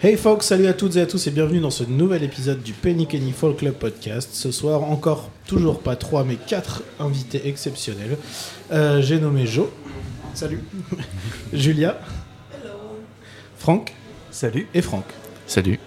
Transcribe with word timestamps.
Hey 0.00 0.16
folks, 0.16 0.44
salut 0.44 0.68
à 0.68 0.74
toutes 0.74 0.94
et 0.94 1.00
à 1.00 1.06
tous 1.06 1.26
et 1.26 1.32
bienvenue 1.32 1.58
dans 1.58 1.70
ce 1.70 1.82
nouvel 1.82 2.22
épisode 2.22 2.62
du 2.62 2.72
Penny 2.72 3.08
Kenny 3.08 3.32
Folk 3.32 3.56
Club 3.58 3.74
Podcast. 3.74 4.30
Ce 4.32 4.52
soir, 4.52 4.84
encore, 4.84 5.28
toujours 5.46 5.80
pas 5.80 5.96
trois, 5.96 6.22
mais 6.22 6.36
quatre 6.36 6.84
invités 7.00 7.48
exceptionnels. 7.48 8.16
Euh, 8.70 9.02
J'ai 9.02 9.18
nommé 9.18 9.44
Joe. 9.46 9.66
Salut. 10.34 10.62
Julia. 11.52 11.98
Franck. 13.56 13.92
Salut. 14.30 14.68
Et 14.72 14.82
Franck. 14.82 15.04
Salut. 15.48 15.80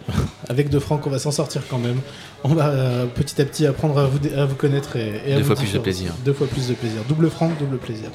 Avec 0.49 0.69
de 0.69 0.79
Franck, 0.79 1.07
on 1.07 1.09
va 1.09 1.19
s'en 1.19 1.31
sortir 1.31 1.61
quand 1.69 1.77
même. 1.77 2.01
On 2.43 2.49
va 2.53 2.67
euh, 2.69 3.05
petit 3.05 3.41
à 3.41 3.45
petit 3.45 3.65
apprendre 3.65 3.97
à 3.97 4.07
vous, 4.07 4.19
à 4.35 4.45
vous 4.45 4.55
connaître 4.55 4.97
et, 4.97 5.21
et 5.25 5.33
à 5.33 5.35
Deux 5.37 5.41
vous 5.43 5.47
fois 5.47 5.55
plus 5.55 5.71
de 5.71 5.79
plaisir. 5.79 6.13
Deux 6.25 6.33
fois 6.33 6.47
plus 6.47 6.67
de 6.67 6.73
plaisir. 6.73 7.01
Double 7.07 7.29
Franck, 7.29 7.57
double 7.59 7.77
plaisir. 7.77 8.09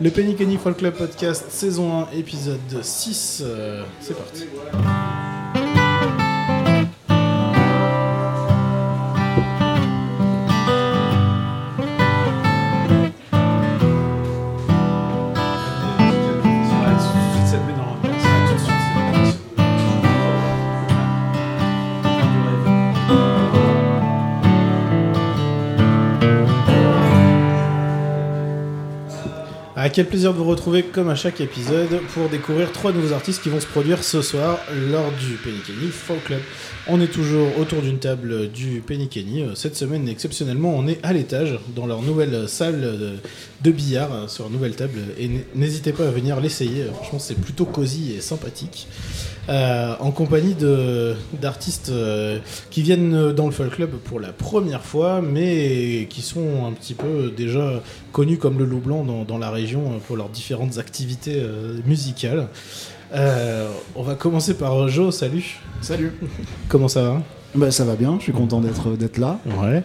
Le 0.00 0.10
Penny 0.10 0.36
Kenny 0.36 0.56
Folk 0.56 0.78
Club 0.78 0.94
Podcast, 0.94 1.46
saison 1.50 2.02
1, 2.02 2.10
épisode 2.16 2.82
6. 2.82 3.42
euh, 3.44 3.82
C'est 4.00 4.16
parti. 4.16 4.44
Quel 29.92 30.06
plaisir 30.06 30.32
de 30.32 30.38
vous 30.38 30.44
retrouver 30.44 30.82
comme 30.82 31.08
à 31.08 31.14
chaque 31.14 31.40
épisode 31.40 32.00
pour 32.12 32.28
découvrir 32.28 32.72
trois 32.72 32.92
nouveaux 32.92 33.12
artistes 33.12 33.42
qui 33.42 33.48
vont 33.48 33.60
se 33.60 33.66
produire 33.66 34.02
ce 34.02 34.22
soir 34.22 34.58
lors 34.90 35.10
du 35.12 35.34
Penny 35.34 35.58
Kenny 35.66 35.90
Folk 35.90 36.24
Club. 36.24 36.40
On 36.88 37.00
est 37.00 37.06
toujours 37.06 37.58
autour 37.58 37.80
d'une 37.80 37.98
table 37.98 38.50
du 38.50 38.82
Penny 38.86 39.08
Kenny. 39.08 39.44
Cette 39.54 39.76
semaine, 39.76 40.08
exceptionnellement, 40.08 40.74
on 40.74 40.86
est 40.88 40.98
à 41.04 41.12
l'étage 41.12 41.58
dans 41.74 41.86
leur 41.86 42.02
nouvelle 42.02 42.48
salle 42.48 43.18
de, 43.62 43.70
billard 43.70 44.28
sur 44.28 44.46
une 44.46 44.52
nouvelle 44.52 44.74
table. 44.74 44.98
Et 45.18 45.30
n'hésitez 45.54 45.92
pas 45.92 46.08
à 46.08 46.10
venir 46.10 46.40
l'essayer. 46.40 46.84
Franchement, 46.94 47.18
c'est 47.18 47.38
plutôt 47.40 47.64
cosy 47.64 48.14
et 48.16 48.20
sympathique. 48.20 48.88
Euh, 49.48 49.94
en 50.00 50.10
compagnie 50.10 50.54
de- 50.54 51.14
d'artistes 51.40 51.88
euh, 51.88 52.38
qui 52.70 52.82
viennent 52.82 53.32
dans 53.32 53.46
le 53.46 53.52
Folk 53.52 53.70
Club 53.76 53.90
pour 53.92 54.20
la 54.20 54.28
première 54.28 54.82
fois, 54.82 55.22
mais 55.22 56.06
qui 56.10 56.20
sont 56.20 56.66
un 56.66 56.72
petit 56.72 56.92
peu 56.92 57.32
déjà 57.34 57.80
connus 58.12 58.36
comme 58.36 58.58
le 58.58 58.66
loup 58.66 58.80
blanc 58.80 59.04
dans, 59.04 59.24
dans 59.24 59.38
la 59.38 59.50
région 59.50 59.80
euh, 59.86 59.98
pour 60.06 60.16
leurs 60.18 60.28
différentes 60.28 60.76
activités 60.76 61.36
euh, 61.38 61.78
musicales. 61.86 62.48
Euh, 63.14 63.68
on 63.96 64.02
va 64.02 64.14
commencer 64.16 64.52
par 64.52 64.86
Joe, 64.88 65.14
salut. 65.16 65.60
Salut. 65.80 66.12
Comment 66.68 66.88
ça 66.88 67.02
va? 67.02 67.22
Bah 67.54 67.70
ça 67.70 67.84
va 67.86 67.96
bien, 67.96 68.16
je 68.18 68.24
suis 68.24 68.32
content 68.32 68.60
d'être 68.60 68.90
d'être 68.98 69.16
là. 69.16 69.38
Ouais. 69.46 69.82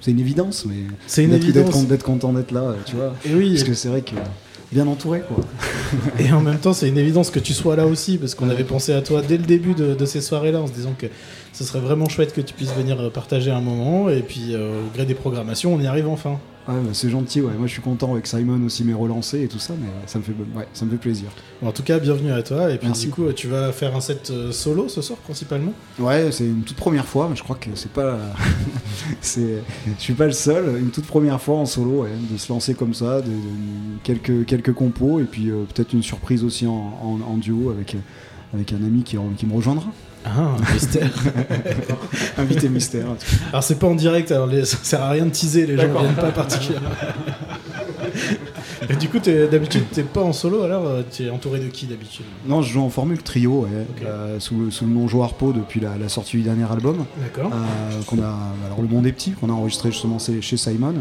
C'est 0.00 0.10
une 0.10 0.18
évidence, 0.18 0.64
mais 0.66 0.74
C'est 1.06 1.22
une 1.22 1.32
évidence. 1.32 1.86
d'être 1.86 2.02
content 2.02 2.32
d'être 2.32 2.50
là, 2.50 2.74
tu 2.84 2.96
vois. 2.96 3.14
Et 3.24 3.32
oui, 3.32 3.50
Parce 3.50 3.62
que 3.62 3.74
c'est 3.74 3.88
vrai 3.88 4.00
que 4.00 4.16
bien 4.72 4.86
entouré 4.86 5.22
quoi. 5.22 5.36
et 6.18 6.32
en 6.32 6.40
même 6.40 6.58
temps, 6.58 6.72
c'est 6.72 6.88
une 6.88 6.98
évidence 6.98 7.30
que 7.30 7.38
tu 7.38 7.52
sois 7.52 7.76
là 7.76 7.86
aussi, 7.86 8.18
parce 8.18 8.34
qu'on 8.34 8.50
avait 8.50 8.64
pensé 8.64 8.92
à 8.92 9.02
toi 9.02 9.22
dès 9.26 9.36
le 9.36 9.44
début 9.44 9.74
de, 9.74 10.04
ces 10.04 10.20
soirées-là, 10.20 10.60
en 10.60 10.66
se 10.66 10.72
disant 10.72 10.94
que 10.96 11.06
ce 11.52 11.64
serait 11.64 11.80
vraiment 11.80 12.08
chouette 12.08 12.34
que 12.34 12.40
tu 12.40 12.54
puisses 12.54 12.74
venir 12.74 13.00
euh, 13.00 13.10
partager 13.10 13.50
un 13.50 13.60
moment, 13.60 14.08
et 14.08 14.22
puis 14.22 14.54
euh, 14.54 14.82
au 14.82 14.94
gré 14.94 15.06
des 15.06 15.14
programmations, 15.14 15.74
on 15.74 15.80
y 15.80 15.86
arrive 15.86 16.08
enfin. 16.08 16.38
Ouais, 16.68 16.74
bah, 16.82 16.90
c'est 16.92 17.08
gentil, 17.08 17.40
ouais. 17.40 17.54
Moi 17.56 17.66
je 17.66 17.72
suis 17.72 17.80
content 17.80 18.12
avec 18.12 18.26
Simon 18.26 18.62
aussi 18.66 18.84
m'est 18.84 18.92
relancé 18.92 19.42
et 19.42 19.48
tout 19.48 19.58
ça, 19.58 19.72
mais 19.80 19.88
ça 20.06 20.18
me 20.18 20.24
fait 20.24 20.32
ouais, 20.54 20.68
ça 20.74 20.84
me 20.84 20.90
fait 20.90 20.98
plaisir. 20.98 21.28
En 21.62 21.72
tout 21.72 21.82
cas, 21.82 21.98
bienvenue 21.98 22.30
à 22.30 22.42
toi, 22.42 22.70
et 22.70 22.76
puis 22.76 22.88
Merci. 22.88 23.06
du 23.06 23.12
coup, 23.12 23.32
tu 23.32 23.48
vas 23.48 23.72
faire 23.72 23.96
un 23.96 24.02
set 24.02 24.28
euh, 24.30 24.52
solo 24.52 24.86
ce 24.88 25.00
soir 25.00 25.18
principalement? 25.20 25.72
Ouais, 25.98 26.30
c'est 26.30 26.44
une 26.44 26.60
toute 26.62 26.76
première 26.76 27.06
fois, 27.06 27.26
mais 27.30 27.36
je 27.36 27.42
crois 27.42 27.56
que 27.56 27.70
c'est 27.74 27.90
pas 27.90 28.18
c'est 29.22 29.62
je 29.98 30.02
suis 30.02 30.12
pas 30.12 30.26
le 30.26 30.32
seul, 30.32 30.78
une 30.78 30.90
toute 30.90 31.06
première 31.06 31.40
fois 31.40 31.56
en 31.56 31.64
solo 31.66 32.02
ouais, 32.02 32.10
de 32.30 32.36
se 32.36 32.52
lancer 32.52 32.74
comme 32.74 32.92
ça, 32.92 33.22
de, 33.22 33.28
de- 33.28 33.32
quelques 34.04 34.44
quelques 34.44 34.74
compos 34.74 35.20
et 35.20 35.24
puis 35.24 35.50
euh, 35.50 35.64
peut-être 35.74 35.94
une 35.94 36.02
surprise 36.02 36.44
aussi 36.44 36.66
en, 36.66 36.72
en- 37.02 37.20
en 37.32 37.36
duo 37.38 37.70
avec 37.70 37.96
avec 38.52 38.72
un 38.74 38.84
ami 38.84 39.02
qui, 39.04 39.16
qui 39.38 39.46
me 39.46 39.54
rejoindra. 39.54 39.86
Ah, 40.36 40.56
un 40.68 40.72
mystère. 40.74 41.10
Invité 42.38 42.68
mystère. 42.68 43.06
Alors 43.50 43.62
c'est 43.62 43.78
pas 43.78 43.86
en 43.86 43.94
direct, 43.94 44.30
alors 44.32 44.46
les- 44.46 44.64
ça 44.64 44.76
sert 44.82 45.02
à 45.02 45.10
rien 45.10 45.24
de 45.26 45.30
teaser, 45.30 45.66
les 45.66 45.76
gens 45.76 45.98
viennent 46.00 46.14
pas 46.14 46.30
particulièrement. 46.30 46.88
Et 48.90 48.96
du 48.96 49.08
coup, 49.08 49.18
d'habitude, 49.18 49.84
t'es 49.92 50.02
pas 50.02 50.22
en 50.22 50.32
solo, 50.32 50.62
alors 50.62 50.86
euh, 50.86 51.02
t'es 51.02 51.28
entouré 51.30 51.58
de 51.58 51.66
qui 51.66 51.86
d'habitude? 51.86 52.24
Non, 52.46 52.62
je 52.62 52.72
joue 52.72 52.80
en 52.80 52.88
formule 52.90 53.22
trio, 53.22 53.62
ouais, 53.62 53.86
euh, 54.06 54.38
sous, 54.40 54.56
le, 54.58 54.70
sous 54.70 54.84
le 54.86 54.92
nom 54.92 55.08
Joe 55.08 55.22
Harpo 55.24 55.52
depuis 55.52 55.80
la, 55.80 55.96
la 55.98 56.08
sortie 56.08 56.38
du 56.38 56.42
dernier 56.44 56.64
album. 56.70 57.04
D'accord. 57.20 57.50
euh, 57.52 58.02
qu'on 58.06 58.22
a, 58.22 58.34
alors 58.66 58.80
le 58.80 58.88
monde 58.88 59.06
est 59.06 59.12
petit, 59.12 59.32
qu'on 59.32 59.50
a 59.50 59.52
enregistré 59.52 59.90
justement 59.90 60.18
chez 60.18 60.40
chez 60.40 60.56
Simon. 60.56 60.94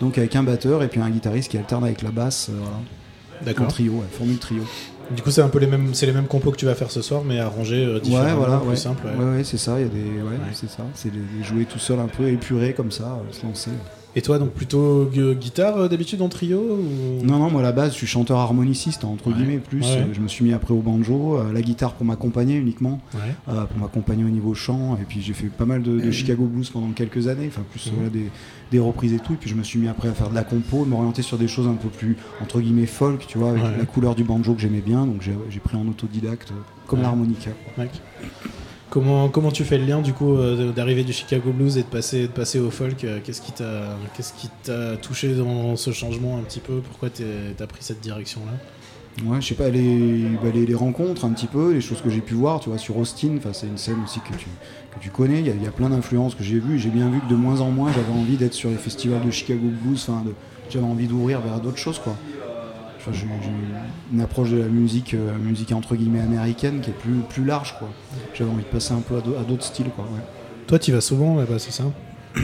Donc 0.00 0.18
avec 0.18 0.34
un 0.36 0.42
batteur 0.42 0.82
et 0.82 0.88
puis 0.88 1.00
un 1.00 1.08
guitariste 1.10 1.50
qui 1.50 1.56
alterne 1.58 1.84
avec 1.84 2.02
la 2.02 2.10
basse, 2.10 2.48
euh, 2.50 2.54
voilà. 2.58 2.76
En 3.40 3.44
D'accord. 3.44 3.68
trio, 3.68 3.92
ouais, 3.92 4.06
formule 4.12 4.38
trio. 4.38 4.62
Du 5.14 5.22
coup, 5.22 5.30
c'est 5.30 5.42
un 5.42 5.48
peu 5.48 5.58
les 5.58 5.66
mêmes, 5.66 5.94
c'est 5.94 6.06
les 6.06 6.12
mêmes 6.12 6.26
compos 6.26 6.50
que 6.50 6.56
tu 6.56 6.64
vas 6.66 6.74
faire 6.74 6.90
ce 6.90 7.02
soir, 7.02 7.22
mais 7.24 7.38
arrangés 7.38 7.84
euh, 7.84 8.00
différemment, 8.00 8.30
Ouais, 8.30 8.34
voilà, 8.46 8.58
plus 8.58 8.68
ouais. 8.70 8.76
simple. 8.76 9.06
ouais. 9.06 9.24
Ouais, 9.24 9.36
ouais, 9.36 9.44
c'est 9.44 9.58
ça, 9.58 9.78
il 9.78 9.82
y 9.82 9.86
a 9.86 9.88
des, 9.88 10.00
ouais, 10.22 10.22
Ouais. 10.22 10.36
c'est 10.54 10.70
ça, 10.70 10.84
c'est 10.94 11.12
les, 11.12 11.20
les 11.38 11.44
jouer 11.44 11.64
tout 11.64 11.78
seul 11.78 11.98
un 12.00 12.08
peu 12.08 12.28
épuré 12.28 12.72
comme 12.72 12.90
ça, 12.90 13.04
euh, 13.04 13.32
se 13.32 13.44
lancer. 13.44 13.70
Et 14.14 14.20
toi, 14.20 14.38
donc 14.38 14.50
plutôt 14.50 15.06
gu- 15.06 15.34
guitare 15.34 15.76
euh, 15.78 15.88
d'habitude 15.88 16.20
en 16.20 16.28
trio 16.28 16.58
ou... 16.60 17.24
Non, 17.24 17.38
non, 17.38 17.50
moi 17.50 17.60
à 17.60 17.64
la 17.64 17.72
base, 17.72 17.92
je 17.92 17.96
suis 17.96 18.06
chanteur 18.06 18.38
harmoniciste 18.38 19.04
entre 19.04 19.28
Ouais. 19.28 19.32
guillemets 19.34 19.56
plus. 19.58 19.80
Ouais. 19.80 19.98
Euh, 20.00 20.04
Je 20.12 20.20
me 20.20 20.28
suis 20.28 20.44
mis 20.44 20.52
après 20.52 20.74
au 20.74 20.80
banjo, 20.80 21.38
euh, 21.38 21.50
la 21.52 21.62
guitare 21.62 21.94
pour 21.94 22.04
m'accompagner 22.04 22.56
uniquement. 22.56 23.00
Ouais. 23.14 23.20
euh, 23.48 23.64
pour 23.64 23.78
m'accompagner 23.78 24.24
au 24.24 24.28
niveau 24.28 24.52
chant. 24.54 24.98
Et 25.00 25.04
puis 25.04 25.22
j'ai 25.22 25.32
fait 25.32 25.46
pas 25.46 25.64
mal 25.64 25.82
de, 25.82 25.98
de 25.98 26.10
Chicago 26.10 26.44
Blues 26.44 26.68
pendant 26.68 26.90
quelques 26.90 27.26
années, 27.28 27.46
enfin 27.48 27.62
plus 27.70 27.86
Mhm. 27.86 27.92
voilà, 27.94 28.10
des, 28.10 28.30
des 28.70 28.78
reprises 28.78 29.14
et 29.14 29.18
tout. 29.18 29.32
Et 29.32 29.36
puis 29.36 29.48
je 29.48 29.54
me 29.54 29.62
suis 29.62 29.78
mis 29.78 29.88
après 29.88 30.08
à 30.08 30.12
faire 30.12 30.28
de 30.28 30.34
la 30.34 30.44
compo, 30.44 30.84
m'orienter 30.84 31.22
sur 31.22 31.38
des 31.38 31.48
choses 31.48 31.66
un 31.66 31.74
peu 31.74 31.88
plus 31.88 32.16
entre 32.42 32.60
guillemets 32.60 32.84
folk, 32.86 33.26
tu 33.26 33.38
vois, 33.38 33.50
avec 33.50 33.62
la 33.78 33.86
couleur 33.86 34.14
du 34.14 34.24
banjo 34.24 34.52
que 34.52 34.60
j'aimais 34.60 34.82
bien. 34.82 35.06
Donc 35.06 35.22
j'ai 35.22 35.60
pris 35.60 35.76
en 35.78 35.88
autodidacte, 35.88 36.52
comme 36.86 37.00
l'harmonica. 37.00 37.50
Comment, 38.92 39.30
comment 39.30 39.50
tu 39.50 39.64
fais 39.64 39.78
le 39.78 39.86
lien 39.86 40.02
du 40.02 40.12
coup 40.12 40.36
euh, 40.36 40.70
d'arriver 40.70 41.02
du 41.02 41.14
Chicago 41.14 41.50
Blues 41.50 41.78
et 41.78 41.82
de 41.82 41.86
passer, 41.86 42.24
de 42.24 42.26
passer 42.26 42.60
au 42.60 42.70
folk 42.70 43.04
euh, 43.04 43.20
Qu'est-ce 43.24 43.40
qui 43.40 43.50
t'a 43.52 44.98
touché 44.98 45.34
dans 45.34 45.76
ce 45.76 45.92
changement 45.92 46.36
un 46.36 46.42
petit 46.42 46.60
peu? 46.60 46.82
Pourquoi 46.86 47.08
t'as 47.08 47.66
pris 47.66 47.82
cette 47.82 48.02
direction-là? 48.02 48.52
Ouais, 49.26 49.40
je 49.40 49.46
sais 49.46 49.54
pas, 49.54 49.70
les, 49.70 50.36
les, 50.52 50.74
rencontres 50.74 51.24
un 51.24 51.30
petit 51.30 51.46
peu, 51.46 51.72
les 51.72 51.80
choses 51.80 52.02
que 52.02 52.10
j'ai 52.10 52.20
pu 52.20 52.34
voir, 52.34 52.60
tu 52.60 52.68
vois, 52.68 52.76
sur 52.76 52.98
Austin, 52.98 53.38
c'est 53.54 53.66
une 53.66 53.78
scène 53.78 54.02
aussi 54.04 54.20
que 54.20 54.34
tu, 54.34 54.46
que 54.94 55.00
tu 55.00 55.08
connais, 55.08 55.40
il 55.40 55.46
y, 55.46 55.66
a- 55.66 55.70
plein 55.70 55.88
d'influences 55.88 56.34
que 56.34 56.44
j'ai 56.44 56.58
vues, 56.58 56.78
j'ai 56.78 56.90
bien 56.90 57.08
vu 57.08 57.20
que 57.20 57.30
de 57.30 57.34
moins 57.34 57.62
en 57.62 57.70
moins 57.70 57.90
j'avais 57.92 58.12
envie 58.12 58.36
d'être 58.36 58.52
sur 58.52 58.68
les 58.68 58.76
festivals 58.76 59.22
de 59.22 59.30
Chicago 59.30 59.68
Blues, 59.82 60.06
j'avais 60.68 60.84
envie 60.84 61.06
d'ouvrir 61.06 61.40
vers 61.40 61.60
d'autres 61.60 61.78
choses, 61.78 61.98
quoi. 61.98 62.14
Enfin, 63.04 63.10
j'ai 63.12 63.26
j'ai 63.26 63.50
une 64.14 64.20
approche 64.20 64.50
de 64.50 64.58
la 64.58 64.68
musique, 64.68 65.14
euh, 65.14 65.36
musique 65.38 65.72
entre 65.72 65.96
guillemets 65.96 66.20
américaine 66.20 66.80
qui 66.80 66.90
est 66.90 66.94
plus, 66.94 67.16
plus 67.28 67.44
large, 67.44 67.74
quoi. 67.78 67.88
J'avais 68.34 68.50
envie 68.50 68.62
de 68.62 68.68
passer 68.68 68.94
un 68.94 69.00
peu 69.00 69.16
à 69.16 69.20
d'au- 69.20 69.36
à 69.36 69.42
d'autres 69.42 69.64
styles, 69.64 69.90
quoi, 69.96 70.04
ouais. 70.04 70.20
Toi, 70.68 70.78
tu 70.78 70.92
vas 70.92 71.00
souvent 71.00 71.36
là-bas, 71.36 71.58
c'est 71.58 71.72
ça 71.72 71.84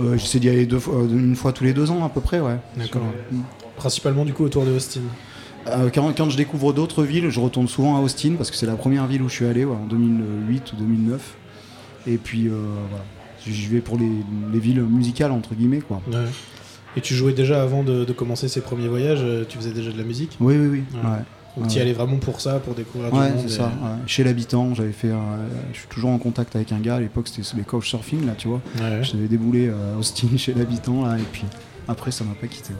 Euh, 0.00 0.16
J'essaie 0.16 0.38
d'y 0.38 0.48
aller 0.48 0.64
deux 0.66 0.78
fois, 0.78 0.94
euh, 1.02 1.08
une 1.08 1.36
fois 1.36 1.52
tous 1.52 1.64
les 1.64 1.72
deux 1.74 1.90
ans 1.90 2.04
à 2.04 2.08
peu 2.08 2.20
près, 2.20 2.40
ouais. 2.40 2.56
D'accord. 2.76 3.02
Sur- 3.30 3.38
Principalement 3.76 4.24
du 4.24 4.32
coup 4.32 4.44
autour 4.44 4.64
de 4.64 4.70
Austin. 4.70 5.00
Euh, 5.68 5.90
quand, 5.92 6.12
quand 6.16 6.30
je 6.30 6.36
découvre 6.36 6.72
d'autres 6.72 7.02
villes, 7.04 7.28
je 7.30 7.40
retourne 7.40 7.68
souvent 7.68 7.96
à 7.96 8.00
Austin 8.00 8.34
parce 8.36 8.50
que 8.50 8.56
c'est 8.56 8.66
la 8.66 8.74
première 8.76 9.06
ville 9.06 9.22
où 9.22 9.28
je 9.28 9.34
suis 9.34 9.46
allé 9.46 9.64
ouais, 9.64 9.74
en 9.76 9.86
2008 9.86 10.72
ou 10.72 10.76
2009. 10.76 11.34
Et 12.06 12.16
puis 12.16 12.48
voilà, 12.48 13.04
j'y 13.46 13.66
vais 13.66 13.80
pour 13.80 13.98
les, 13.98 14.10
les 14.52 14.58
villes 14.58 14.82
musicales 14.82 15.30
entre 15.32 15.54
guillemets 15.54 15.80
quoi. 15.80 16.00
Ouais. 16.10 16.24
Et 16.96 17.00
tu 17.00 17.14
jouais 17.14 17.32
déjà 17.32 17.62
avant 17.62 17.82
de, 17.82 18.04
de 18.04 18.12
commencer 18.12 18.48
ces 18.48 18.60
premiers 18.60 18.88
voyages 18.88 19.20
euh, 19.22 19.44
Tu 19.48 19.56
faisais 19.58 19.72
déjà 19.72 19.90
de 19.92 19.98
la 19.98 20.04
musique 20.04 20.36
Oui 20.40 20.56
oui 20.58 20.66
oui. 20.68 20.82
Ouais. 20.94 21.00
Ouais, 21.10 21.16
Donc 21.56 21.64
Ouais. 21.64 21.66
tu 21.70 21.78
y 21.78 21.80
allais 21.80 21.92
vraiment 21.92 22.16
pour 22.18 22.40
ça, 22.40 22.58
pour 22.60 22.74
découvrir 22.74 23.12
Ouais, 23.12 23.30
du 23.30 23.36
monde 23.36 23.46
et- 23.46 23.48
ça. 23.50 23.64
ouais. 23.64 23.98
Chez 24.06 24.24
l'habitant, 24.24 24.74
j'avais 24.74 24.92
fait. 24.92 25.08
euh, 25.10 25.14
je 25.72 25.78
suis 25.78 25.88
toujours 25.88 26.10
en 26.10 26.18
contact 26.18 26.54
avec 26.56 26.72
un 26.72 26.78
gars. 26.80 26.96
À 26.96 27.00
l'époque, 27.00 27.28
c'était 27.28 27.46
les 27.56 27.62
couchsurfing 27.64 28.26
là, 28.26 28.32
tu 28.36 28.48
vois. 28.48 28.60
Ouais, 28.80 29.02
J'avais 29.02 29.26
déboulé 29.28 29.68
euh, 29.68 29.96
Austin 29.98 30.28
chez 30.36 30.54
l'habitant 30.54 31.04
là, 31.06 31.18
et 31.18 31.22
puis 31.32 31.44
après 31.88 32.10
ça 32.10 32.24
m'a 32.24 32.34
pas 32.34 32.46
quitté. 32.46 32.72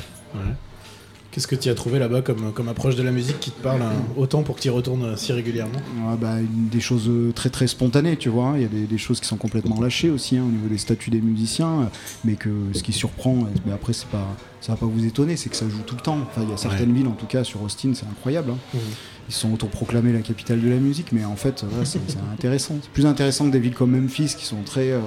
Qu'est-ce 1.32 1.46
que 1.46 1.56
tu 1.56 1.70
as 1.70 1.74
trouvé 1.74 1.98
là-bas 1.98 2.20
comme, 2.20 2.52
comme 2.52 2.68
approche 2.68 2.94
de 2.94 3.02
la 3.02 3.10
musique 3.10 3.40
qui 3.40 3.50
te 3.50 3.60
parle 3.62 3.80
hein, 3.80 3.92
autant 4.16 4.42
pour 4.42 4.54
que 4.56 4.60
tu 4.60 4.68
y 4.68 4.70
retournes 4.70 5.02
euh, 5.04 5.16
si 5.16 5.32
régulièrement 5.32 5.80
bah, 6.20 6.36
des 6.52 6.80
choses 6.80 7.08
euh, 7.08 7.32
très 7.32 7.48
très 7.48 7.66
spontanées, 7.66 8.16
tu 8.18 8.28
vois. 8.28 8.52
Il 8.56 8.62
y 8.62 8.64
a 8.66 8.68
des, 8.68 8.82
des 8.86 8.98
choses 8.98 9.18
qui 9.18 9.26
sont 9.26 9.38
complètement 9.38 9.80
lâchées 9.80 10.10
aussi 10.10 10.36
hein, 10.36 10.44
au 10.46 10.50
niveau 10.50 10.68
des 10.68 10.76
statuts 10.76 11.08
des 11.10 11.22
musiciens, 11.22 11.68
euh, 11.80 11.84
mais 12.24 12.34
que 12.34 12.50
ce 12.74 12.82
qui 12.82 12.92
surprend, 12.92 13.46
mais 13.64 13.72
après 13.72 13.94
c'est 13.94 14.08
pas, 14.08 14.28
ça 14.60 14.72
va 14.72 14.76
pas 14.78 14.86
vous 14.86 15.06
étonner, 15.06 15.36
c'est 15.36 15.48
que 15.48 15.56
ça 15.56 15.66
joue 15.68 15.80
tout 15.86 15.94
le 15.94 16.02
temps. 16.02 16.18
Enfin, 16.30 16.42
il 16.44 16.50
y 16.50 16.52
a 16.52 16.56
certaines 16.58 16.92
villes, 16.92 17.08
en 17.08 17.12
tout 17.12 17.26
cas 17.26 17.44
sur 17.44 17.62
Austin, 17.62 17.92
c'est 17.94 18.06
incroyable. 18.06 18.50
hein. 18.52 18.58
Mhm. 18.74 18.80
Ils 19.28 19.34
sont 19.34 19.52
autoproclamés 19.54 20.12
la 20.12 20.20
capitale 20.20 20.60
de 20.60 20.68
la 20.68 20.76
musique, 20.76 21.12
mais 21.12 21.24
en 21.24 21.36
fait, 21.36 21.64
c'est 21.84 22.00
c'est 22.08 22.18
intéressant. 22.32 22.74
C'est 22.82 22.90
plus 22.90 23.06
intéressant 23.06 23.46
que 23.46 23.52
des 23.52 23.60
villes 23.60 23.74
comme 23.74 23.98
Memphis 23.98 24.34
qui 24.36 24.44
sont 24.44 24.62
très 24.66 24.90
euh, 24.90 25.00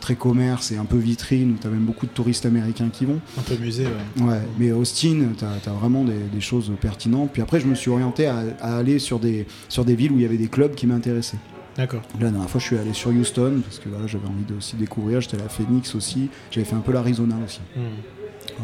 très 0.00 0.14
commerce 0.14 0.72
et 0.72 0.76
un 0.76 0.84
peu 0.84 0.96
vitrine, 0.96 1.52
où 1.52 1.56
tu 1.60 1.66
as 1.66 1.70
même 1.70 1.84
beaucoup 1.84 2.06
de 2.06 2.10
touristes 2.10 2.46
américains 2.46 2.88
qui 2.92 3.04
vont. 3.04 3.20
Un 3.38 3.42
peu 3.42 3.56
musée, 3.56 3.86
ouais. 3.86 4.24
Ouais, 4.24 4.40
mais 4.58 4.72
Austin, 4.72 5.28
tu 5.38 5.44
as, 5.44 5.72
vraiment 5.72 6.04
des, 6.04 6.12
des 6.32 6.40
choses 6.40 6.72
pertinentes. 6.80 7.30
Puis 7.32 7.42
après, 7.42 7.60
je 7.60 7.66
me 7.66 7.74
suis 7.74 7.90
orienté 7.90 8.26
à, 8.26 8.42
à 8.60 8.76
aller 8.76 8.98
sur 8.98 9.18
des, 9.18 9.46
sur 9.68 9.84
des 9.84 9.94
villes 9.94 10.12
où 10.12 10.16
il 10.16 10.22
y 10.22 10.26
avait 10.26 10.36
des 10.36 10.48
clubs 10.48 10.74
qui 10.74 10.86
m'intéressaient. 10.86 11.38
D'accord. 11.76 12.02
La 12.20 12.30
dernière 12.30 12.48
fois, 12.48 12.60
je 12.60 12.66
suis 12.66 12.78
allé 12.78 12.92
sur 12.92 13.10
Houston 13.10 13.60
parce 13.64 13.78
que 13.78 13.88
voilà, 13.88 14.06
j'avais 14.06 14.26
envie 14.26 14.44
de 14.44 14.54
aussi 14.54 14.76
découvrir. 14.76 15.20
J'étais 15.20 15.38
à 15.38 15.42
la 15.42 15.48
Phoenix 15.48 15.94
aussi. 15.94 16.28
J'avais 16.50 16.66
fait 16.66 16.76
un 16.76 16.80
peu 16.80 16.92
l'Arizona 16.92 17.36
aussi. 17.44 17.60
Hmm. 17.76 18.60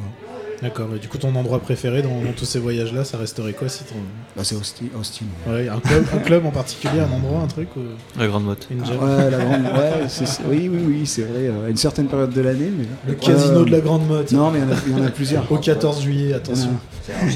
D'accord. 0.62 0.89
Et 0.95 0.99
du 0.99 1.09
coup, 1.09 1.17
ton 1.19 1.35
endroit 1.35 1.59
préféré 1.61 2.03
dans, 2.03 2.09
dans 2.23 2.33
tous 2.37 2.45
ces 2.45 2.59
voyages-là, 2.59 3.05
ça 3.05 3.17
resterait 3.19 3.53
quoi 3.55 3.69
si 3.69 3.85
ton... 3.85 3.95
Bah, 4.37 4.43
c'est 4.45 4.55
Austin. 4.57 4.87
Austin. 4.99 5.25
Ouais, 5.49 5.69
un 5.69 5.81
club, 5.81 6.05
un 6.15 6.19
club 6.19 6.47
en 6.47 6.51
particulier, 6.51 7.01
un 7.01 7.11
endroit, 7.11 7.41
un 7.43 7.47
truc 7.47 7.69
ou... 7.77 7.81
La 8.19 8.27
Grande 8.27 8.45
Motte. 8.45 8.69
Ah, 8.71 9.05
ouais, 9.05 9.31
la 9.31 9.39
grande. 9.39 9.62
Ouais, 9.62 10.07
oui, 10.51 10.69
oui, 10.73 10.81
oui, 10.87 11.07
c'est 11.07 11.23
vrai. 11.23 11.47
euh, 11.49 11.67
À 11.67 11.71
une 11.71 11.77
certaine 11.77 12.07
période 12.09 12.33
de 12.33 12.41
l'année, 12.43 12.71
mais. 12.77 12.85
Le 13.09 13.15
casino 13.15 13.61
Euh, 13.61 13.65
de 13.65 13.71
la 13.71 13.81
Grande 13.81 14.07
Motte. 14.07 14.33
Non, 14.33 14.51
mais 14.51 14.59
il 14.59 14.65
y 14.65 14.67
en 14.67 14.73
a- 14.73 14.81
il 14.87 14.93
y, 14.99 15.01
en 15.01 15.05
a 15.07 15.11
plusieurs. 15.11 15.51
Au 15.51 15.57
14 15.57 16.03
juillet, 16.03 16.35
attention. 16.35 16.71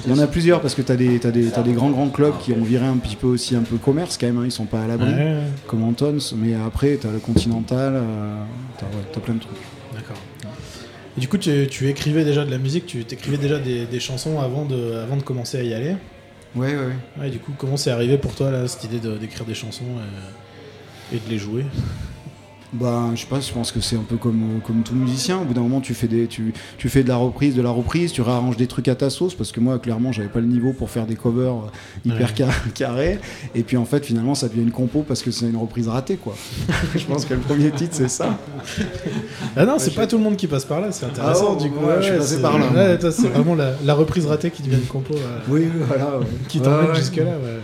Il 0.06 0.10
y 0.10 0.14
en 0.14 0.22
a 0.22 0.26
plusieurs 0.26 0.60
parce 0.60 0.74
que 0.74 0.82
tu 0.82 0.92
as 0.92 0.96
des, 0.96 1.18
t'as 1.18 1.30
des, 1.30 1.46
t'as 1.46 1.62
des 1.62 1.72
grands 1.72 1.90
grands 1.90 2.08
clubs 2.10 2.34
qui 2.40 2.52
ont 2.52 2.62
viré 2.62 2.86
un 2.86 2.96
petit 2.98 3.16
peu 3.16 3.26
aussi 3.26 3.56
un 3.56 3.62
peu 3.62 3.76
commerce 3.76 4.18
quand 4.18 4.26
même, 4.26 4.38
hein, 4.38 4.42
ils 4.44 4.52
sont 4.52 4.66
pas 4.66 4.82
à 4.82 4.86
l'abri, 4.86 5.12
Ouais, 5.12 5.36
comme 5.66 5.82
Antons, 5.82 6.18
mais 6.36 6.54
après 6.54 6.98
tu 7.00 7.06
as 7.06 7.10
le 7.10 7.18
Continental, 7.18 7.94
euh, 7.96 8.34
ouais, 8.82 8.86
t'as 9.12 9.20
plein 9.20 9.34
de 9.34 9.40
trucs. 9.40 9.56
Et 11.16 11.20
du 11.20 11.28
coup, 11.28 11.38
tu, 11.38 11.66
tu 11.70 11.88
écrivais 11.88 12.24
déjà 12.24 12.44
de 12.44 12.50
la 12.50 12.58
musique, 12.58 12.86
tu 12.86 13.04
t'écrivais 13.04 13.36
déjà 13.36 13.58
des, 13.58 13.86
des 13.86 14.00
chansons 14.00 14.40
avant 14.40 14.64
de, 14.64 14.94
avant 14.96 15.16
de 15.16 15.22
commencer 15.22 15.58
à 15.58 15.62
y 15.62 15.72
aller. 15.72 15.94
Ouais, 16.56 16.74
ouais, 16.74 16.86
ouais. 16.86 16.96
Ouais, 17.20 17.30
du 17.30 17.38
coup, 17.38 17.52
comment 17.56 17.76
c'est 17.76 17.90
arrivé 17.90 18.18
pour 18.18 18.34
toi, 18.34 18.50
là, 18.50 18.66
cette 18.66 18.84
idée 18.84 18.98
de- 19.00 19.16
d'écrire 19.16 19.44
des 19.44 19.54
chansons 19.54 19.84
et, 21.12 21.16
et 21.16 21.18
de 21.20 21.28
les 21.30 21.38
jouer? 21.38 21.64
Bah, 22.80 23.10
je 23.14 23.20
sais 23.20 23.26
pas, 23.28 23.38
je 23.38 23.52
pense 23.52 23.70
que 23.70 23.80
c'est 23.80 23.94
un 23.94 24.02
peu 24.02 24.16
comme, 24.16 24.60
comme 24.66 24.82
tout 24.82 24.96
musicien. 24.96 25.38
Au 25.38 25.44
bout 25.44 25.54
d'un 25.54 25.60
moment, 25.60 25.80
tu 25.80 25.94
fais, 25.94 26.08
des, 26.08 26.26
tu, 26.26 26.52
tu 26.76 26.88
fais 26.88 27.04
de 27.04 27.08
la 27.08 27.14
reprise, 27.16 27.54
de 27.54 27.62
la 27.62 27.70
reprise, 27.70 28.10
tu 28.12 28.20
réarranges 28.20 28.56
des 28.56 28.66
trucs 28.66 28.88
à 28.88 28.96
ta 28.96 29.10
sauce, 29.10 29.34
parce 29.34 29.52
que 29.52 29.60
moi, 29.60 29.78
clairement, 29.78 30.10
j'avais 30.10 30.28
pas 30.28 30.40
le 30.40 30.46
niveau 30.46 30.72
pour 30.72 30.90
faire 30.90 31.06
des 31.06 31.14
covers 31.14 31.52
euh, 31.54 31.68
hyper 32.04 32.28
Ouais. 32.28 32.34
car- 32.34 32.72
carrés. 32.74 33.20
Et 33.54 33.62
puis, 33.62 33.76
en 33.76 33.84
fait, 33.84 34.04
finalement, 34.04 34.34
ça 34.34 34.48
devient 34.48 34.62
une 34.62 34.72
compo 34.72 35.04
parce 35.06 35.22
que 35.22 35.30
c'est 35.30 35.46
une 35.46 35.56
reprise 35.56 35.86
ratée, 35.86 36.16
quoi. 36.16 36.34
je 36.96 37.04
pense 37.04 37.24
que 37.26 37.34
le 37.34 37.40
premier 37.40 37.70
titre, 37.70 37.92
c'est 37.94 38.08
ça. 38.08 38.36
Ah 39.56 39.64
non, 39.66 39.76
c'est 39.78 39.94
pas 39.94 40.06
tout 40.08 40.16
le 40.18 40.24
monde 40.24 40.36
qui 40.36 40.48
passe 40.48 40.64
par 40.64 40.80
là, 40.80 40.88
c'est 40.90 41.06
intéressant 41.06 41.50
Ah 41.50 41.52
ouais, 41.54 41.62
du 41.62 41.70
coup. 41.70 41.84
ouais, 41.84 41.94
je 41.98 42.02
suis 42.06 42.16
passé 42.16 42.34
c'est- 42.36 42.42
par 42.42 42.58
là. 42.58 42.66
ouais, 42.74 42.98
c'est 43.12 43.28
vraiment 43.28 43.54
la, 43.54 43.72
la 43.84 43.94
reprise 43.94 44.26
ratée 44.26 44.50
qui 44.50 44.62
devient 44.62 44.76
une 44.76 44.86
compo. 44.88 45.14
ouais. 45.14 45.20
Oui, 45.48 45.68
voilà. 45.86 46.18
ouais. 46.18 46.26
Qui 46.48 46.58
Ouais, 46.58 46.64
t'emmène 46.64 46.90
ouais. 46.90 46.94
jusque-là, 46.96 47.24
ouais. 47.24 47.60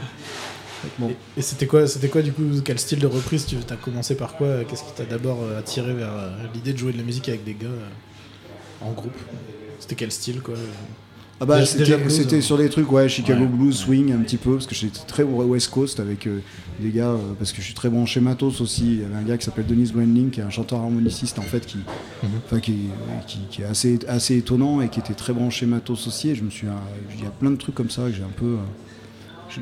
Bon. 0.99 1.09
Et, 1.11 1.17
et 1.39 1.43
c'était 1.43 1.67
quoi, 1.67 1.87
c'était 1.87 2.09
quoi 2.09 2.23
du 2.23 2.33
coup, 2.33 2.43
quel 2.65 2.79
style 2.79 2.99
de 2.99 3.07
reprise 3.07 3.47
Tu 3.47 3.57
as 3.69 3.77
commencé 3.77 4.15
par 4.17 4.37
quoi 4.37 4.65
Qu'est-ce 4.65 4.83
qui 4.85 4.93
t'a 4.97 5.05
d'abord 5.05 5.39
euh, 5.43 5.59
attiré 5.59 5.93
vers 5.95 6.13
euh, 6.13 6.31
l'idée 6.55 6.73
de 6.73 6.79
jouer 6.79 6.93
de 6.93 6.99
la 6.99 7.05
musique 7.05 7.29
avec 7.29 7.45
des 7.45 7.55
gars 7.55 7.67
euh, 7.69 7.89
en 8.87 8.93
groupe? 8.93 9.17
C'était 9.79 9.95
quel 9.95 10.13
style 10.13 10.41
quoi 10.41 10.55
Ah 11.41 11.47
bah, 11.47 11.65
c'était 11.65 11.93
hein. 11.95 12.41
sur 12.41 12.59
des 12.59 12.69
trucs, 12.69 12.91
ouais, 12.93 13.09
Chicago 13.09 13.41
Ouais, 13.43 13.47
Blues, 13.47 13.81
ouais. 13.81 13.85
swing 13.87 14.13
un 14.13 14.19
petit 14.19 14.37
peu, 14.37 14.55
parce 14.55 14.67
que 14.67 14.75
j'étais 14.75 15.01
très 15.07 15.23
West 15.23 15.71
Coast 15.71 15.99
avec 16.01 16.27
euh, 16.27 16.41
des 16.81 16.91
gars, 16.91 17.09
euh, 17.11 17.19
parce 17.39 17.53
que 17.53 17.59
je 17.61 17.67
suis 17.67 17.75
très 17.75 17.89
branché 17.89 18.21
matos 18.21 18.61
aussi. 18.61 18.85
Il 18.87 19.01
y 19.01 19.05
avait 19.05 19.15
un 19.17 19.23
gars 19.23 19.39
qui 19.39 19.45
s'appelle 19.47 19.67
Denis 19.67 19.91
Brandling, 19.93 20.31
qui 20.31 20.41
est 20.41 20.45
un 20.45 20.51
chanteur 20.51 20.81
harmoniciste 20.81 21.39
en 21.39 21.43
fait, 21.43 21.65
qui, 21.67 21.79
Mhm. 22.23 22.29
enfin, 22.45 22.61
qui, 22.61 22.77
qui, 23.27 23.39
qui 23.51 23.63
est 23.63 23.65
assez, 23.67 23.99
assez 24.07 24.37
étonnant 24.37 24.83
et 24.83 24.89
qui 24.91 25.01
était 25.01 25.15
très 25.15 25.33
branché 25.33 25.65
matos 25.67 26.07
aussi. 26.07 26.29
Et 26.31 26.35
je 26.35 26.43
me 26.45 26.51
suis, 26.51 26.67
euh, 26.67 26.71
il 27.19 27.25
y 27.25 27.27
a 27.27 27.31
plein 27.31 27.51
de 27.51 27.57
trucs 27.57 27.75
comme 27.75 27.91
ça 27.91 28.03
que 28.03 28.13
j'ai 28.13 28.23
un 28.23 28.29
peu, 28.37 28.45
euh, 28.45 28.57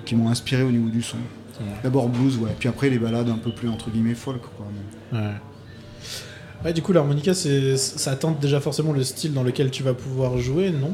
qui 0.05 0.15
m'ont 0.17 0.29
inspiré 0.29 0.63
au 0.63 0.71
niveau 0.71 0.89
du 0.89 1.03
son. 1.03 1.17
D'abord 1.83 2.09
blues, 2.09 2.37
ouais, 2.39 2.51
puis 2.59 2.69
après 2.69 2.89
les 2.89 2.99
balades 2.99 3.29
un 3.29 3.37
peu 3.39 3.51
plus 3.53 3.69
entre 3.69 3.91
guillemets 3.91 4.15
folk, 4.15 4.41
quoi. 4.57 4.67
mais- 5.13 5.19
Ouais. 5.19 5.35
Ouais, 6.65 6.73
du 6.73 6.83
coup, 6.83 6.93
l'harmonica, 6.93 7.33
ça 7.35 8.17
tente 8.17 8.41
déjà 8.41 8.61
forcément 8.61 8.93
le 8.93 9.03
style 9.05 9.33
dans 9.33 9.43
lequel 9.45 9.71
tu 9.71 9.83
vas 9.83 9.95
pouvoir 9.95 10.39
jouer, 10.39 10.71
non? 10.71 10.93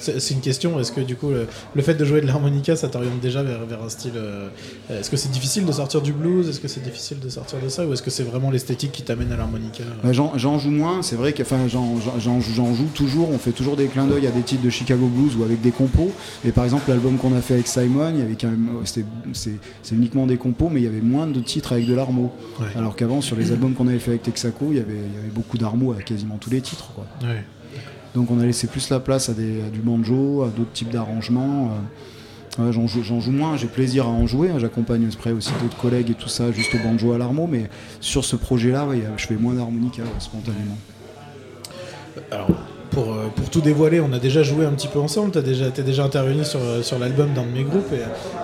C'est, 0.00 0.34
une 0.34 0.40
question. 0.40 0.78
Est-ce 0.80 0.92
que 0.92 1.00
du 1.00 1.16
coup, 1.16 1.30
le, 1.30 1.46
le 1.74 1.82
fait 1.82 1.94
de 1.94 2.04
jouer 2.04 2.20
de 2.20 2.26
l'harmonica, 2.26 2.76
ça 2.76 2.88
t'oriente 2.88 3.20
déjà 3.20 3.42
vers, 3.42 3.64
vers 3.66 3.82
un 3.82 3.88
style. 3.88 4.12
euh, 4.16 4.48
est-ce 4.90 5.10
que 5.10 5.16
c'est 5.16 5.30
difficile 5.30 5.64
de 5.64 5.72
sortir 5.72 6.00
du 6.02 6.12
blues? 6.12 6.48
Est-ce 6.48 6.60
que 6.60 6.68
c'est 6.68 6.82
difficile 6.82 7.18
de 7.20 7.28
sortir 7.28 7.58
de 7.60 7.68
ça? 7.68 7.86
Ou 7.86 7.92
est-ce 7.92 8.02
que 8.02 8.10
c'est 8.10 8.22
vraiment 8.22 8.50
l'esthétique 8.50 8.92
qui 8.92 9.02
t'amène 9.02 9.32
à 9.32 9.36
l'harmonica? 9.36 9.84
Bah, 10.02 10.12
j'en, 10.12 10.58
joue 10.58 10.70
moins, 10.70 11.02
c'est 11.02 11.16
vrai 11.16 11.32
que 11.32 11.42
j'en, 11.68 12.40
joue 12.40 12.88
toujours, 12.94 13.30
on 13.30 13.38
fait 13.38 13.52
toujours 13.52 13.76
des 13.76 13.86
clins 13.86 14.06
d'œil 14.06 14.26
à 14.26 14.30
des 14.30 14.42
titres 14.42 14.62
de 14.62 14.70
Chicago 14.70 15.06
Blues 15.06 15.36
ou 15.36 15.44
avec 15.44 15.60
des 15.60 15.70
compos. 15.70 16.12
Et 16.44 16.52
par 16.52 16.64
exemple, 16.64 16.88
l'album 16.88 17.16
qu'on 17.16 17.36
a 17.36 17.40
fait 17.40 17.54
avec 17.54 17.66
Simon, 17.66 18.12
il 18.14 18.20
y 18.20 18.22
avait 18.22 18.36
quand 18.36 18.48
même, 18.48 18.68
c'était, 18.84 19.06
c'est, 19.32 19.58
c'est 19.82 19.94
uniquement 19.94 20.26
des 20.26 20.36
compos, 20.36 20.68
mais 20.70 20.80
il 20.80 20.84
y 20.84 20.88
avait 20.88 21.00
moins 21.00 21.26
de 21.26 21.40
titres 21.40 21.72
avec 21.72 21.86
de 21.86 21.94
l'armo. 21.94 22.32
Ouais. 22.60 22.66
Alors 22.76 22.96
qu'avant, 22.96 23.20
sur 23.20 23.36
les 23.36 23.52
albums 23.52 23.74
qu'on 23.74 23.88
avait 23.88 23.98
fait 23.98 24.12
avec 24.12 24.22
Texaco, 24.22 24.66
il 24.70 24.76
y 24.76 24.80
avait, 24.80 24.94
il 24.94 25.14
y 25.14 25.18
avait 25.18 25.32
beaucoup 25.34 25.58
d'armo 25.58 25.92
à 25.92 26.02
quasiment 26.02 26.36
tous 26.36 26.50
les 26.50 26.60
titres. 26.60 26.92
Quoi. 26.94 27.06
Ouais. 27.22 27.44
Donc 28.18 28.32
on 28.32 28.40
a 28.40 28.44
laissé 28.44 28.66
plus 28.66 28.90
la 28.90 28.98
place 28.98 29.28
à, 29.28 29.32
du 29.32 29.78
banjo, 29.80 30.42
à 30.42 30.48
d'autres 30.48 30.72
types 30.72 30.90
d'arrangements. 30.90 31.70
euh. 32.58 32.72
J'en, 32.72 32.88
joue, 32.88 33.30
moins, 33.30 33.56
j'ai 33.56 33.68
plaisir 33.68 34.06
à 34.06 34.08
en 34.08 34.26
jouer. 34.26 34.50
hein. 34.50 34.58
J'accompagne 34.58 35.06
aussi 35.06 35.52
d'autres 35.62 35.76
collègues 35.76 36.10
et 36.10 36.14
tout 36.14 36.28
ça, 36.28 36.50
juste 36.50 36.74
au 36.74 36.78
banjo 36.78 37.12
à 37.12 37.18
l'armo. 37.18 37.46
Mais 37.46 37.70
sur 38.00 38.24
ce 38.24 38.34
projet-là, 38.34 38.88
je 39.16 39.26
fais 39.28 39.36
moins 39.36 39.54
d'harmonica 39.54 40.02
spontanément. 40.18 40.76
Alors, 42.32 42.48
pour, 42.90 43.12
euh, 43.12 43.28
pour 43.36 43.48
tout 43.50 43.60
dévoiler, 43.60 44.00
on 44.00 44.12
a 44.12 44.18
déjà 44.18 44.42
joué 44.42 44.66
un 44.66 44.72
petit 44.72 44.88
peu 44.88 44.98
ensemble. 44.98 45.30
Tu 45.30 45.40
déjà, 45.40 45.70
t'es 45.70 45.84
déjà 45.84 46.02
intervenu 46.02 46.44
sur, 46.44 46.58
euh, 46.60 46.82
sur 46.82 46.98
l'album 46.98 47.32
d'un 47.32 47.44
de 47.44 47.52
mes 47.52 47.62
groupes. 47.62 47.92
Et 47.92 48.00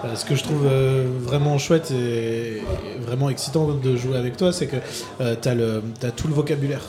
euh, 0.07 0.15
ce 0.15 0.25
que 0.25 0.37
je 0.37 0.45
trouve 0.45 0.65
euh, 0.71 1.09
vraiment 1.21 1.59
chouette 1.59 1.91
et, 1.91 2.59
et 2.59 2.63
vraiment 3.05 3.29
excitant 3.29 3.67
de 3.75 3.97
jouer 3.97 4.17
avec 4.17 4.37
toi, 4.37 4.53
c'est 4.53 4.69
que 4.69 4.77
tu 5.19 5.49
as, 5.49 6.11
tout 6.13 6.29
le 6.29 6.35
vocabulaire. 6.35 6.83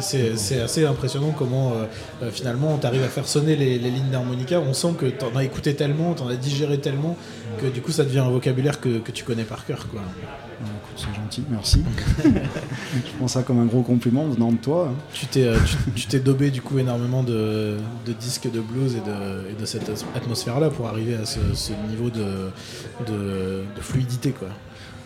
C'est 0.00 0.60
assez 0.60 0.84
impressionnant 0.84 1.32
comment 1.36 1.72
euh, 1.72 1.84
euh, 2.22 2.30
finalement 2.30 2.78
tu 2.78 2.86
arrives 2.86 3.02
à 3.02 3.08
faire 3.08 3.26
sonner 3.28 3.56
les, 3.56 3.78
les 3.78 3.90
lignes 3.90 4.10
d'harmonica. 4.10 4.60
On 4.60 4.72
sent 4.72 4.94
que 4.98 5.06
tu 5.06 5.24
en 5.24 5.36
as 5.36 5.44
écouté 5.44 5.74
tellement, 5.74 6.14
tu 6.14 6.22
en 6.22 6.28
as 6.28 6.36
digéré 6.36 6.78
tellement, 6.78 7.16
que 7.60 7.66
du 7.66 7.80
coup 7.80 7.92
ça 7.92 8.04
devient 8.04 8.20
un 8.20 8.30
vocabulaire 8.30 8.80
que, 8.80 8.98
que 8.98 9.12
tu 9.12 9.24
connais 9.24 9.44
par 9.44 9.66
cœur. 9.66 9.86
Quoi. 9.88 10.00
C'est 10.96 11.14
gentil, 11.14 11.42
merci. 11.50 11.82
je 12.24 13.10
prends 13.18 13.28
ça 13.28 13.42
comme 13.42 13.58
un 13.58 13.66
gros 13.66 13.82
compliment 13.82 14.24
venant 14.28 14.52
de 14.52 14.56
toi. 14.56 14.88
hein. 14.90 14.94
Tu 15.12 15.26
t'es 15.26 15.44
euh, 15.44 15.56
tu, 15.94 16.06
t'es 16.06 16.20
daubé 16.20 16.50
du 16.50 16.62
coup 16.62 16.78
énormément 16.78 17.22
de, 17.22 17.76
de 18.06 18.12
disques 18.12 18.50
de 18.50 18.60
blues 18.60 18.94
et 18.96 19.00
de, 19.00 19.50
et 19.50 19.60
de 19.60 19.66
cette 19.66 19.90
atmosphère-là 20.14 20.70
pour 20.70 20.86
arriver 20.86 21.16
à 21.16 21.26
ce, 21.26 21.40
ce 21.54 21.72
niveau 21.90 22.08
de, 22.10 22.24
de, 23.06 23.64
de 23.76 23.80
fluidité. 23.80 24.30
Quoi. 24.30 24.48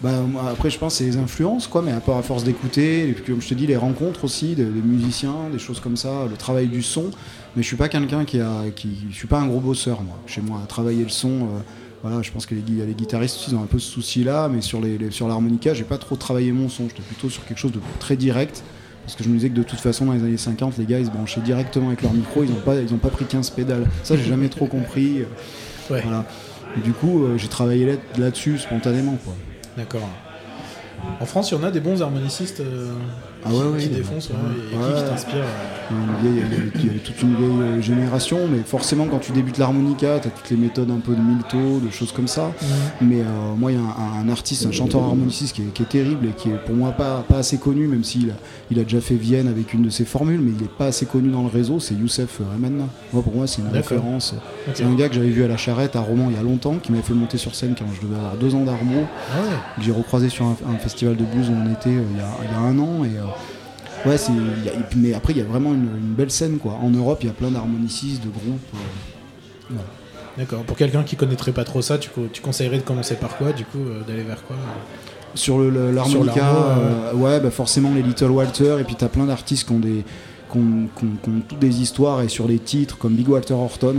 Bah, 0.01 0.13
moi, 0.21 0.45
après, 0.51 0.71
je 0.71 0.79
pense 0.79 0.95
c'est 0.95 1.05
les 1.05 1.17
influences, 1.17 1.67
quoi, 1.67 1.83
mais 1.83 1.91
à 1.91 1.99
part 2.01 2.17
à 2.19 2.23
force 2.23 2.45
d'écouter, 2.45 3.09
et 3.09 3.13
puis 3.13 3.25
comme 3.33 3.43
je 3.43 3.49
te 3.49 3.55
dis, 3.55 3.67
les 3.67 3.77
rencontres 3.77 4.25
aussi, 4.25 4.55
des, 4.55 4.65
des 4.65 4.81
musiciens, 4.81 5.35
des 5.51 5.59
choses 5.59 5.81
comme 5.81 5.97
ça, 5.97 6.27
le 6.31 6.37
travail 6.37 6.69
du 6.69 6.83
son. 6.83 7.07
Mais 7.57 7.63
je 7.63 7.67
suis 7.67 7.77
pas 7.77 7.89
quelqu'un 7.89 8.25
qui 8.25 8.41
a. 8.41 8.63
Qui, 8.77 8.91
je 9.11 9.15
suis 9.17 9.27
pas 9.27 9.41
un 9.41 9.47
gros 9.49 9.59
bosseur, 9.61 10.03
moi. 10.03 10.17
Chez 10.27 10.41
moi, 10.41 10.61
à 10.63 10.67
travailler 10.67 11.03
le 11.03 11.09
son. 11.09 11.31
euh, 11.31 11.61
voilà, 12.05 12.23
je 12.23 12.31
pense 12.31 12.47
que 12.47 12.55
les, 12.55 12.87
les 12.87 12.95
guitaristes 12.95 13.37
aussi, 13.39 13.51
ils 13.51 13.57
ont 13.57 13.63
un 13.63 13.67
peu 13.67 13.81
ce 13.81 13.91
souci-là, 13.91 14.49
mais 14.49 14.61
sur, 14.61 14.81
les, 14.81 14.99
les- 14.99 15.11
sur 15.11 15.27
l'harmonica, 15.27 15.75
j'ai 15.75 15.83
pas 15.83 15.99
trop 15.99 16.15
travaillé 16.15 16.53
mon 16.53 16.69
son. 16.69 16.89
J'étais 16.89 17.03
plutôt 17.03 17.29
sur 17.29 17.45
quelque 17.45 17.59
chose 17.59 17.73
de 17.73 17.81
très 17.99 18.15
direct. 18.17 18.63
Parce 19.05 19.17
que 19.17 19.25
je 19.25 19.31
me 19.31 19.35
disais 19.35 19.49
que 19.49 19.55
de 19.57 19.63
toute 19.65 19.81
façon, 19.81 20.05
dans 20.07 20.13
les 20.13 20.23
années 20.23 20.37
50, 20.37 20.79
les 20.79 20.85
gars, 20.85 21.01
ils 21.01 21.07
se 21.07 21.11
branchaient 21.11 21.41
directement 21.41 21.89
avec 21.89 22.03
leur 22.03 22.13
micro, 22.13 22.45
ils 22.45 22.51
n'ont 22.51 22.61
pas, 22.61 22.77
ils 22.77 22.93
ont 22.95 22.99
pas 22.99 23.09
pris 23.09 23.25
15 23.25 23.51
pédales. 23.51 23.87
Ça, 24.05 24.17
j'ai 24.17 24.25
jamais 24.25 24.49
trop 24.49 24.67
compris. 24.67 25.23
euh, 25.23 25.25
Ouais. 25.93 26.03
Voilà. 26.03 26.25
Et 26.77 26.81
du 26.83 26.93
coup, 26.93 27.25
euh, 27.25 27.39
j'ai 27.39 27.49
travaillé 27.49 27.87
là- 27.87 27.95
là-dessus 28.19 28.59
spontanément, 28.59 29.17
quoi. 29.25 29.35
D'accord. 29.79 30.09
En 31.21 31.25
France, 31.25 31.53
il 31.53 31.55
y 31.55 31.57
en 31.57 31.63
a 31.63 31.71
des 31.71 31.79
bons 31.79 32.03
harmonicistes 32.03 32.59
euh, 32.59 32.93
Ah 33.45 33.51
ouais, 33.51 33.57
ouais, 33.73 33.79
qui 33.79 33.87
y 33.87 33.89
en 33.91 33.93
a. 33.93 33.97
défoncent 33.99 34.31
ouais, 34.31 34.37
et 34.73 34.77
Ouais. 34.77 34.95
qui, 34.97 35.03
qui 35.05 35.09
t'inspirent. 35.11 35.37
euh. 35.39 35.95
Il 36.25 36.87
y 36.87 36.91
a 36.91 36.99
toute 37.03 37.23
une 37.23 37.35
vieille 37.37 37.49
euh, 37.63 37.81
génération, 37.81 38.39
mais 38.51 38.59
forcément 38.59 39.07
quand 39.07 39.21
tu 39.21 39.33
débutes 39.33 39.57
l'harmonica, 39.59 40.19
tu 40.21 40.29
as 40.29 40.31
toutes 40.31 40.51
les 40.51 40.57
méthodes 40.57 40.91
un 40.91 40.99
peu 41.01 41.15
de 41.15 41.21
milto, 41.21 41.81
de 41.85 41.91
choses 41.91 42.13
comme 42.13 42.29
ça. 42.29 42.51
Mais 43.01 43.21
euh, 43.21 43.25
moi, 43.57 43.73
il 43.73 43.79
y 43.79 43.81
a 43.81 43.83
un, 43.83 44.21
un 44.27 44.29
artiste, 44.29 44.67
un 44.67 44.73
chanteur 44.73 45.03
harmoniciste 45.03 45.55
qui 45.57 45.63
est, 45.63 45.73
qui 45.73 45.83
est 45.83 45.87
terrible 45.89 46.27
et 46.27 46.33
qui 46.33 46.51
est 46.51 46.57
pour 46.67 46.75
moi 46.75 46.93
pas, 46.93 47.25
pas 47.27 47.39
assez 47.39 47.57
connu, 47.59 47.87
même 47.87 48.05
s'il 48.05 48.31
a, 48.31 48.35
il 48.71 48.79
a 48.79 48.83
déjà 48.83 49.01
fait 49.01 49.15
Vienne 49.15 49.49
avec 49.49 49.73
une 49.73 49.83
de 49.83 49.91
ses 49.91 50.05
formules, 50.05 50.41
mais 50.43 50.51
il 50.57 50.61
n'est 50.63 50.69
pas 50.69 50.87
assez 50.87 51.07
connu 51.07 51.31
dans 51.31 51.43
le 51.43 51.49
réseau, 51.49 51.81
c'est 51.81 51.95
Youssef 51.95 52.41
Remenna. 52.53 52.85
Moi, 53.15 53.23
pour 53.23 53.35
moi, 53.35 53.47
c'est 53.47 53.63
une 53.63 53.69
référence. 53.69 54.35
C'est 54.75 54.85
un 54.85 54.95
gars 54.95 55.09
que 55.09 55.15
j'avais 55.15 55.31
vu 55.31 55.43
à 55.45 55.49
la 55.49 55.57
charrette 55.57 55.97
à 55.97 56.01
Romans 56.01 56.27
il 56.31 56.37
y 56.37 56.39
a 56.39 56.43
longtemps, 56.43 56.75
qui 56.83 56.93
m'avait 56.93 57.03
fait 57.05 57.15
monter 57.15 57.39
sur 57.39 57.55
scène 57.55 57.75
quand 57.79 57.87
je 57.99 58.07
devais 58.07 58.17
avoir 58.19 58.37
deux 58.37 58.55
ans 58.55 58.65
Ah 58.69 58.73
ouais. 58.73 59.47
que 59.77 59.83
j'ai 59.83 59.93
recroisé 59.93 60.29
sur 60.29 60.45
un, 60.45 60.57
un 60.69 60.77
festival 60.77 61.17
de 61.17 61.25
blues 61.25 61.49
où 61.49 61.53
on 61.55 61.73
était 61.73 61.89
euh, 61.89 62.03
il, 62.13 62.19
y 62.19 62.21
a, 62.21 62.29
il 62.45 62.51
y 62.53 62.55
a 62.55 62.59
un 62.59 62.79
an. 62.79 63.05
Et, 63.05 63.09
euh, 63.17 63.23
ouais, 64.07 64.19
c'est, 64.19 64.33
il 64.33 64.65
y 64.65 64.69
a- 64.69 64.73
mais 64.97 65.15
après, 65.15 65.33
il 65.33 65.39
y 65.39 65.43
a 65.43 65.45
vraiment 65.45 65.73
une, 65.75 65.89
une 65.97 66.15
belle 66.17 66.31
scène. 66.31 66.59
Quoi. 66.59 66.79
En 66.83 66.91
Europe, 66.91 67.19
il 67.23 67.27
y 67.27 67.31
a 67.31 67.33
plein 67.35 67.51
d'harmonicistes, 67.51 68.23
de 68.23 68.29
groupes. 68.31 68.61
euh, 68.75 68.79
voilà. 69.71 69.85
D'accord. 70.37 70.63
Pour 70.63 70.77
quelqu'un 70.77 71.03
qui 71.03 71.17
connaîtrait 71.17 71.53
pas 71.53 71.65
trop 71.65 71.83
ça, 71.83 71.99
tu, 71.99 72.11
co- 72.11 72.29
tu 72.33 72.41
conseillerais 72.41 72.77
de 72.79 72.83
commencer 72.83 73.17
par 73.17 73.37
quoi, 73.37 73.53
du 73.53 73.65
coup, 73.65 73.79
euh, 73.79 74.03
d'aller 74.07 74.23
vers 74.23 74.45
quoi 74.45 74.57
euh 74.57 75.35
Sur 75.35 75.59
le, 75.59 75.91
l'harmonica, 75.91 76.55
euh, 76.55 77.13
ouais, 77.15 77.41
bah 77.41 77.51
forcément 77.51 77.93
les 77.95 78.03
Little 78.03 78.31
Walter, 78.31 78.77
et 78.81 78.85
puis 78.85 78.95
t'as 78.95 79.09
plein 79.09 79.27
d'artistes 79.27 79.67
qui 79.67 79.73
ont, 79.75 79.81
des, 79.81 80.05
qui 80.53 80.59
ont, 80.59 80.89
qui 80.97 81.05
ont- 81.05 81.09
qui 81.23 81.29
ont 81.31 81.41
toutes 81.49 81.59
des 81.59 81.81
histoires, 81.81 82.23
et 82.23 82.29
sur 82.29 82.47
les 82.47 82.61
titres, 82.61 82.97
comme 82.99 83.15
Big 83.15 83.29
Walter 83.29 83.55
Horton, 83.55 83.97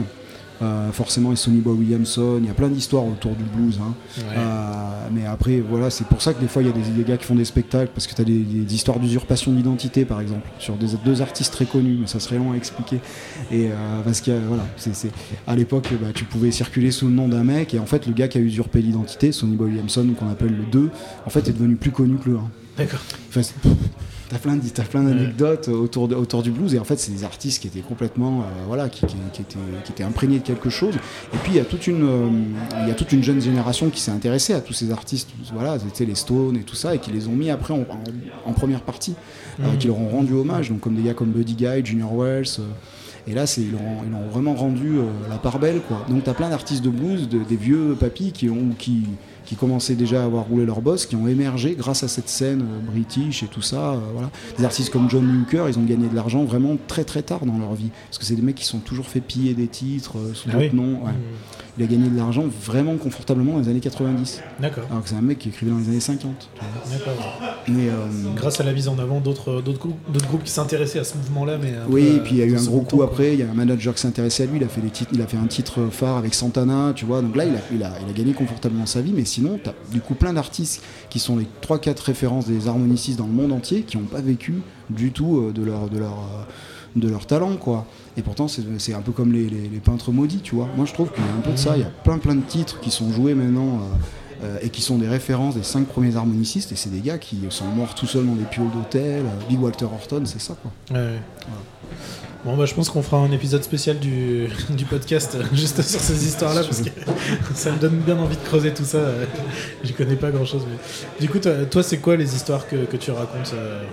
Euh, 0.61 0.91
forcément, 0.91 1.31
et 1.31 1.37
Sonny 1.37 1.61
Boy 1.61 1.73
Williamson, 1.77 2.37
il 2.41 2.45
y 2.47 2.49
a 2.49 2.53
plein 2.53 2.67
d'histoires 2.67 3.05
autour 3.05 3.33
du 3.33 3.43
blues. 3.45 3.79
hein. 3.81 3.93
Ouais. 4.17 4.23
Euh, 4.37 5.07
mais 5.13 5.25
après, 5.25 5.61
voilà, 5.61 5.89
c'est 5.89 6.05
pour 6.05 6.21
ça 6.21 6.33
que 6.33 6.41
des 6.41 6.49
fois, 6.49 6.61
il 6.61 6.67
y 6.67 6.69
a 6.69 6.73
des, 6.73 6.81
des 6.81 7.03
gars 7.03 7.15
qui 7.15 7.23
font 7.23 7.35
des 7.35 7.45
spectacles, 7.45 7.91
parce 7.93 8.07
que 8.07 8.13
tu 8.13 8.21
as 8.21 8.25
des, 8.25 8.39
des 8.39 8.75
histoires 8.75 8.99
d'usurpation 8.99 9.53
d'identité, 9.53 10.03
par 10.03 10.19
exemple, 10.19 10.49
sur 10.59 10.75
des, 10.75 10.87
deux 11.05 11.21
artistes 11.21 11.53
très 11.53 11.63
connus, 11.65 11.97
mais 12.01 12.07
ça 12.07 12.19
serait 12.19 12.37
long 12.37 12.51
à 12.51 12.55
expliquer. 12.57 12.97
Et 13.51 13.67
euh, 13.71 14.01
parce 14.03 14.19
que, 14.19 14.31
voilà, 14.47 14.65
c'est, 14.75 14.91
à 15.47 15.55
l'époque, 15.55 15.87
bah, 16.01 16.09
tu 16.13 16.25
pouvais 16.25 16.51
circuler 16.51 16.91
sous 16.91 17.07
le 17.07 17.13
nom 17.13 17.29
d'un 17.29 17.45
mec, 17.45 17.73
et 17.73 17.79
en 17.79 17.85
fait, 17.85 18.05
le 18.05 18.11
gars 18.13 18.27
qui 18.27 18.37
a 18.37 18.41
usurpé 18.41 18.81
l'identité, 18.81 19.31
Sonny 19.31 19.55
Boy 19.55 19.69
Williamson, 19.69 20.05
qu'on 20.19 20.27
appelle 20.29 20.55
le 20.57 20.65
2, 20.69 20.89
en 21.25 21.29
fait, 21.29 21.47
est 21.47 21.53
devenu 21.53 21.77
plus 21.77 21.91
connu 21.91 22.17
que 22.17 22.31
le 22.31 22.35
1. 22.35 22.39
D'accord. 22.77 22.99
Enfin, 23.29 23.41
T'as 24.29 24.38
plein, 24.38 24.59
t'as 24.59 24.83
plein 24.83 25.01
d'anecdotes 25.03 25.69
autour, 25.69 26.07
de- 26.07 26.13
autour 26.13 26.43
du 26.43 26.51
blues 26.51 26.75
et 26.75 26.79
en 26.79 26.83
fait 26.83 26.98
c'est 27.00 27.12
des 27.12 27.24
artistes 27.24 27.59
qui 27.62 27.67
étaient 27.67 27.79
complètement 27.79 28.41
euh, 28.41 28.43
voilà 28.67 28.88
qui, 28.88 29.03
qui- 29.07 29.15
qui 29.33 29.41
étaient, 29.41 29.57
qui 29.83 29.91
étaient 29.91 30.03
imprégnés 30.03 30.38
de 30.38 30.43
quelque 30.43 30.69
chose 30.69 30.93
et 31.33 31.38
puis 31.41 31.53
il 31.53 31.55
y 31.55 31.59
a 31.59 31.65
toute 31.65 31.88
une 31.88 32.03
euh, 32.03 32.29
il 32.83 32.88
y 32.88 32.91
a 32.91 32.93
toute 32.93 33.12
une 33.12 33.24
jeune 33.24 33.41
génération 33.41 33.89
qui 33.89 34.00
s'est 34.00 34.12
intéressée 34.12 34.53
à 34.53 34.62
tous 34.62 34.74
ces 34.74 34.91
artistes 34.91 35.29
voilà 35.51 35.79
c'était 35.79 36.05
les 36.05 36.13
Stones 36.13 36.57
et 36.57 36.62
tout 36.62 36.75
ça 36.75 36.93
et 36.93 37.00
qui 37.00 37.12
les 37.12 37.27
ont 37.27 37.31
mis 37.36 37.50
après 37.50 37.74
en, 37.74 37.79
en- 37.81 38.50
en 38.50 38.53
première 38.53 38.81
partie 38.81 39.15
euh, 39.59 39.63
Mhm. 39.71 39.77
qui 39.79 39.88
leur 39.88 39.98
ont 40.00 40.09
rendu 40.09 40.33
hommage 40.33 40.69
donc 40.69 40.79
comme 40.81 40.93
des 40.93 41.01
gars 41.03 41.15
comme 41.15 41.31
Buddy 41.31 41.55
Guy 41.55 41.83
Junior 41.83 42.15
Wells 42.15 42.59
et 43.27 43.33
là, 43.33 43.43
ils, 43.57 43.71
leur 43.71 43.81
ont, 43.81 43.98
ils 44.07 44.15
ont 44.15 44.29
vraiment 44.31 44.55
rendu 44.55 44.98
euh, 44.98 45.03
la 45.29 45.36
part 45.38 45.59
belle. 45.59 45.81
Quoi. 45.88 46.03
Donc, 46.09 46.24
tu 46.24 46.29
as 46.31 46.33
plein 46.33 46.50
d'artistes 46.50 46.83
de 46.83 46.89
blues, 46.89 47.27
de- 47.29 47.43
des 47.43 47.57
vieux 47.57 47.95
papis 48.00 48.31
qui, 48.31 48.50
ont, 48.50 48.69
qui, 48.79 49.03
qui 49.50 49.56
commençaient 49.56 49.96
déjà 49.96 50.22
à 50.22 50.25
avoir 50.25 50.44
roulé 50.46 50.63
leur 50.63 50.79
boss, 50.79 51.08
qui 51.08 51.15
ont 51.15 51.27
émergé 51.27 51.74
grâce 51.75 52.03
à 52.03 52.08
cette 52.08 52.29
scène 52.29 52.62
euh, 52.62 52.91
british 52.91 53.41
et 53.41 53.48
tout 53.48 53.63
ça. 53.63 53.94
euh, 53.94 53.98
voilà. 54.13 54.29
Des 54.60 54.63
artistes 54.63 54.91
comme 54.91 55.10
John 55.10 55.25
Hooker, 55.41 55.65
ils 55.68 55.79
ont 55.79 55.84
gagné 55.84 56.08
de 56.08 56.15
l'argent 56.15 56.44
vraiment 56.46 56.77
très 56.88 57.03
très 57.03 57.24
tard 57.24 57.46
dans 57.48 57.58
leur 57.58 57.74
vie. 57.74 57.89
Parce 58.10 58.20
que 58.20 58.25
c'est 58.25 58.36
des 58.36 58.44
mecs 58.44 58.56
qui 58.58 58.65
sont 58.65 58.77
toujours 58.77 59.08
fait 59.08 59.22
piller 59.22 59.56
des 59.56 59.65
titres 59.68 60.18
euh, 60.20 60.36
sous 60.36 60.50
Ah 60.50 60.53
d'autres 60.53 60.65
oui 60.72 60.75
noms. 60.79 61.03
ouais. 61.03 61.12
Il 61.79 61.84
a 61.84 61.88
gagné 61.88 62.10
de 62.10 62.18
l'argent 62.18 62.44
vraiment 62.63 62.98
confortablement 62.98 63.53
dans 63.53 63.60
les 63.60 63.70
années 63.70 63.79
90. 63.79 64.41
D'accord. 64.60 64.84
Alors 64.91 65.01
que 65.01 65.10
c'est 65.10 65.15
un 65.15 65.22
mec 65.22 65.39
qui 65.39 65.48
écrivait 65.50 65.72
dans 65.72 65.77
les 65.79 65.88
années 65.88 66.00
50. 66.00 66.50
tu 66.53 66.60
vois. 66.62 66.98
D'accord. 66.98 67.39
Mais, 67.70 67.88
euh, 67.88 67.94
Grâce 68.36 68.60
à 68.60 68.63
la 68.65 68.74
mise 68.74 68.88
en 68.88 69.00
avant 69.00 69.20
d'autres 69.20 69.62
groupes, 69.62 69.96
d'autres 70.12 70.27
groupes 70.27 70.44
qui 70.44 70.51
s'intéressaient 70.51 71.00
à 71.00 71.03
ce 71.06 71.15
mouvement-là, 71.18 71.58
mais 71.60 71.74
Oui, 71.89 72.06
et 72.18 72.20
puis 72.20 72.36
il 72.36 72.38
y 72.38 72.41
a 72.44 72.46
eu 72.46 72.56
un 72.58 72.63
gros 72.63 72.82
coup 72.82 72.98
quoi. 72.98 73.06
après, 73.06 73.34
il 73.34 73.39
y 73.39 73.44
a 73.44 73.50
un 73.50 73.53
manager 73.53 73.96
qui 73.96 74.01
s'est 74.01 74.08
intéressé 74.10 74.44
à 74.44 74.46
lui, 74.48 74.58
il 74.58 74.63
a 74.63 74.68
fait, 74.68 74.82
des 74.82 74.89
titres, 74.89 75.12
il 75.13 75.22
a 75.22 75.27
fait 75.27 75.38
un 75.38 75.48
titre 75.48 75.88
phare 75.89 76.18
avec 76.18 76.34
Santana, 76.36 76.91
tu 76.96 77.06
vois, 77.06 77.22
donc 77.22 77.36
là 77.36 77.46
il 77.46 77.56
a, 77.56 77.60
il 77.74 77.84
a, 77.84 77.94
il 78.06 78.10
a 78.10 78.13
gagné 78.13 78.34
confortablement 78.34 78.86
sa 78.86 79.00
vie, 79.01 79.13
mais 79.15 79.24
sinon 79.39 79.60
tu 79.63 79.69
as 79.69 79.74
du 79.91 80.01
coup 80.01 80.15
plein 80.15 80.34
d'artistes 80.34 80.84
qui 81.10 81.19
sont 81.19 81.38
les 81.38 81.48
3-4 81.65 82.03
références 82.03 82.46
des 82.46 82.67
harmonicistes 82.67 83.17
dans 83.17 83.27
le 83.27 83.34
monde 83.34 83.51
entier 83.53 83.84
qui 83.84 83.98
n'ont 83.98 84.03
pas 84.03 84.22
vécu 84.22 84.55
du 84.89 85.12
tout 85.12 85.38
euh, 85.38 85.53
euh, 85.58 85.89
de 86.96 87.08
leur 87.08 87.25
talent, 87.25 87.55
quoi. 87.55 87.86
Et 88.17 88.22
pourtant 88.22 88.48
c'est 88.48 88.93
un 88.93 89.01
peu 89.01 89.12
comme 89.12 89.31
les 89.31 89.81
peintres 89.84 90.12
maudits, 90.12 90.41
tu 90.41 90.55
vois. 90.55 90.67
Moi 90.75 90.86
je 90.86 90.93
trouve 90.93 91.12
qu'il 91.12 91.24
y 91.24 91.27
a 91.27 91.31
un 91.31 91.41
peu 91.41 91.51
de 91.51 91.58
ça, 91.58 91.77
il 91.77 91.81
y 91.81 91.86
a 91.86 91.91
plein 92.03 92.17
plein 92.17 92.36
de 92.36 92.41
titres 92.41 92.79
qui 92.81 92.91
sont 92.91 93.12
joués 93.12 93.34
maintenant. 93.34 93.75
euh, 93.75 93.96
euh, 94.43 94.58
et 94.62 94.69
qui 94.69 94.81
sont 94.81 94.98
des 94.98 95.08
références 95.08 95.55
des 95.55 95.63
cinq 95.63 95.86
premiers 95.88 96.15
harmonicistes 96.15 96.72
et 96.72 96.75
c'est 96.75 96.89
des 96.91 97.01
gars 97.01 97.17
qui 97.17 97.38
sont 97.50 97.65
morts 97.65 97.93
tout 97.96 98.05
seuls 98.08 98.25
dans 98.25 98.36
des 98.36 98.46
pioles 98.46 98.72
d'hôtel 98.72 99.24
euh, 99.25 99.48
Big 99.50 99.62
Walter 99.62 99.86
Horton 99.86 100.22
c'est 100.25 100.39
ça 100.41 100.55
quoi 100.62 100.72
Ouais, 100.91 101.05
ouais. 101.05 101.19
Bon, 102.46 102.55
bah, 102.55 102.65
je 102.65 102.74
pense 102.74 102.89
qu'on 102.89 103.01
fera 103.03 103.17
un 103.17 103.31
épisode 103.34 103.63
spécial 103.65 104.00
du, 104.00 104.48
du 104.69 104.86
podcast 104.86 105.36
euh, 105.36 105.43
juste 105.53 105.81
sur 105.81 106.00
ces 106.00 106.25
histoires-là 106.25 106.62
parce 106.63 106.81
que 106.81 106.89
ça 107.53 107.72
me 107.74 107.77
donne 107.79 107.98
bien 107.98 108.17
envie 108.17 108.38
de 108.38 108.41
creuser 108.43 108.74
tout 108.74 108.86
ça. 108.86 108.98
euh, 109.00 109.25
J'y 109.84 109.91
connais 109.91 110.15
pas 110.15 110.31
grand-chose. 110.31 110.62
Mais... 110.69 110.77
Du 111.19 111.29
coup, 111.29 111.39
toi, 111.39 111.51
toi, 111.69 111.84
c'est 111.84 111.98
quoi 111.98 112.15
les 112.15 112.34
histoires 112.34 112.65
que, 112.65 112.86
que 112.86 112.96
tu 112.96 113.12
racontes 113.12 113.51
euh, 113.55 113.84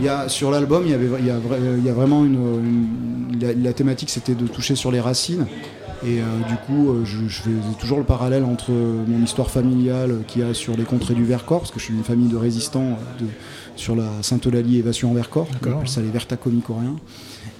Il 0.00 0.06
y 0.06 0.08
a, 0.08 0.30
sur 0.30 0.50
l'album, 0.50 0.84
il 0.86 0.92
y, 0.92 0.94
avait, 0.94 1.08
il, 1.18 1.26
y 1.26 1.30
a 1.30 1.36
vra- 1.36 1.58
il 1.78 1.84
y 1.84 1.90
a 1.90 1.92
vraiment 1.92 2.24
une. 2.24 2.34
une- 2.34 3.38
la, 3.40 3.52
la 3.52 3.72
thématique, 3.74 4.08
c'était 4.10 4.34
de 4.34 4.46
toucher 4.46 4.74
sur 4.76 4.90
les 4.92 5.00
racines. 5.00 5.46
Et 6.04 6.20
euh, 6.20 6.24
du 6.48 6.56
coup, 6.66 6.90
euh, 6.90 7.04
je, 7.04 7.28
je 7.28 7.42
faisais 7.42 7.54
toujours 7.78 7.98
le 7.98 8.04
parallèle 8.04 8.44
entre 8.44 8.72
euh, 8.72 9.04
mon 9.06 9.22
histoire 9.24 9.50
familiale 9.50 10.18
qu'il 10.26 10.42
y 10.42 10.44
a 10.44 10.52
sur 10.52 10.76
les 10.76 10.82
contrées 10.84 11.14
du 11.14 11.24
Vercors, 11.24 11.60
parce 11.60 11.70
que 11.70 11.78
je 11.78 11.84
suis 11.84 11.94
une 11.94 12.02
famille 12.02 12.28
de 12.28 12.36
résistants 12.36 12.98
de- 13.20 13.26
sur 13.76 13.94
la 13.96 14.08
Sainte-Eulalie 14.22 14.78
évasion 14.78 15.10
en 15.10 15.14
Vercors. 15.14 15.46
On 15.50 15.56
appelle 15.76 15.88
ça 15.88 16.00
les 16.00 16.10
Vertacomicoréens. 16.10 16.96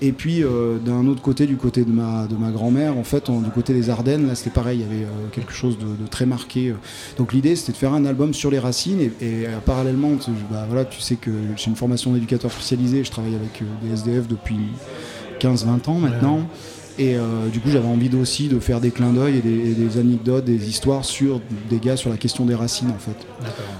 Et 0.01 0.11
puis, 0.11 0.43
euh, 0.43 0.79
d'un 0.85 1.07
autre 1.07 1.23
côté, 1.23 1.47
du 1.47 1.57
côté 1.57 1.85
de 1.85 1.93
ma, 1.93 2.27
de 2.27 2.35
ma 2.35 2.51
grand-mère, 2.51 2.99
en 2.99 3.05
fait, 3.05 3.31
du 3.31 3.51
côté 3.51 3.73
des 3.73 3.89
Ardennes, 3.89 4.27
là, 4.27 4.35
c'était 4.35 4.51
pareil, 4.51 4.81
il 4.81 4.83
y 4.83 4.85
avait 4.85 5.05
euh, 5.05 5.29
quelque 5.31 5.53
chose 5.53 5.79
de, 5.79 5.85
de 5.85 6.09
très 6.11 6.27
marqué. 6.27 6.75
Donc, 7.19 7.33
l'idée, 7.33 7.55
c'était 7.55 7.71
de 7.73 7.77
faire 7.77 7.93
un 7.95 8.05
album 8.05 8.35
sur 8.35 8.51
les 8.51 8.59
racines. 8.59 9.01
Et, 9.01 9.05
et, 9.21 9.47
euh, 9.47 9.59
parallèlement, 9.65 10.17
tu, 10.17 10.33
bah, 10.51 10.65
voilà, 10.69 10.85
tu 10.85 11.01
sais 11.01 11.15
que 11.15 11.31
j'ai 11.57 11.69
une 11.71 11.77
formation 11.77 12.13
d'éducateur 12.13 12.51
spécialisé. 12.51 13.05
Je 13.05 13.11
travaille 13.13 13.37
avec 13.37 13.63
des 13.83 13.93
SDF 13.93 14.27
depuis 14.27 14.59
15-20 15.41 15.89
ans 15.89 15.95
maintenant. 15.99 16.41
Et 16.99 17.17
euh, 17.17 17.49
du 17.49 17.61
coup, 17.61 17.71
j'avais 17.71 17.89
envie 17.89 18.15
aussi 18.17 18.49
de 18.49 18.59
faire 18.59 18.81
des 18.81 18.91
clins 18.91 19.13
d'œil 19.13 19.39
et 19.39 19.41
des, 19.41 19.71
et 19.71 19.75
des 19.75 19.99
anecdotes, 19.99 20.45
des 20.45 20.69
histoires 20.69 21.05
sur 21.05 21.41
des 21.71 21.79
gars 21.79 21.97
sur 21.97 22.11
la 22.11 22.17
question 22.17 22.45
des 22.45 22.55
racines, 22.55 22.91
en 22.91 22.99
fait. 22.99 23.17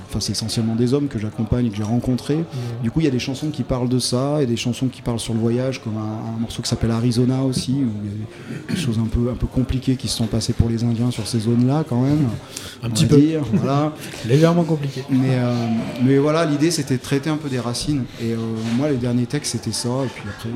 Enfin, 0.09 0.21
c'est 0.21 0.33
essentiellement 0.33 0.75
des 0.75 0.95
hommes 0.95 1.09
que 1.09 1.19
j'accompagne 1.19 1.67
et 1.67 1.71
que 1.71 1.77
j'ai 1.77 1.83
rencontrés. 1.83 2.45
Du 2.83 2.91
coup, 2.91 3.01
il 3.01 3.05
y 3.05 3.09
a 3.09 3.13
des 3.13 3.19
chansons 3.19 3.51
qui 3.51 3.63
parlent 3.63 3.89
de 3.89 3.99
ça 3.99 4.43
et 4.43 4.47
des 4.47 4.57
chansons 4.57 4.89
qui 4.89 5.03
parlent 5.03 5.21
sur 5.21 5.35
le 5.35 5.41
voyage, 5.41 5.83
comme 5.83 5.97
un, 5.97 6.37
un 6.37 6.41
morceau 6.41 6.63
qui 6.63 6.69
s'appelle 6.69 6.91
Arizona 6.91 7.43
aussi, 7.43 7.73
où 7.73 7.91
il 8.05 8.67
y 8.67 8.71
a 8.71 8.75
des 8.75 8.81
choses 8.81 8.99
un 8.99 9.07
peu, 9.07 9.31
un 9.31 9.35
peu 9.35 9.47
compliquées 9.47 9.97
qui 9.97 10.09
se 10.09 10.17
sont 10.17 10.27
passées 10.27 10.53
pour 10.53 10.69
les 10.69 10.85
Indiens 10.85 11.11
sur 11.11 11.27
ces 11.27 11.41
zones-là, 11.41 11.85
quand 11.89 12.01
même. 12.01 12.29
Un 12.83 12.91
petit 12.91 13.07
peu. 13.07 13.17
dire, 13.19 13.43
voilà. 13.53 13.93
Légèrement 14.29 14.65
compliqué. 14.65 15.05
Mais, 15.11 15.37
euh, 15.37 15.67
mais 16.03 16.19
voilà, 16.19 16.45
l'idée 16.45 16.71
c'était 16.71 16.97
de 16.97 17.03
traiter 17.03 17.31
un 17.31 17.37
peu 17.37 17.49
des 17.49 17.61
racines. 17.61 18.05
Et 18.21 18.33
euh, 18.33 18.37
moi, 18.77 18.89
les 18.89 18.97
derniers 18.97 19.27
textes 19.27 19.53
c'était 19.53 19.73
ça, 19.73 19.91
et 20.05 20.09
puis 20.09 20.25
après, 20.29 20.51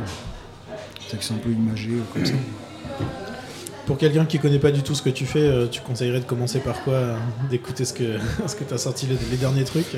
textes 1.11 1.33
un 1.33 1.37
peu 1.37 1.51
imagés, 1.51 1.91
euh, 1.93 2.03
comme 2.13 2.25
ça. 2.27 2.33
Pour 3.87 3.99
quelqu'un 3.99 4.25
qui 4.27 4.39
connaît 4.41 4.59
pas 4.59 4.73
du 4.73 4.83
tout 4.83 4.97
ce 4.97 5.03
que 5.03 5.11
tu 5.11 5.27
fais, 5.27 5.39
euh, 5.47 5.67
tu 5.69 5.81
conseillerais 5.81 6.19
de 6.19 6.25
commencer 6.25 6.59
par 6.59 6.83
quoi 6.83 6.95
euh, 6.95 7.17
D'écouter 7.51 7.85
ce 7.85 7.93
que, 7.93 8.19
ce 8.47 8.57
que 8.57 8.65
tu 8.65 8.75
as 8.75 8.79
sorti 8.79 9.07
les, 9.07 9.17
les 9.31 9.37
derniers 9.37 9.63
trucs 9.65 9.97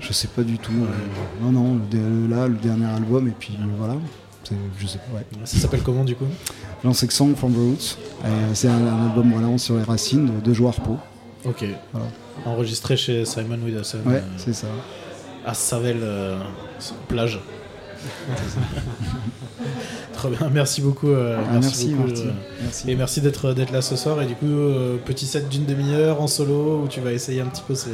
Je 0.00 0.12
sais 0.12 0.28
pas 0.28 0.42
du 0.42 0.58
tout. 0.58 0.72
euh, 0.72 1.42
non, 1.42 1.52
non, 1.52 1.80
le 1.92 2.26
là, 2.28 2.46
le 2.48 2.54
dernier 2.56 2.84
album, 2.86 3.28
et 3.28 3.34
puis 3.38 3.56
voilà. 3.78 3.94
C'est- 4.44 4.54
Je 4.78 4.86
sais 4.86 4.98
pas, 4.98 5.16
ouais. 5.16 5.24
Ça 5.44 5.58
s'appelle 5.58 5.82
comment 5.82 6.04
du 6.04 6.14
coup? 6.16 6.26
C'est 6.92 7.10
Song 7.12 7.34
from 7.36 7.52
the 7.52 7.56
Roots. 7.56 7.96
Euh, 8.24 8.28
c'est 8.54 8.68
un, 8.68 8.74
un 8.86 9.06
album 9.08 9.32
voilà, 9.34 9.56
sur 9.58 9.76
les 9.76 9.82
racines 9.84 10.40
de, 10.42 10.52
Joe 10.52 10.68
Harpo. 10.68 10.98
Ok. 11.46 11.64
Voilà. 11.92 12.08
Enregistré 12.46 12.96
chez 12.96 13.24
Simon 13.24 13.58
Widdowson 13.64 13.98
Ouais, 14.06 14.14
euh, 14.16 14.20
c'est 14.38 14.52
ça. 14.54 14.66
à 15.46 15.54
Savel, 15.54 15.98
euh, 16.02 16.38
plage. 17.08 17.38
Très 20.20 20.28
bien, 20.28 20.50
merci 20.52 20.82
beaucoup. 20.82 21.08
euh, 21.08 21.38
Ah, 21.38 21.58
merci, 21.60 21.88
beaucoup, 21.94 22.08
Marty. 22.08 22.22
euh, 22.26 22.30
Merci. 22.62 22.90
Et 22.90 22.94
merci 22.94 23.20
d'être 23.22 23.54
d'être 23.54 23.70
là 23.72 23.80
ce 23.80 23.96
soir. 23.96 24.20
Et 24.22 24.26
du 24.26 24.34
coup, 24.34 24.44
euh, 24.46 24.96
petit 25.04 25.24
set 25.26 25.48
d'une 25.48 25.64
demi-heure 25.64 26.20
en 26.20 26.26
solo 26.26 26.82
où 26.84 26.88
tu 26.88 27.00
vas 27.00 27.12
essayer 27.12 27.40
un 27.40 27.46
petit 27.46 27.62
peu 27.66 27.74
ces, 27.74 27.88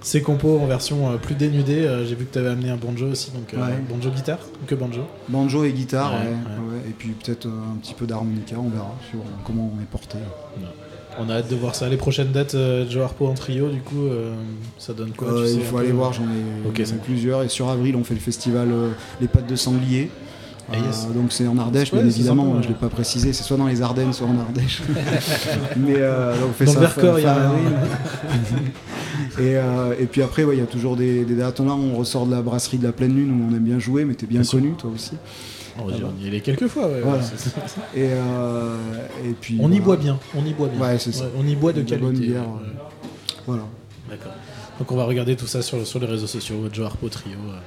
ces 0.00 0.22
compos 0.22 0.58
en 0.60 0.66
version 0.66 1.10
euh, 1.10 1.16
plus 1.16 1.34
dénudée. 1.34 1.84
Euh, 1.84 2.06
J'ai 2.06 2.14
vu 2.14 2.26
que 2.26 2.32
tu 2.32 2.38
avais 2.38 2.50
amené 2.50 2.70
un 2.70 2.76
banjo 2.76 3.06
aussi, 3.10 3.32
donc 3.32 3.52
euh, 3.54 3.56
Ouais. 3.58 3.72
banjo 3.90 4.10
guitare 4.10 4.38
ou 4.62 4.66
que 4.66 4.74
banjo. 4.76 5.02
Banjo 5.28 5.64
et 5.64 5.72
guitare, 5.72 6.12
Ouais, 6.12 6.28
ouais. 6.28 6.82
Et 6.88 6.92
puis 6.92 7.08
peut-être 7.10 7.46
euh, 7.46 7.72
un 7.72 7.76
petit 7.78 7.94
peu 7.94 8.06
d'harmonica, 8.06 8.54
on 8.58 8.68
verra 8.68 8.94
sur 9.10 9.18
euh, 9.18 9.22
comment 9.44 9.72
on 9.76 9.82
est 9.82 9.86
porté. 9.86 10.18
On 11.16 11.30
a 11.30 11.34
hâte 11.34 11.48
de 11.48 11.54
voir 11.54 11.76
ça. 11.76 11.88
Les 11.88 11.96
prochaines 11.96 12.32
dates, 12.32 12.56
euh, 12.56 12.88
Joe 12.90 13.04
Harpo 13.04 13.28
en 13.28 13.34
trio, 13.34 13.68
du 13.68 13.78
coup, 13.80 14.02
euh, 14.06 14.34
ça 14.78 14.92
donne 14.94 15.12
quoi 15.12 15.28
Euh, 15.28 15.42
tu 15.44 15.48
sais 15.52 15.54
il 15.58 15.62
faut 15.62 15.78
aller 15.78 15.92
voir, 15.92 16.12
j'en 16.12 16.24
ai, 16.24 16.98
plusieurs. 17.04 17.42
Et 17.44 17.48
sur 17.48 17.68
avril, 17.68 17.94
on 17.94 18.02
fait 18.02 18.14
le 18.14 18.20
festival 18.20 18.68
euh, 18.72 18.88
Les 19.20 19.28
Pattes 19.28 19.46
de 19.46 19.54
Sanglier. 19.54 20.10
Ah, 20.72 20.76
yes. 20.78 21.06
Euh, 21.08 21.12
donc 21.12 21.30
c'est 21.32 21.46
en 21.46 21.58
Ardèche, 21.58 21.92
bien 21.92 22.04
évidemment, 22.06 22.44
sympa, 22.44 22.56
ouais. 22.56 22.62
je 22.62 22.68
l'ai 22.68 22.74
pas 22.74 22.88
précisé, 22.88 23.32
c'est 23.32 23.42
soit 23.42 23.56
dans 23.58 23.66
les 23.66 23.82
Ardennes, 23.82 24.12
soit 24.12 24.26
en 24.26 24.38
Ardèche. 24.38 24.82
Mais 25.76 25.94
euh, 25.98 26.32
donc 26.40 26.50
on 26.50 26.52
fait 26.54 26.64
Dans 26.64 26.72
ça 26.72 26.80
le 26.80 26.86
Vercors, 26.86 27.12
fin- 27.14 27.18
il 27.18 27.24
y 27.24 27.26
a 27.26 27.48
un- 27.50 27.52
et, 29.42 29.56
euh, 29.56 29.94
et 30.00 30.06
puis 30.06 30.22
après, 30.22 30.44
ouais, 30.44 30.56
il 30.56 30.60
y 30.60 30.62
a 30.62 30.66
toujours 30.66 30.96
des, 30.96 31.24
des 31.24 31.34
dates. 31.34 31.60
Là, 31.60 31.72
on 31.74 31.96
ressort 31.96 32.26
de 32.26 32.30
la 32.32 32.40
brasserie 32.42 32.78
de 32.78 32.84
la 32.84 32.92
pleine 32.92 33.14
lune 33.14 33.30
où 33.30 33.50
on 33.50 33.54
aime 33.56 33.62
bien 33.62 33.78
jouer, 33.78 34.04
mais 34.04 34.14
t'es 34.14 34.26
bien 34.26 34.40
Bien 34.40 34.48
sûr. 34.48 34.58
connu, 34.58 34.72
toi 34.72 34.90
aussi. 34.94 35.12
On 35.78 35.86
on 35.88 36.22
y 36.24 36.28
allait 36.28 36.40
quelques 36.40 36.68
fois. 36.68 36.86
ouais, 36.86 37.00
Voilà. 37.02 37.22
Et, 37.94 38.08
euh, 38.12 38.76
et 39.28 39.32
puis, 39.32 39.58
On 39.60 39.66
y 39.72 39.80
voilà. 39.80 39.84
boit 39.84 39.96
bien. 39.96 40.18
On 40.36 40.46
y 40.46 40.52
boit 40.52 40.68
bien. 40.68 40.80
Ouais, 40.80 40.96
on 41.36 41.46
y 41.46 41.56
boit 41.56 41.72
de 41.72 41.82
De 41.82 41.90
la 41.90 41.96
qualité. 41.98 42.04
bonne 42.06 42.18
bière. 42.26 42.42
Voilà. 43.46 43.64
D'accord. 44.08 44.32
Donc 44.78 44.90
on 44.92 44.96
va 44.96 45.04
regarder 45.04 45.36
tout 45.36 45.46
ça 45.46 45.62
sur, 45.62 45.84
sur 45.86 45.98
les 46.00 46.06
réseaux 46.06 46.26
sociaux, 46.26 46.56
Joe 46.72 46.86
Harpo 46.86 47.08
Trio. 47.08 47.34
euh. 47.34 47.58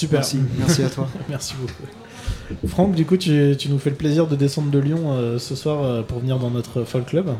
Super. 0.00 0.18
Merci, 0.20 0.38
merci 0.58 0.82
à 0.82 0.90
toi. 0.90 1.08
Merci 1.28 1.54
beaucoup. 1.60 2.66
Franck, 2.68 2.94
du 2.94 3.04
coup, 3.06 3.16
tu, 3.16 3.54
tu 3.58 3.68
nous 3.68 3.78
fais 3.78 3.90
le 3.90 3.96
plaisir 3.96 4.26
de 4.26 4.36
descendre 4.36 4.70
de 4.70 4.78
Lyon 4.78 5.12
euh, 5.12 5.38
ce 5.38 5.54
soir 5.54 5.82
euh, 5.82 6.02
pour 6.02 6.18
venir 6.20 6.38
dans 6.38 6.50
notre 6.50 6.84
folk 6.84 7.06
club. 7.06 7.30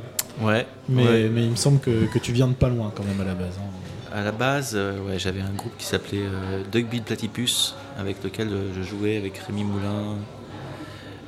Ouais. 0.40 0.67
Mais, 0.88 1.05
ouais. 1.07 1.29
mais 1.33 1.45
il 1.45 1.50
me 1.50 1.57
semble 1.57 1.81
que, 1.81 2.07
que 2.07 2.19
tu 2.19 2.33
viens 2.33 2.49
de 2.49 2.55
pas 2.55 2.69
loin 2.69 2.93
quand 2.95 3.05
même 3.05 3.21
à 3.21 3.25
la 3.25 3.35
base. 3.35 3.55
hein. 3.59 4.12
À 4.12 4.23
la 4.25 4.33
base, 4.33 4.73
euh, 4.75 4.99
ouais, 5.07 5.19
j'avais 5.19 5.40
un 5.40 5.52
groupe 5.57 5.73
qui 5.79 5.87
s'appelait 5.87 6.23
euh, 6.25 6.62
Dugbeat 6.73 7.05
Platypus, 7.05 7.75
avec 7.99 8.23
lequel 8.25 8.49
euh, 8.49 8.73
je 8.76 8.83
jouais 8.83 9.17
avec 9.17 9.37
Rémi 9.38 9.62
Moulin, 9.64 10.17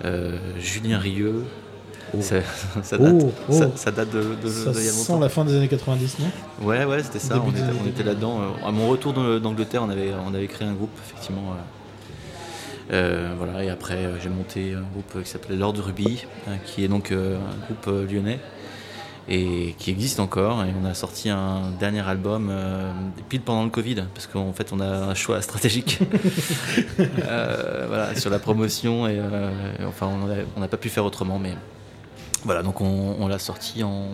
euh, 0.04 0.36
Julien 0.58 0.98
Rieux. 0.98 1.44
Ça, 2.20 2.36
ça 2.82 2.98
date, 2.98 3.14
Oh, 3.22 3.32
oh. 3.48 3.52
Ça, 3.52 3.70
ça 3.74 3.90
date 3.90 4.10
de, 4.10 4.20
de, 4.42 4.48
Ça 4.48 4.70
de 4.72 4.78
il 4.78 4.84
y 4.84 4.88
a 4.88 4.92
sent 4.92 5.12
longtemps. 5.12 5.20
la 5.20 5.28
fin 5.30 5.44
des 5.44 5.56
années 5.56 5.68
90, 5.68 6.18
non? 6.18 6.26
Ouais, 6.66 6.84
ouais, 6.84 7.02
c'était 7.02 7.18
ça. 7.18 7.34
Début 7.34 7.46
On 7.46 7.50
était, 7.50 7.60
années 7.62 7.72
on 7.82 7.86
était 7.88 8.02
2000. 8.02 8.06
là-dedans. 8.06 8.40
Euh, 8.40 8.66
À 8.68 8.70
mon 8.70 8.88
retour 8.88 9.12
d'Angleterre, 9.40 9.82
on 9.82 9.88
avait, 9.90 10.12
on 10.26 10.34
avait 10.34 10.46
créé 10.48 10.68
un 10.68 10.74
groupe, 10.74 10.90
effectivement. 11.06 11.54
Euh, 12.92 13.32
voilà, 13.38 13.64
et 13.64 13.70
après, 13.70 13.94
euh, 13.94 14.20
j'ai 14.20 14.28
monté 14.28 14.74
un 14.74 14.82
groupe 14.92 15.22
qui 15.22 15.30
s'appelait 15.30 15.56
Lord 15.56 15.74
Ruby, 15.78 16.26
qui 16.66 16.84
est 16.84 16.88
donc 16.88 17.10
euh, 17.12 17.36
un 17.38 17.64
groupe 17.64 17.86
euh, 17.88 18.06
lyonnais 18.06 18.38
et 19.28 19.74
qui 19.78 19.90
existe 19.90 20.18
encore. 20.20 20.64
Et 20.64 20.68
on 20.82 20.84
a 20.84 20.92
sorti 20.94 21.30
un 21.30 21.70
dernier 21.78 22.00
album 22.06 22.48
euh, 22.50 22.92
pile 23.28 23.40
pendant 23.40 23.62
le 23.64 23.70
Covid, 23.70 24.04
parce 24.12 24.26
qu'en 24.26 24.52
fait, 24.52 24.72
on 24.72 24.80
a 24.80 24.84
un 24.86 25.14
choix 25.14 25.40
stratégique 25.40 26.00
Euh, 27.24 27.84
voilà, 27.88 28.14
sur 28.16 28.30
la 28.30 28.38
promotion. 28.38 29.06
Et, 29.06 29.16
euh, 29.18 29.48
enfin, 29.86 30.08
on 30.56 30.60
n'a 30.60 30.68
pas 30.68 30.76
pu 30.76 30.88
faire 30.88 31.04
autrement, 31.04 31.38
mais 31.38 31.54
voilà, 32.44 32.62
donc 32.62 32.80
on, 32.80 33.16
on 33.18 33.28
l'a 33.28 33.38
sorti 33.38 33.82
en 33.84 34.04
euh, 34.04 34.08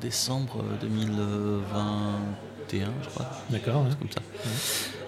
décembre 0.00 0.64
2021, 0.82 2.86
je 3.02 3.08
crois 3.08 3.26
D'accord. 3.50 3.82
ouais. 3.82 3.90
comme 3.98 4.10
ça. 4.10 4.20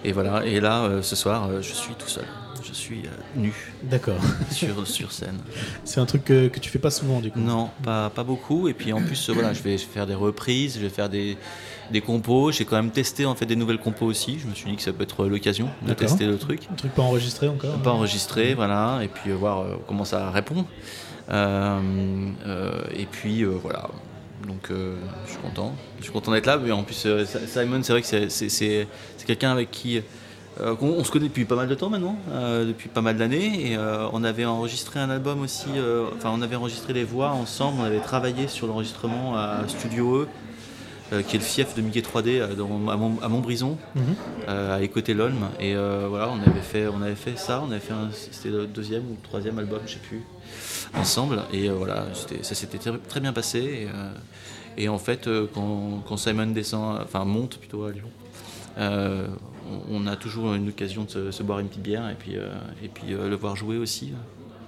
Et 0.03 0.11
voilà, 0.11 0.45
et 0.45 0.59
là, 0.59 0.83
euh, 0.83 1.01
ce 1.01 1.15
soir, 1.15 1.47
euh, 1.49 1.61
je 1.61 1.73
suis 1.73 1.93
tout 1.95 2.07
seul. 2.07 2.25
Je 2.63 2.73
suis 2.73 3.03
euh, 3.05 3.09
nu 3.35 3.53
D'accord. 3.83 4.19
sur, 4.51 4.85
sur 4.87 5.11
scène. 5.11 5.39
C'est 5.85 5.99
un 6.01 6.05
truc 6.05 6.25
que, 6.25 6.47
que 6.47 6.59
tu 6.59 6.69
fais 6.69 6.79
pas 6.79 6.91
souvent 6.91 7.21
du 7.21 7.31
coup. 7.31 7.39
Non, 7.39 7.69
pas, 7.83 8.09
pas 8.09 8.23
beaucoup. 8.23 8.67
Et 8.67 8.73
puis 8.73 8.91
en 8.93 9.01
plus, 9.01 9.29
euh, 9.29 9.33
voilà, 9.33 9.53
je 9.53 9.61
vais 9.61 9.77
faire 9.77 10.05
des 10.05 10.15
reprises, 10.15 10.75
je 10.75 10.81
vais 10.81 10.89
faire 10.89 11.09
des, 11.09 11.37
des 11.91 12.01
compos. 12.01 12.51
J'ai 12.51 12.65
quand 12.65 12.75
même 12.75 12.91
testé 12.91 13.25
en 13.25 13.35
fait 13.35 13.45
des 13.45 13.55
nouvelles 13.55 13.79
compos 13.79 14.05
aussi. 14.05 14.37
Je 14.39 14.47
me 14.47 14.53
suis 14.53 14.69
dit 14.69 14.75
que 14.75 14.81
ça 14.81 14.91
peut 14.91 15.03
être 15.03 15.25
l'occasion 15.27 15.69
de 15.81 15.93
tester 15.93 16.25
le 16.25 16.37
truc. 16.37 16.67
Un 16.71 16.75
truc 16.75 16.93
pas 16.93 17.03
enregistré 17.03 17.47
encore. 17.47 17.75
Pas 17.77 17.91
enregistré, 17.91 18.53
voilà, 18.53 18.99
et 19.01 19.07
puis 19.07 19.31
euh, 19.31 19.35
voir 19.35 19.59
euh, 19.59 19.75
comment 19.87 20.05
ça 20.05 20.29
répond. 20.31 20.65
Euh, 21.29 21.79
euh, 22.45 22.71
et 22.95 23.05
puis 23.05 23.43
euh, 23.43 23.49
voilà. 23.61 23.87
Donc 24.47 24.69
je 24.69 25.31
suis 25.31 25.39
content. 25.41 25.73
Je 25.99 26.03
suis 26.03 26.13
content 26.13 26.31
d'être 26.31 26.45
là. 26.45 26.57
Mais 26.57 26.71
en 26.71 26.83
plus, 26.83 27.07
Simon, 27.47 27.81
c'est 27.83 27.91
vrai 27.93 28.01
que 28.01 28.29
c'est- 28.29 28.87
quelqu'un 29.25 29.51
avec 29.51 29.71
qui 29.71 30.01
on 30.59 31.03
se 31.03 31.11
connaît 31.11 31.27
depuis 31.27 31.45
pas 31.45 31.55
mal 31.55 31.67
de 31.67 31.75
temps 31.75 31.89
maintenant, 31.89 32.15
euh, 32.31 32.65
depuis 32.65 32.87
pas 32.89 33.01
mal 33.01 33.17
d'années. 33.17 33.71
Et 33.71 33.75
euh, 33.77 34.07
on 34.13 34.23
avait 34.23 34.45
enregistré 34.45 34.99
un 34.99 35.09
album 35.09 35.41
aussi. 35.41 35.67
euh, 35.75 36.05
enfin, 36.15 36.31
on 36.33 36.41
avait 36.41 36.55
enregistré 36.55 36.93
les 36.93 37.03
voix 37.03 37.29
ensemble. 37.31 37.79
On 37.81 37.83
avait 37.83 37.99
travaillé 37.99 38.47
sur 38.47 38.67
l'enregistrement 38.67 39.35
à 39.37 39.59
Studio 39.67 40.21
E. 40.23 40.27
qui 41.27 41.37
est 41.37 41.39
le 41.39 41.45
fief 41.45 41.73
de 41.73 41.81
Mickey 41.81 42.01
3D 42.01 42.37
euh, 42.41 42.53
dans- 42.53 42.89
à, 42.89 42.97
Mont- 42.97 43.19
à 43.21 43.29
Montbrison 43.29 43.77
Mhm. 43.95 44.03
à 44.45 44.81
écouter 44.81 45.13
l'Olm 45.13 45.37
et 45.57 45.73
voilà 45.73 46.27
on 46.29 46.41
avait 46.41 46.59
fait 46.61 46.85
on 46.87 47.01
avait 47.01 47.15
fait 47.15 47.37
ça 47.37 47.63
on 47.65 47.71
avait 47.71 47.79
fait 47.79 47.93
c'était 48.31 48.49
le 48.49 48.67
deuxième 48.67 49.03
ou 49.03 49.11
le 49.11 49.23
troisième 49.29 49.57
album 49.57 49.79
je 49.85 49.93
sais 49.93 49.99
plus 49.99 50.21
ensemble 50.95 51.41
et 51.53 51.69
euh, 51.69 51.73
voilà 51.73 52.05
ça 52.41 52.55
s'était 52.55 52.77
très, 52.77 53.19
bien 53.19 53.33
passé 53.33 53.59
et, 53.59 53.87
euh, 53.87 54.11
et 54.77 54.89
en 54.89 54.97
fait 54.97 55.27
euh, 55.27 55.47
quand, 55.53 56.03
quand 56.07 56.17
Simon 56.17 56.47
descend 56.47 56.99
enfin 57.03 57.25
monte 57.25 57.57
plutôt 57.57 57.83
à 57.85 57.91
Lyon 57.91 58.09
euh, 58.77 59.27
on, 59.89 60.03
on 60.03 60.07
a 60.07 60.15
toujours 60.15 60.53
une 60.53 60.69
occasion 60.69 61.03
de 61.03 61.09
se, 61.09 61.31
se 61.31 61.43
boire 61.43 61.59
une 61.59 61.67
petite 61.67 61.81
bière 61.83 62.09
et 62.09 62.15
puis 62.15 62.37
euh, 62.37 62.47
et 62.83 62.87
puis 62.87 63.13
euh, 63.13 63.27
le 63.29 63.35
voir 63.35 63.55
jouer 63.55 63.77
aussi 63.77 64.13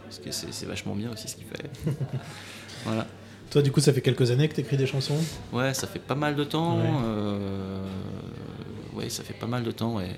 parce 0.05 0.19
que 0.19 0.31
c'est 0.31 0.65
vachement 0.65 0.95
bien 0.95 1.11
aussi 1.11 1.27
ce 1.27 1.35
qu'il 1.35 1.45
fait 1.45 1.69
voilà 2.85 3.05
Toi, 3.51 3.61
du 3.63 3.71
coup, 3.71 3.79
ça 3.79 3.93
fait 3.93 4.01
quelques 4.01 4.29
années 4.31 4.47
que 4.47 4.53
tu 4.55 4.61
écris 4.61 4.77
des 4.77 4.85
chansons? 4.88 5.17
Ouais 5.53 5.73
ça 5.73 5.88
fait 5.88 5.99
pas 5.99 6.15
mal 6.15 6.35
de 6.35 6.43
temps 6.43 6.79
Ouais. 8.95 9.09
ça 9.09 9.23
fait 9.23 9.33
pas 9.33 9.47
mal 9.47 9.63
de 9.63 9.71
temps 9.71 9.95
ouais 9.95 10.09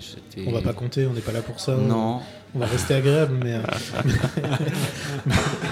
On 0.47 0.51
va 0.51 0.61
pas 0.61 0.73
compter, 0.73 1.05
on 1.05 1.13
n'est 1.13 1.21
pas 1.21 1.31
là 1.31 1.41
pour 1.41 1.59
ça. 1.59 1.75
non 1.75 2.19
On 2.55 2.59
va 2.59 2.65
rester 2.65 2.95
agréable, 2.95 3.37
mais. 3.43 3.57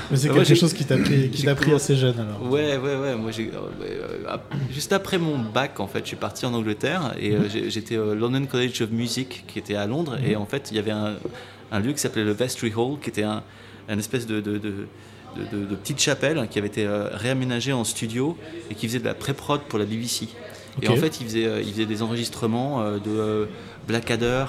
euh, 0.10 0.12
mais 0.12 0.18
c'est 0.18 0.30
Ouais, 0.30 0.36
quelque 0.44 0.56
chose 0.56 0.74
qui 0.74 0.86
t'a 0.86 0.98
pris, 0.98 1.30
qui 1.30 1.38
j'ai 1.40 1.46
t'a 1.46 1.56
pris 1.56 1.66
commencé- 1.66 1.94
assez 1.94 1.96
jeune 1.96 2.20
alors. 2.20 2.52
Ouais, 2.52 2.78
ouais, 2.78 2.96
ouais. 2.96 3.16
Moi, 3.16 3.32
j'ai, 3.32 3.48
euh, 3.48 3.82
ouais, 3.82 4.00
euh, 4.28 4.38
juste 4.72 4.92
après 4.94 5.18
mon 5.18 5.38
bac, 5.40 5.80
en 5.80 5.88
fait, 5.88 6.00
je 6.00 6.08
suis 6.08 6.16
parti 6.18 6.46
en 6.46 6.54
Angleterre 6.54 7.14
et 7.20 7.34
euh, 7.36 7.42
j'étais 7.70 7.98
au 7.98 8.16
London 8.16 8.46
College 8.46 8.82
of 8.82 8.92
Music, 8.92 9.44
qui 9.48 9.60
était 9.60 9.76
à 9.76 9.86
Londres. 9.88 10.18
Et 10.26 10.36
en 10.36 10.46
fait, 10.46 10.70
il 10.72 10.78
y 10.78 10.80
avait 10.80 10.92
un, 10.92 11.16
un 11.72 11.80
lieu 11.80 11.94
qui 11.94 12.00
s'appelait 12.00 12.24
le 12.24 12.32
Vestry 12.32 12.74
Hall, 12.76 13.00
qui 13.02 13.10
était 13.10 13.24
un, 13.24 13.44
un 13.88 13.98
espèce 14.00 14.26
de, 14.28 14.40
de, 14.42 14.58
de, 14.58 14.60
de- 14.60 15.58
de- 15.60 15.66
de 15.66 15.76
petite 15.76 16.00
chapelle 16.02 16.48
qui 16.50 16.58
avait 16.58 16.68
été 16.68 16.86
euh, 16.88 17.10
réaménagée 17.14 17.72
en 17.74 17.84
studio 17.84 18.36
et 18.72 18.76
qui 18.76 18.88
faisait 18.88 19.00
de 19.00 19.06
la 19.06 19.14
pré-prod 19.14 19.62
pour 19.70 19.78
la 19.80 19.86
BBC. 19.86 20.28
Et 20.82 20.88
en 20.88 20.96
fait, 20.96 21.20
il 21.20 21.26
faisait, 21.28 21.46
euh, 21.46 21.62
il 21.62 21.72
faisait 21.72 21.86
des 21.86 22.02
enregistrements 22.02 22.82
euh, 22.82 22.98
de 22.98 23.10
euh, 23.10 23.46
Blackadder. 23.88 24.46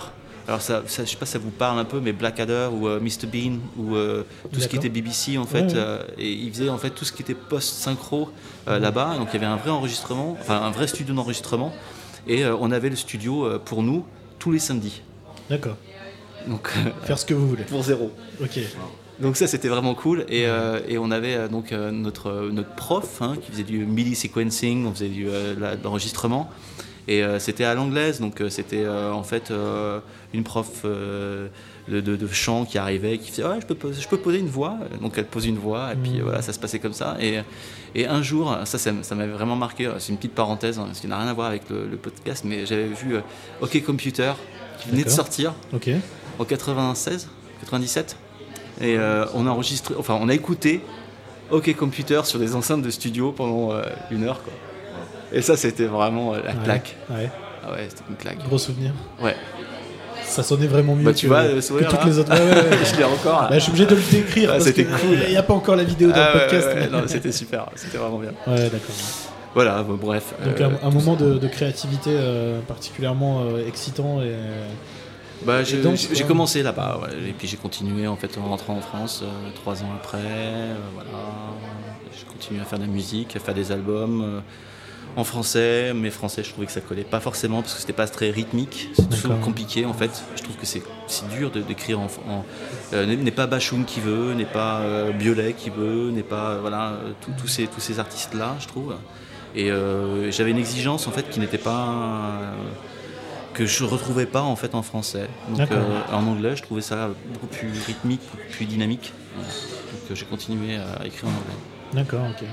Alors, 0.50 0.60
ça, 0.62 0.82
ça, 0.88 1.04
je 1.04 1.10
sais 1.10 1.16
pas 1.16 1.26
si 1.26 1.32
ça 1.32 1.38
vous 1.38 1.50
parle 1.52 1.78
un 1.78 1.84
peu, 1.84 2.00
mais 2.00 2.12
Blackadder 2.12 2.68
ou 2.72 2.88
euh, 2.88 2.98
Mr. 2.98 3.28
Bean 3.32 3.58
ou 3.78 3.94
euh, 3.94 4.24
tout 4.52 4.58
ce 4.58 4.66
qui 4.66 4.74
était 4.74 4.88
BBC 4.88 5.38
en 5.38 5.44
fait. 5.46 5.60
Ouais, 5.62 5.66
ouais. 5.68 5.72
euh, 5.76 6.02
et 6.18 6.28
il 6.28 6.50
faisait 6.52 6.68
en 6.68 6.76
fait 6.76 6.90
tout 6.90 7.04
ce 7.04 7.12
qui 7.12 7.22
était 7.22 7.34
post-synchro 7.34 8.30
euh, 8.66 8.80
là-bas. 8.80 9.14
Donc, 9.16 9.28
il 9.30 9.34
y 9.34 9.36
avait 9.36 9.46
un 9.46 9.54
vrai 9.54 9.70
enregistrement, 9.70 10.36
enfin 10.40 10.56
un 10.60 10.72
vrai 10.72 10.88
studio 10.88 11.14
d'enregistrement. 11.14 11.72
Et 12.26 12.44
on 12.44 12.72
avait 12.72 12.90
le 12.90 12.96
studio 12.96 13.48
pour 13.64 13.84
nous 13.84 14.04
tous 14.40 14.50
les 14.50 14.58
samedis. 14.58 15.02
D'accord. 15.48 15.76
Donc, 16.48 16.68
Faire 17.04 17.18
ce 17.18 17.24
que 17.24 17.34
vous 17.34 17.48
voulez. 17.48 17.62
pour 17.62 17.84
zéro. 17.84 18.10
Ok. 18.42 18.58
Donc 19.20 19.36
ça 19.36 19.46
c'était 19.46 19.68
vraiment 19.68 19.94
cool 19.94 20.24
et, 20.30 20.46
euh, 20.46 20.80
et 20.88 20.96
on 20.96 21.10
avait 21.10 21.34
euh, 21.34 21.48
donc 21.48 21.72
euh, 21.72 21.90
notre, 21.90 22.48
notre 22.50 22.74
prof 22.74 23.20
hein, 23.20 23.34
qui 23.40 23.52
faisait 23.52 23.64
du 23.64 23.84
MIDI 23.84 24.14
sequencing, 24.14 24.86
on 24.86 24.92
faisait 24.94 25.08
du, 25.10 25.26
de 25.26 25.56
l'enregistrement 25.84 26.50
et 27.06 27.22
c'était 27.38 27.64
à 27.64 27.74
l'anglaise 27.74 28.20
donc 28.20 28.42
c'était 28.50 28.86
en 28.86 29.22
fait 29.22 29.52
une 30.32 30.44
prof 30.44 30.82
euh, 30.84 31.48
de, 31.88 32.00
de- 32.00 32.16
de 32.16 32.26
chant 32.28 32.64
qui 32.64 32.78
arrivait 32.78 33.18
qui 33.18 33.30
faisait 33.30 33.44
ouais, 33.44 33.60
je, 33.60 33.66
peux 33.66 33.74
poser, 33.74 34.00
je 34.00 34.06
peux 34.08 34.16
poser 34.18 34.38
une 34.38 34.48
voix 34.48 34.76
donc 35.00 35.14
elle 35.18 35.26
pose 35.26 35.46
une 35.46 35.58
voix 35.58 35.92
et 35.92 35.96
puis 35.96 36.20
euh, 36.20 36.22
voilà 36.24 36.40
ça 36.42 36.52
se 36.52 36.58
passait 36.58 36.78
comme 36.78 36.92
ça 36.92 37.16
et, 37.20 37.40
et 37.96 38.06
un 38.06 38.22
jour 38.22 38.56
ça 38.64 38.78
ça, 38.78 38.92
ça 39.02 39.14
m'avait 39.16 39.32
vraiment 39.32 39.56
marqué 39.56 39.90
c'est 39.98 40.10
une 40.10 40.16
petite 40.18 40.34
parenthèse 40.34 40.78
hein, 40.78 40.84
parce 40.86 41.00
qu'il 41.00 41.10
n'a 41.10 41.18
rien 41.18 41.26
à 41.28 41.32
voir 41.34 41.48
avec 41.48 41.68
le, 41.68 41.86
le 41.88 41.96
podcast 41.96 42.44
mais 42.46 42.64
j'avais 42.66 42.86
vu 42.86 43.16
euh, 43.16 43.20
OK 43.60 43.82
Computer 43.84 44.32
qui 44.80 44.88
venait 44.90 45.04
de 45.04 45.10
sortir 45.10 45.52
en 46.38 46.44
96, 46.44 47.28
97. 47.60 48.16
Et 48.80 48.96
euh, 48.96 49.26
on 49.34 49.46
a 49.46 49.50
enregistré, 49.50 49.94
enfin 49.98 50.16
on 50.20 50.28
a 50.30 50.32
écouté 50.34 50.80
OK 51.50 51.74
Computer 51.76 52.20
sur 52.24 52.38
des 52.38 52.54
enceintes 52.54 52.80
de 52.82 52.88
studio 52.90 53.32
pendant 53.32 53.72
une 54.10 54.24
heure. 54.24 54.42
Quoi. 54.42 54.52
Et 55.32 55.42
ça 55.42 55.56
c'était 55.56 55.84
vraiment 55.86 56.32
la 56.32 56.38
Ouais. 56.40 56.54
claque. 56.64 56.96
Ouais. 57.10 57.30
Ah 57.62 57.72
ouais, 57.72 57.86
c'était 57.90 58.04
une 58.08 58.16
claque. 58.16 58.38
Gros 58.44 58.56
souvenir. 58.56 58.92
Ouais. 59.22 59.36
Ça 60.30 60.42
sonnait 60.42 60.66
vraiment 60.68 60.94
mieux 60.94 61.04
Bah, 61.04 61.12
tu 61.12 61.26
que, 61.26 61.32
vois, 61.32 61.42
le 61.42 61.60
que 61.60 61.84
toutes 61.90 62.04
les 62.04 62.18
autres. 62.18 62.32
Ouais, 62.32 62.38
ouais. 62.40 62.78
Je 62.92 62.96
l'ai 62.96 63.04
encore. 63.04 63.40
Bah, 63.48 63.54
je 63.54 63.58
suis 63.60 63.70
obligé 63.70 63.86
de 63.86 63.94
le 63.96 64.02
décrire 64.10 64.52
Ah, 64.54 64.60
c'était 64.60 64.84
cool. 64.84 65.18
il 65.24 65.30
n'y 65.30 65.36
a 65.36 65.42
pas 65.42 65.54
encore 65.54 65.76
la 65.76 65.84
vidéo 65.84 66.08
dans 66.10 66.14
Ah 66.16 66.30
le 66.34 66.38
ouais, 66.40 66.44
podcast. 66.46 66.68
mais- 66.92 67.08
c'était 67.08 67.32
super, 67.32 67.66
c'était 67.74 67.98
vraiment 67.98 68.18
bien. 68.18 68.30
Ouais, 68.46 68.62
d'accord. 68.70 68.94
Voilà, 69.54 69.82
bon, 69.82 69.94
bref. 69.96 70.32
Donc 70.44 70.60
euh, 70.60 70.68
un, 70.82 70.86
un 70.86 70.90
moment 70.90 71.16
de, 71.16 71.36
de 71.38 71.48
créativité 71.48 72.10
euh, 72.12 72.60
particulièrement 72.68 73.42
euh, 73.42 73.66
excitant 73.66 74.22
et 74.22 74.30
Bah, 75.44 75.64
j'ai 75.64 75.80
ouais. 75.82 76.22
commencé 76.28 76.62
là-bas, 76.62 77.00
ouais, 77.02 77.30
et 77.30 77.32
puis 77.32 77.48
j'ai 77.48 77.56
continué 77.56 78.06
en 78.06 78.14
fait 78.16 78.38
en 78.38 78.48
rentrant 78.48 78.76
en 78.76 78.80
France 78.80 79.22
euh, 79.24 79.50
trois 79.56 79.82
ans 79.82 79.90
après. 79.96 80.18
euh, 80.22 80.74
voilà, 80.94 81.10
j'ai 82.16 82.24
continué 82.32 82.60
à 82.60 82.64
faire 82.64 82.78
de 82.78 82.84
la 82.84 82.90
musique, 82.90 83.34
à 83.34 83.40
faire 83.40 83.54
des 83.54 83.72
albums 83.72 84.22
euh, 84.22 84.40
en 85.16 85.24
français, 85.24 85.92
mais 85.94 86.10
français, 86.10 86.42
je 86.44 86.50
trouvais 86.50 86.66
que 86.66 86.72
ça 86.72 86.80
collait 86.80 87.04
pas 87.04 87.20
forcément 87.20 87.62
parce 87.62 87.74
que 87.74 87.80
c'était 87.80 87.92
pas 87.92 88.06
très 88.06 88.30
rythmique. 88.30 88.88
C'est 88.94 89.08
toujours 89.10 89.38
compliqué 89.40 89.84
en 89.84 89.92
fait. 89.92 90.10
Je 90.36 90.42
trouve 90.42 90.56
que 90.56 90.66
c'est 90.66 90.82
dur 91.36 91.50
de- 91.50 91.60
d'écrire 91.62 91.98
en, 92.00 92.06
en- 92.28 92.44
euh, 92.92 93.06
n'est 93.06 93.30
pas 93.30 93.46
Bachoum 93.46 93.84
qui 93.84 94.00
veut, 94.00 94.34
n'est 94.34 94.44
pas 94.44 94.80
euh, 94.80 95.12
Biolay 95.12 95.52
qui 95.54 95.70
veut, 95.70 96.10
n'est 96.10 96.22
pas 96.22 96.50
euh, 96.52 96.58
voilà 96.60 96.94
tous- 97.38 97.48
ces 97.48 97.66
tous 97.66 97.80
ces 97.80 97.98
artistes 97.98 98.34
là, 98.34 98.54
je 98.60 98.66
trouve. 98.68 98.94
Et 99.56 99.70
euh, 99.70 100.30
j'avais 100.30 100.52
une 100.52 100.58
exigence 100.58 101.08
en 101.08 101.10
fait 101.10 101.28
qui 101.28 101.40
n'était 101.40 101.58
pas 101.58 102.40
que 103.52 103.66
je 103.66 103.82
retrouvais 103.82 104.26
pas 104.26 104.42
en 104.42 104.54
fait 104.54 104.74
en 104.76 104.82
français. 104.82 105.28
Donc 105.48 105.58
en 106.12 106.26
anglais, 106.28 106.54
je 106.56 106.62
trouvais 106.62 106.82
ça 106.82 107.10
beaucoup 107.32 107.48
plus 107.48 107.70
rythmique, 107.86 108.20
plus 108.52 108.64
dynamique. 108.64 109.12
Voilà. 109.34 109.48
Donc 110.08 110.16
j'ai 110.16 110.24
continué 110.24 110.76
à 110.76 111.04
écrire 111.04 111.24
en 111.26 111.32
anglais. 111.32 111.58
D'accord, 111.92 112.26
ok. 112.30 112.46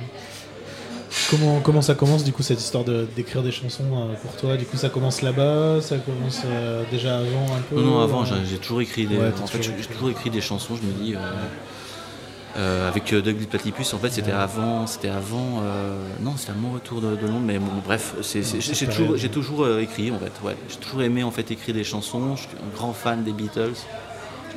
Comment, 1.30 1.60
comment 1.60 1.82
ça 1.82 1.94
commence 1.94 2.24
du 2.24 2.32
coup 2.32 2.42
cette 2.42 2.60
histoire 2.62 2.86
de- 2.86 3.06
d'écrire 3.16 3.44
des 3.44 3.52
chansons 3.52 3.84
euh, 3.92 4.14
pour 4.22 4.32
toi? 4.38 4.56
Du 4.56 4.66
coup 4.66 4.78
ça 4.78 4.88
commence 4.90 5.22
là-bas, 5.22 5.82
ça 5.82 5.98
commence 5.98 6.42
euh, 6.46 6.84
déjà 6.90 7.18
avant 7.18 7.54
un 7.54 7.62
peu? 7.70 7.76
Non, 7.76 7.82
non, 7.82 8.00
avant, 8.00 8.24
euh, 8.24 8.46
j'ai 8.50 8.58
toujours 8.58 8.80
écrit 8.82 9.06
des. 9.08 9.18
Ouais, 9.18 9.32
t'as 9.36 9.44
en 9.44 9.48
fait, 9.48 9.58
toujours 9.58 9.74
j'ai 9.76 9.82
écrit. 9.84 9.94
toujours 9.96 10.10
écrit 10.10 10.30
des 10.30 10.40
chansons. 10.42 10.76
Je 10.78 10.84
me 10.84 10.94
dis. 10.94 11.16
euh, 12.58 12.88
avec 12.88 13.14
Doug 13.14 13.36
Platypus, 13.50 13.94
en 13.94 13.98
fait, 13.98 14.10
c'était 14.10 14.32
Ouais. 14.32 14.38
avant, 14.38 14.88
c'était 14.88 15.10
avant, 15.10 15.62
non, 16.22 16.34
c'était 16.38 16.52
à 16.54 16.56
mon 16.56 16.72
retour 16.72 17.02
de, 17.02 17.16
de 17.16 17.28
Londres, 17.28 17.44
mais 17.46 17.60
bon, 17.60 17.72
bref, 17.86 18.16
j'ai 18.22 18.42
toujours, 18.88 19.16
j'ai 19.18 19.30
toujours 19.30 19.68
écrit, 19.80 20.10
en 20.12 20.18
fait, 20.20 20.32
ouais, 20.44 20.56
j'ai 20.70 20.78
toujours 20.78 21.02
aimé 21.04 21.24
en 21.24 21.30
fait 21.32 21.52
écrire 21.52 21.76
des 21.76 21.84
chansons. 21.84 22.36
Je 22.36 22.42
suis 22.44 22.50
un 22.56 22.76
grand 22.76 22.94
fan 22.94 23.24
des 23.24 23.34
Beatles. 23.34 23.74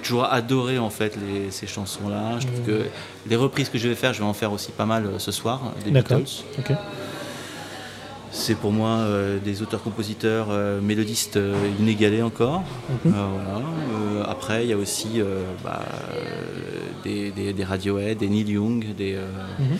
J'ai 0.00 0.06
toujours 0.06 0.24
adoré 0.32 0.78
en 0.78 0.88
fait 0.88 1.14
les- 1.16 1.50
ces 1.50 1.66
chansons-là. 1.66 2.38
Je 2.40 2.46
trouve 2.46 2.60
que 2.64 2.80
les 3.28 3.36
reprises 3.36 3.68
que 3.68 3.76
je 3.76 3.86
vais 3.86 3.94
faire, 3.94 4.14
je 4.14 4.20
vais 4.20 4.24
en 4.24 4.32
faire 4.32 4.50
aussi 4.50 4.72
pas 4.72 4.86
mal 4.86 5.04
euh, 5.04 5.18
ce 5.18 5.30
soir 5.30 5.60
des 5.84 5.90
D'accord. 5.90 6.18
Beatles. 6.18 6.74
C'est 8.32 8.54
pour 8.54 8.72
moi 8.72 8.90
euh, 8.90 9.38
des 9.44 9.60
auteurs-compositeurs 9.60 10.46
euh, 10.50 10.80
mélodistes 10.80 11.36
euh, 11.36 11.54
inégalés 11.80 12.22
encore. 12.22 12.62
Mhm. 13.04 13.12
Euh, 13.12 13.26
voilà. 13.44 13.58
Euh, 13.58 14.24
après, 14.26 14.64
il 14.64 14.70
y 14.70 14.72
a 14.72 14.76
aussi 14.76 15.08
euh, 15.20 15.42
bah, 15.64 15.82
euh, 16.14 16.22
des, 17.04 17.30
des, 17.32 17.52
des 17.52 17.64
Radiohead, 17.64 18.18
des 18.18 18.28
Neil 18.28 18.48
Young, 18.48 18.94
des, 18.96 19.16
euh, 19.16 19.26
Mhm. 19.58 19.76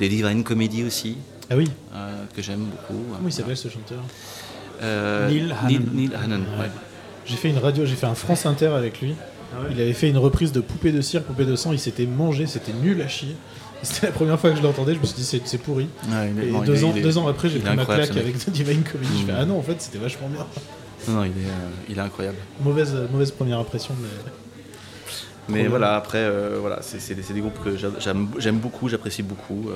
des 0.00 0.08
Divine 0.08 0.44
Comedy 0.44 0.84
aussi, 0.84 1.16
Ah 1.48 1.54
oui, 1.56 1.70
euh, 1.94 2.24
que 2.36 2.42
j'aime 2.42 2.64
beaucoup. 2.66 3.00
comment 3.16 3.28
il 3.28 3.32
s'appelle 3.32 3.56
ce 3.56 3.68
chanteur 3.68 4.00
Euh, 4.82 5.28
Neil 5.30 5.54
Hannon. 5.62 5.68
Neil, 5.68 5.80
Neil 5.94 6.10
Hannon, 6.22 6.40
Ouais. 6.58 6.64
ouais. 6.64 6.70
J'ai 7.24 7.36
fait 7.36 7.50
une 7.50 7.58
radio, 7.58 7.86
j'ai 7.86 7.94
fait 7.94 8.06
un 8.06 8.16
France 8.16 8.44
Inter 8.46 8.66
avec 8.66 9.00
lui. 9.00 9.14
Il 9.70 9.80
avait 9.80 9.92
fait 9.92 10.08
une 10.08 10.18
reprise 10.18 10.52
de 10.52 10.60
Poupée 10.60 10.92
de 10.92 11.00
cire, 11.00 11.22
Poupée 11.22 11.44
de 11.44 11.56
sang. 11.56 11.72
Il 11.72 11.78
s'était 11.78 12.06
mangé, 12.06 12.46
c'était 12.46 12.72
nul 12.72 13.00
à 13.02 13.08
chier. 13.08 13.36
C'était 13.82 14.06
la 14.06 14.12
première 14.12 14.38
fois 14.38 14.50
que 14.50 14.56
je 14.56 14.62
l'entendais. 14.62 14.94
Je 14.94 15.00
me 15.00 15.04
suis 15.04 15.16
dit, 15.16 15.24
c'est 15.24 15.40
c'est 15.44 15.58
pourri. 15.58 15.88
Ouais, 16.08 16.30
il 16.30 16.40
est- 16.44 16.48
Et 16.48 16.50
non, 16.52 16.60
deux, 16.60 16.74
est- 16.76 16.84
ans, 16.84 16.92
il 16.94 16.98
est- 16.98 17.02
deux 17.02 17.18
ans 17.18 17.26
après, 17.28 17.48
j'ai 17.48 17.58
pris 17.58 17.74
ma 17.76 17.84
claque 17.84 18.10
avec 18.16 18.38
The 18.38 18.50
Divine 18.50 18.82
Comedy. 18.84 19.10
Je 19.20 19.26
fais, 19.26 19.32
Mm. 19.32 19.36
ah 19.40 19.44
non, 19.44 19.58
en 19.58 19.62
fait, 19.62 19.74
c'était 19.80 19.98
vachement 19.98 20.28
bien. 20.28 20.46
Non, 21.08 21.14
non, 21.14 21.24
il 21.24 21.30
est, 21.30 21.46
euh, 21.46 21.68
il 21.90 21.98
est 21.98 22.00
incroyable. 22.00 22.36
Mauvaise, 22.62 22.94
mauvaise 23.10 23.32
première 23.32 23.58
impression, 23.58 23.94
mais. 24.00 24.08
Mais 25.48 25.66
voilà, 25.66 25.96
après, 25.96 26.18
euh, 26.18 26.58
voilà, 26.60 26.78
c'est 26.82 27.00
c'est 27.00 27.14
des, 27.16 27.40
groupes 27.40 27.60
que 27.64 27.76
j'a- 27.76 27.88
j'aime 27.98 28.28
j'aime 28.38 28.58
beaucoup, 28.58 28.88
j'apprécie 28.88 29.24
beaucoup. 29.24 29.70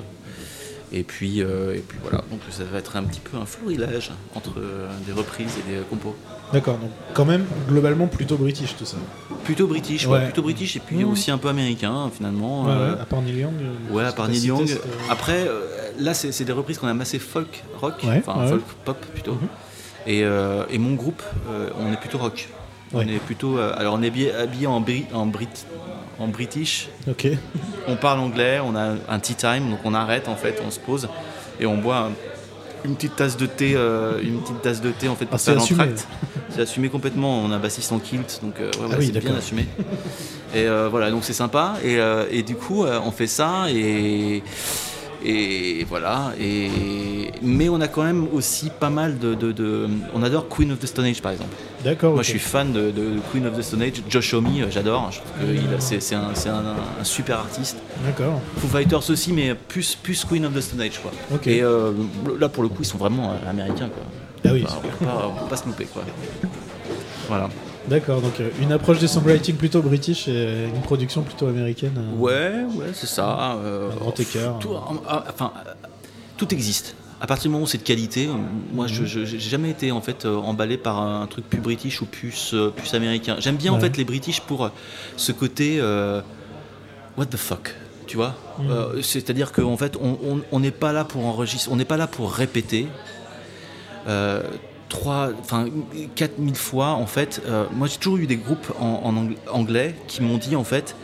Euh. 0.92 0.96
Et 0.98 1.02
puis, 1.02 1.42
euh, 1.42 1.74
et 1.74 1.80
puis 1.80 1.98
voilà, 2.02 2.18
donc 2.30 2.40
ça 2.50 2.64
va 2.64 2.78
être 2.78 2.96
un 2.96 3.02
petit 3.04 3.20
peu 3.20 3.36
un 3.36 3.46
florilège 3.46 4.10
entre 4.34 4.54
euh, 4.58 4.88
des 5.06 5.12
reprises 5.12 5.52
et 5.66 5.70
des 5.72 5.80
compos. 5.90 6.14
D'accord, 6.52 6.78
donc 6.78 6.90
quand 7.12 7.24
même, 7.24 7.44
globalement, 7.68 8.06
plutôt 8.06 8.36
british 8.36 8.76
tout 8.76 8.84
ça. 8.84 8.96
Plutôt 9.44 9.66
british, 9.66 10.06
ouais, 10.06 10.12
Ouais. 10.12 10.24
plutôt 10.24 10.42
british 10.42 10.76
et 10.76 10.80
puis 10.80 11.04
Mmh. 11.04 11.10
aussi 11.10 11.30
un 11.32 11.38
peu 11.38 11.48
américain 11.48 12.08
finalement. 12.14 12.64
Ouais, 12.64 12.70
euh, 12.72 12.94
ouais, 12.94 13.00
à 13.00 13.04
part 13.04 13.20
Neil 13.22 13.38
Young. 13.40 13.54
euh, 13.60 13.92
Ouais, 13.94 14.04
à 14.04 14.12
part 14.12 14.28
Neil 14.28 14.36
cité, 14.36 14.48
Young. 14.48 14.68
Après, 15.10 15.46
euh, 15.48 15.60
là, 15.98 16.14
c'est 16.14 16.44
des 16.44 16.52
reprises 16.52 16.78
qu'on 16.78 16.88
aime 16.88 17.00
assez 17.00 17.18
folk 17.18 17.64
rock, 17.80 17.94
enfin 18.04 18.42
ouais. 18.42 18.48
folk 18.48 18.62
pop 18.84 18.98
plutôt. 19.12 19.32
Mhm. 19.32 19.48
et, 20.06 20.22
euh, 20.24 20.64
et 20.70 20.78
mon 20.78 20.94
groupe, 20.94 21.22
euh, 21.50 21.68
on 21.80 21.92
est 21.92 21.96
plutôt 21.96 22.18
rock. 22.18 22.48
Ouais. 22.92 23.04
On 23.04 23.08
est 23.08 23.18
plutôt. 23.18 23.58
euh, 23.58 23.72
alors, 23.76 23.94
on 23.94 24.02
est 24.02 24.06
habillé, 24.32 24.66
en, 24.66 24.80
bri- 24.80 25.06
en, 25.12 25.26
brit, 25.26 25.48
en 26.18 26.28
british. 26.28 26.88
Ok. 27.08 27.26
On 27.88 27.96
parle 27.96 28.20
anglais, 28.20 28.60
on 28.64 28.74
a 28.76 28.94
un 29.08 29.18
tea 29.18 29.34
time, 29.34 29.70
donc 29.70 29.80
on 29.84 29.92
arrête 29.94 30.28
en 30.28 30.36
fait, 30.36 30.60
on 30.66 30.70
se 30.70 30.78
pose 30.80 31.08
et 31.60 31.66
on 31.66 31.76
boit 31.78 31.98
un- 31.98 32.12
une 32.84 32.94
petite 32.94 33.16
tasse 33.16 33.36
de 33.36 33.46
thé, 33.46 33.72
euh, 33.74 34.20
une 34.22 34.40
petite 34.40 34.62
tasse 34.62 34.80
de 34.80 34.90
thé 34.92 35.08
en 35.08 35.16
fait 35.16 35.24
pour 35.26 35.34
Ah, 35.34 35.38
faire 35.38 35.56
assumé, 35.60 35.78
l'entracte. 35.80 36.06
C'est 36.50 36.60
assumé 36.62 36.88
complètement. 36.88 37.40
On 37.40 37.50
a 37.50 37.58
bassiste 37.58 37.90
en 37.92 37.98
kilt, 37.98 38.40
donc 38.42 38.60
euh, 38.60 38.70
ouais, 38.78 38.86
ouais, 38.86 38.88
Ah 38.92 38.96
oui, 38.98 39.10
c'est 39.12 39.20
bien 39.20 39.34
assumé. 39.34 39.66
Et 40.54 40.66
euh, 40.66 40.88
voilà, 40.88 41.10
donc 41.10 41.24
c'est 41.24 41.32
sympa. 41.32 41.74
Et, 41.84 41.98
et 42.30 42.42
du 42.44 42.54
coup, 42.54 42.84
on 42.84 43.10
fait 43.10 43.26
ça 43.26 43.64
et 43.68 44.42
et 45.28 45.84
voilà. 45.84 46.32
Et 46.40 46.70
mais 47.42 47.68
on 47.68 47.80
a 47.80 47.88
quand 47.88 48.02
même 48.04 48.26
aussi 48.32 48.70
pas 48.70 48.90
mal 48.90 49.18
de, 49.18 49.34
de- 49.34 49.52
de- 49.52 49.88
on 50.14 50.22
adore 50.22 50.48
Queen 50.48 50.72
of 50.72 50.78
the 50.78 50.86
Stone 50.86 51.04
Age 51.06 51.20
par 51.22 51.32
exemple. 51.32 51.54
D'accord. 51.84 52.14
Moi, 52.14 52.22
je 52.22 52.30
suis 52.30 52.38
fan 52.38 52.72
de, 52.72 52.90
de 52.90 53.18
Queen 53.30 53.46
of 53.46 53.56
the 53.56 53.62
Stone 53.62 53.82
Age. 53.82 54.02
Josh 54.08 54.34
Homme, 54.34 54.48
j'adore. 54.70 55.10
Je 55.12 55.18
trouve 55.18 55.32
que 55.40 55.54
il 55.54 55.74
a- 55.74 55.80
c'est 55.80 56.14
un, 56.14 56.20
un- 56.28 57.00
un 57.00 57.04
super 57.04 57.38
artiste. 57.40 57.76
D'accord. 58.04 58.40
Foo 58.58 58.66
Fighters 58.68 59.10
aussi, 59.10 59.32
mais 59.32 59.54
plus, 59.54 59.94
plus 60.00 60.24
Queen 60.24 60.44
of 60.46 60.54
the 60.54 60.60
Stone 60.60 60.80
Age. 60.80 61.00
Quoi. 61.00 61.12
Et 61.46 61.62
euh, 61.62 61.92
là, 62.40 62.48
pour 62.48 62.62
le 62.62 62.68
coup, 62.68 62.78
ils 62.82 62.86
sont 62.86 62.98
vraiment 62.98 63.30
euh, 63.32 63.50
américains. 63.50 63.88
Quoi. 63.88 64.02
Ah 64.44 64.48
oui, 64.52 64.64
Enfin, 64.64 64.76
on 64.78 64.88
peut 64.88 65.04
pas, 65.04 65.32
on 65.36 65.42
peut 65.44 65.50
pas 65.50 65.56
se 65.56 65.66
louper. 65.66 65.86
Quoi. 65.86 66.02
Voilà. 67.28 67.48
D'accord, 67.88 68.20
donc 68.20 68.40
euh, 68.40 68.48
une 68.60 68.72
approche 68.72 68.98
du 68.98 69.06
songwriting 69.06 69.54
plutôt 69.56 69.80
british 69.80 70.26
et 70.28 70.64
une 70.74 70.80
production 70.82 71.22
plutôt 71.22 71.46
américaine. 71.46 71.92
euh, 71.96 72.18
Ouais, 72.18 72.64
ouais, 72.76 72.86
c'est 72.92 73.06
ça. 73.06 73.52
euh, 73.56 73.92
Un 73.92 73.96
grand 73.96 74.18
écart. 74.18 74.58
Tout, 74.58 74.70
en- 74.74 74.96
enfin, 75.28 75.52
euh, 75.66 75.70
tout 76.36 76.52
existe. 76.52 76.96
À 77.20 77.26
partir 77.26 77.44
du 77.44 77.48
moment 77.50 77.64
où 77.64 77.66
c'est 77.68 77.78
de 77.78 77.82
qualité, 77.84 78.26
euh, 78.26 78.32
moi, 78.74 78.86
Mhm. 78.86 78.92
je 78.92 79.04
je- 79.04 79.24
j'ai 79.24 79.38
jamais 79.38 79.70
été 79.70 79.92
en 79.92 80.00
fait 80.00 80.24
euh, 80.26 80.36
emballé 80.36 80.76
par 80.76 81.00
un 81.00 81.26
truc 81.28 81.48
plus 81.48 81.60
british 81.60 82.02
ou 82.02 82.06
plus 82.06 82.50
euh, 82.54 82.70
plus 82.70 82.92
américain. 82.94 83.36
J'aime 83.38 83.56
bien 83.56 83.72
en 83.72 83.78
fait 83.80 83.96
les 83.96 84.04
british 84.04 84.40
pour 84.40 84.64
euh, 84.64 84.68
ce 85.16 85.30
côté 85.32 85.78
euh, 85.80 86.20
what 87.16 87.26
the 87.26 87.36
fuck, 87.36 87.74
tu 88.06 88.16
vois. 88.16 88.34
Mhm. 88.58 88.70
Euh, 88.70 89.02
C'est-à-dire 89.02 89.52
qu'en 89.52 89.76
fait, 89.76 89.96
on- 90.52 90.58
n'est 90.60 90.70
pas 90.72 90.92
là 90.92 91.04
pour 91.04 91.24
enregistrer, 91.24 91.70
on 91.72 91.76
n'est 91.76 91.84
pas 91.86 91.96
là 91.96 92.06
pour 92.08 92.32
répéter. 92.32 92.88
Euh, 94.08 94.42
trois, 94.88 95.30
enfin 95.40 95.66
4000 96.14 96.54
fois 96.54 96.88
en 96.88 97.06
fait. 97.06 97.42
euh, 97.46 97.64
moi 97.72 97.86
j'ai 97.88 97.96
toujours 97.98 98.18
eu 98.18 98.26
des 98.26 98.36
groupes 98.36 98.72
en, 98.78 99.00
en 99.04 99.16
ang- 99.16 99.34
anglais 99.50 99.94
qui 100.08 100.22
m'ont 100.22 100.38
dit 100.38 100.56
en 100.56 100.64
fait 100.64 100.94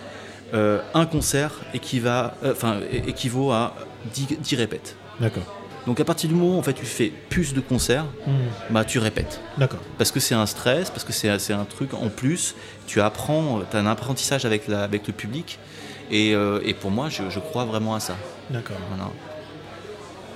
euh, 0.55 0.81
un 0.95 1.07
concert 1.07 1.53
équiva- 1.75 2.35
euh, 2.45 2.53
enfin, 2.53 2.81
équivaut 2.93 3.51
à 3.53 3.75
10, 4.15 4.39
10 4.41 4.57
répètes. 4.57 4.97
D'accord. 5.21 5.43
Donc 5.87 5.99
à 5.99 6.05
partir 6.05 6.29
du 6.29 6.37
moment 6.37 6.57
où 6.57 6.59
en 6.59 6.63
fait 6.63 6.75
tu 6.75 6.85
fais 6.87 7.13
plus 7.29 7.55
de 7.55 7.61
concerts, 7.61 8.05
Hmm, 8.27 8.33
bah 8.73 8.85
tu 8.85 8.99
répètes. 9.01 9.41
D'accord. 9.59 9.81
Parce 9.99 10.13
que 10.13 10.21
c'est 10.21 10.35
un 10.37 10.47
stress, 10.47 10.91
parce 10.91 11.03
que 11.05 11.13
c'est 11.13 11.37
c'est 11.41 11.53
un 11.55 11.65
truc 11.65 11.93
en 11.95 12.09
plus. 12.09 12.55
Tu 12.87 13.01
apprends, 13.01 13.61
tu 13.69 13.77
as 13.77 13.81
un 13.81 13.87
apprentissage 13.87 14.45
avec, 14.45 14.69
la, 14.69 14.85
avec 14.85 15.07
le 15.09 15.13
public. 15.13 15.59
Et, 16.11 16.35
euh, 16.35 16.61
et 16.65 16.75
pour 16.75 16.91
moi, 16.91 17.09
je, 17.09 17.23
je 17.31 17.39
crois 17.41 17.65
vraiment 17.65 17.95
à 17.95 18.01
ça. 18.01 18.15
D'accord. 18.51 18.77
Voilà. 18.91 19.11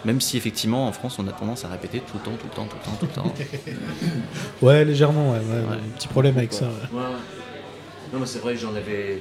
Même 0.06 0.20
si 0.20 0.36
effectivement 0.36 0.86
en 0.86 0.92
France 0.92 1.18
on 1.18 1.26
a 1.26 1.32
tendance 1.32 1.64
à 1.64 1.68
répéter 1.68 1.98
tout 2.00 2.14
le 2.18 2.20
temps, 2.20 2.36
tout 2.38 2.46
le 2.48 2.54
temps, 2.54 2.66
tout 2.66 2.76
le 2.76 2.84
temps, 2.84 2.96
tout 3.00 3.06
le 3.06 3.12
temps. 3.12 3.34
Ouais, 4.62 4.84
légèrement, 4.84 5.32
ouais, 5.32 5.38
ouais, 5.40 5.68
Ouais. 5.68 5.74
Un 5.74 5.96
petit 5.98 6.08
problème 6.08 6.38
avec 6.38 6.52
ça. 6.52 6.66
ouais. 6.66 6.98
Non, 8.12 8.20
mais 8.20 8.26
c'est 8.26 8.38
vrai, 8.38 8.56
j'en 8.56 8.72
avais, 8.76 9.20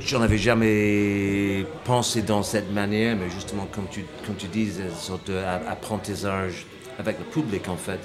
j'en 0.00 0.20
avais 0.20 0.38
jamais 0.38 1.64
pensé 1.84 2.20
dans 2.22 2.42
cette 2.42 2.72
manière, 2.72 3.16
mais 3.16 3.30
justement, 3.30 3.68
comme 3.70 3.86
tu, 3.88 4.04
comme 4.26 4.34
tu 4.34 4.48
dis, 4.48 4.64
une 4.64 4.90
sorte 4.92 5.30
d'apprentissage 5.30 6.66
avec 6.98 7.16
le 7.20 7.24
public, 7.24 7.68
en 7.68 7.76
fait, 7.76 8.00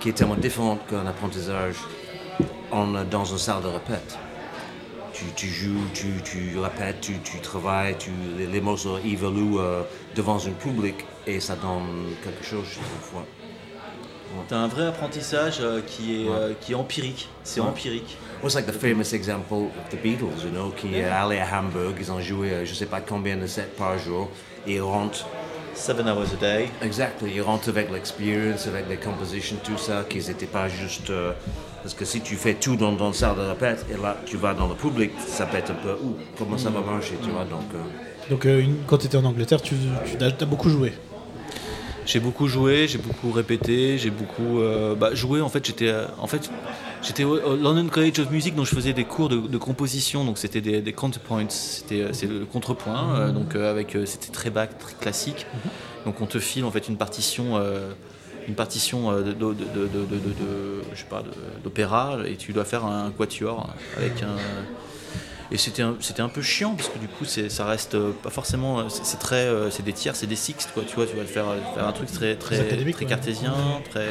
qui 0.00 0.08
est 0.08 0.12
tellement 0.12 0.34
différent 0.34 0.78
qu'un 0.88 1.06
apprentissage 1.06 1.74
en, 2.72 2.86
dans 3.04 3.26
une 3.26 3.36
salle 3.38 3.62
de 3.62 3.68
répète. 3.68 4.16
Tu, 5.12 5.24
tu 5.36 5.46
joues, 5.48 5.84
tu, 5.92 6.06
tu 6.24 6.58
répètes, 6.58 7.02
tu, 7.02 7.18
tu 7.22 7.38
travailles, 7.40 7.96
tu, 7.98 8.10
les, 8.38 8.46
les 8.46 8.60
morceaux 8.62 8.96
évoluent 9.04 9.58
euh, 9.58 9.82
devant 10.16 10.36
un 10.36 10.50
public 10.52 10.94
et 11.28 11.40
ça 11.40 11.54
donne 11.56 12.14
quelque 12.24 12.44
chose, 12.44 12.64
je 12.70 12.74
trouve. 12.76 13.20
ouais. 13.20 13.26
Tu 14.48 14.54
as 14.54 14.58
un 14.58 14.68
vrai 14.68 14.86
apprentissage 14.86 15.58
euh, 15.60 15.80
qui, 15.86 16.22
est, 16.22 16.28
Ouais. 16.28 16.34
euh, 16.34 16.52
qui 16.60 16.72
est 16.72 16.74
empirique. 16.74 17.28
C'est 17.44 17.60
Ouais. 17.60 17.66
empirique. 17.68 18.16
Well, 18.42 18.46
it's 18.50 18.54
like 18.54 18.66
the 18.66 18.72
famous 18.72 19.12
example 19.14 19.64
of 19.78 19.88
the 19.90 20.00
Beatles, 20.02 20.44
you 20.44 20.50
know, 20.50 20.70
qui 20.70 20.96
est 20.96 21.04
allé 21.04 21.38
à 21.38 21.60
Hamburg, 21.60 21.94
ils 21.98 22.10
ont 22.12 22.20
joué 22.20 22.50
euh, 22.52 22.64
je 22.64 22.72
sais 22.74 22.86
pas 22.86 23.00
combien 23.00 23.36
de 23.36 23.46
sets 23.46 23.68
par 23.76 23.98
jour, 23.98 24.28
et 24.66 24.74
ils 24.76 24.80
rentrent, 24.80 25.26
Seven 25.74 26.08
hours 26.08 26.32
a 26.32 26.36
day. 26.40 26.68
exactly, 26.82 27.32
ils 27.36 27.40
rentrent 27.42 27.68
avec 27.68 27.90
l'experience, 27.92 28.66
avec 28.66 28.88
les 28.88 28.96
compositions, 28.96 29.56
tout 29.62 29.78
ça, 29.78 30.04
qu'ils 30.08 30.26
n'étaient 30.28 30.46
pas 30.46 30.68
juste... 30.68 31.10
euh, 31.10 31.32
parce 31.82 31.94
que 31.94 32.04
si 32.04 32.20
tu 32.20 32.34
fais 32.36 32.54
tout 32.54 32.76
dans, 32.76 32.92
dans 32.92 33.08
le 33.08 33.12
salle 33.14 33.36
de 33.36 33.40
répète, 33.42 33.86
et 33.92 33.96
là 34.00 34.16
tu 34.26 34.36
vas 34.36 34.54
dans 34.54 34.66
le 34.68 34.74
public, 34.74 35.10
ça 35.26 35.46
peut 35.46 35.56
être 35.56 35.70
un 35.70 35.74
peu, 35.74 35.92
ouh, 36.02 36.16
comment 36.36 36.58
ça 36.58 36.70
va 36.70 36.80
marcher, 36.80 37.14
tu 37.22 37.30
vois, 37.30 37.44
donc... 37.44 37.62
euh, 37.74 38.30
Donc 38.30 38.44
euh, 38.46 38.60
une- 38.60 38.84
quand 38.86 38.98
tu 38.98 39.06
étais 39.06 39.16
en 39.16 39.24
Angleterre, 39.24 39.62
tu, 39.62 39.74
tu 40.18 40.24
as, 40.24 40.46
beaucoup 40.46 40.68
joué. 40.68 40.92
J'ai 42.08 42.20
beaucoup 42.20 42.48
joué, 42.48 42.88
j'ai 42.88 42.96
beaucoup 42.96 43.30
répété, 43.32 43.98
j'ai 43.98 44.08
beaucoup 44.08 44.60
euh, 44.60 44.94
bah, 44.94 45.14
joué. 45.14 45.42
En 45.42 45.50
fait, 45.50 45.66
j'étais 45.66 45.88
euh, 45.88 46.06
en 46.18 46.26
fait 46.26 46.50
j'étais 47.02 47.24
au, 47.24 47.54
London 47.56 47.86
College 47.88 48.18
of 48.20 48.30
Music, 48.30 48.54
donc 48.54 48.64
je 48.64 48.74
faisais 48.74 48.94
des 48.94 49.04
cours 49.04 49.28
de, 49.28 49.36
de 49.36 49.58
composition. 49.58 50.24
Donc 50.24 50.38
c'était 50.38 50.62
des, 50.62 50.80
des 50.80 50.92
counterpoints, 50.94 51.50
c'était 51.50 52.00
euh, 52.00 52.12
c'est 52.14 52.26
le 52.26 52.46
contrepoint. 52.46 53.14
euh, 53.14 53.30
donc 53.30 53.54
avec 53.56 53.94
c'était 54.06 54.32
très 54.32 54.48
bas, 54.48 54.66
très 54.66 54.94
classique. 54.94 55.44
Donc 56.06 56.22
on 56.22 56.26
te 56.26 56.38
file 56.38 56.64
en 56.64 56.70
fait 56.70 56.88
une 56.88 56.96
partition. 56.96 57.58
euh, 57.58 57.90
une 58.48 58.54
partition 58.54 59.12
de, 59.12 59.24
de, 59.24 59.32
de, 59.34 59.52
de, 59.52 59.52
de- 59.52 60.06
de- 60.06 60.32
de- 60.32 60.82
je 60.94 60.98
sais 61.00 61.04
pas, 61.10 61.20
de- 61.20 61.62
d'opéra 61.62 62.16
et 62.26 62.36
tu 62.36 62.54
dois 62.54 62.64
faire 62.64 62.86
un 62.86 63.10
quatuor 63.10 63.68
avec 63.98 64.22
un 64.22 64.36
et 65.50 65.56
c'était 65.56 65.82
un, 65.82 65.96
un 66.18 66.28
peu 66.28 66.42
chiant 66.42 66.74
parce 66.74 66.88
que 66.88 66.98
du 66.98 67.08
coup 67.08 67.24
ça 67.24 67.64
reste 67.64 67.94
euh, 67.94 68.12
pas 68.22 68.28
forcément 68.28 68.80
euh, 68.80 68.82
c'est, 68.88 69.18
très 69.18 69.46
euh, 69.46 69.70
c'est 69.70 69.82
des 69.82 69.94
tiers 69.94 70.14
c'est 70.14 70.26
des 70.26 70.36
sixtes 70.36 70.70
quoi. 70.74 70.82
Tu 70.86 70.94
vois 70.94 71.06
tu 71.06 71.16
vas 71.16 71.24
faire, 71.24 71.46
faire 71.74 71.86
un 71.86 71.92
truc 71.92 72.12
très 72.12 72.36
très, 72.36 72.58
Très 72.58 73.06
cartésien 73.06 73.54
très 73.90 74.06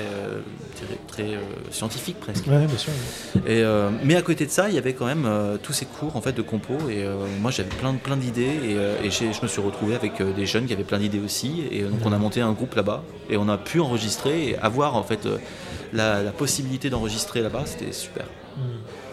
très, 0.76 0.98
très, 1.08 1.38
scientifique 1.72 2.20
presque. 2.20 2.48
Ouais, 2.48 2.66
bien 2.66 2.78
sûr. 2.78 2.92
et, 3.48 3.64
mais 4.04 4.16
à 4.16 4.22
côté 4.22 4.46
de 4.46 4.52
ça 4.52 4.70
il 4.70 4.76
y 4.76 4.78
avait 4.78 4.94
quand 4.94 5.06
même 5.06 5.30
tous 5.62 5.74
ces 5.74 5.86
cours 5.86 6.16
en 6.16 6.22
fait 6.22 6.34
de 6.34 6.42
compo. 6.42 6.74
Et 6.90 7.06
moi 7.40 7.52
j'avais 7.52 7.70
plein 7.70 7.94
plein 7.96 8.18
d'idées. 8.18 8.78
Et, 9.04 9.10
je 9.12 9.42
me 9.42 9.48
suis 9.48 9.62
retrouvé 9.62 9.96
avec 9.96 10.22
des 10.22 10.46
jeunes 10.46 10.66
qui 10.66 10.74
avaient 10.74 10.84
plein 10.84 11.00
d'idées 11.00 11.20
aussi. 11.20 11.64
Et 11.72 11.82
donc 11.82 12.00
on 12.06 12.14
a 12.14 12.18
monté 12.18 12.42
un 12.42 12.52
groupe 12.52 12.76
là-bas. 12.76 13.04
Et 13.30 13.38
on 13.38 13.50
a 13.50 13.58
pu 13.58 13.80
enregistrer 13.80 14.50
et 14.50 14.58
avoir 14.58 14.96
en 14.96 15.04
fait 15.04 15.28
la, 15.94 16.24
la 16.24 16.32
possibilité 16.32 16.90
d'enregistrer 16.90 17.42
là-bas. 17.42 17.64
C'était 17.66 17.92
super 17.92 18.26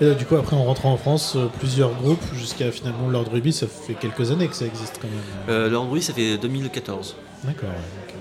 Et 0.01 0.07
là, 0.07 0.15
du 0.15 0.25
coup, 0.27 0.37
après, 0.37 0.57
en 0.57 0.65
rentrant 0.65 0.93
en 0.93 0.97
France, 0.97 1.35
euh, 1.37 1.47
plusieurs 1.59 1.93
groupes, 1.95 2.25
jusqu'à 2.35 2.71
finalement 2.73 3.09
Lord 3.09 3.27
Ruby, 3.33 3.53
ça 3.53 3.67
fait 3.67 3.95
quelques 3.95 4.31
années 4.33 4.49
que 4.49 4.57
ça 4.57 4.67
existe 4.67 4.99
quand 5.01 5.09
même. 5.09 5.19
euh, 5.49 5.69
Lord 5.71 5.87
Bruit 5.87 6.03
ça 6.03 6.13
fait 6.13 6.37
2014 6.39 7.15
D'accord. 7.45 7.69
donc, 7.69 7.75
euh, 8.11 8.15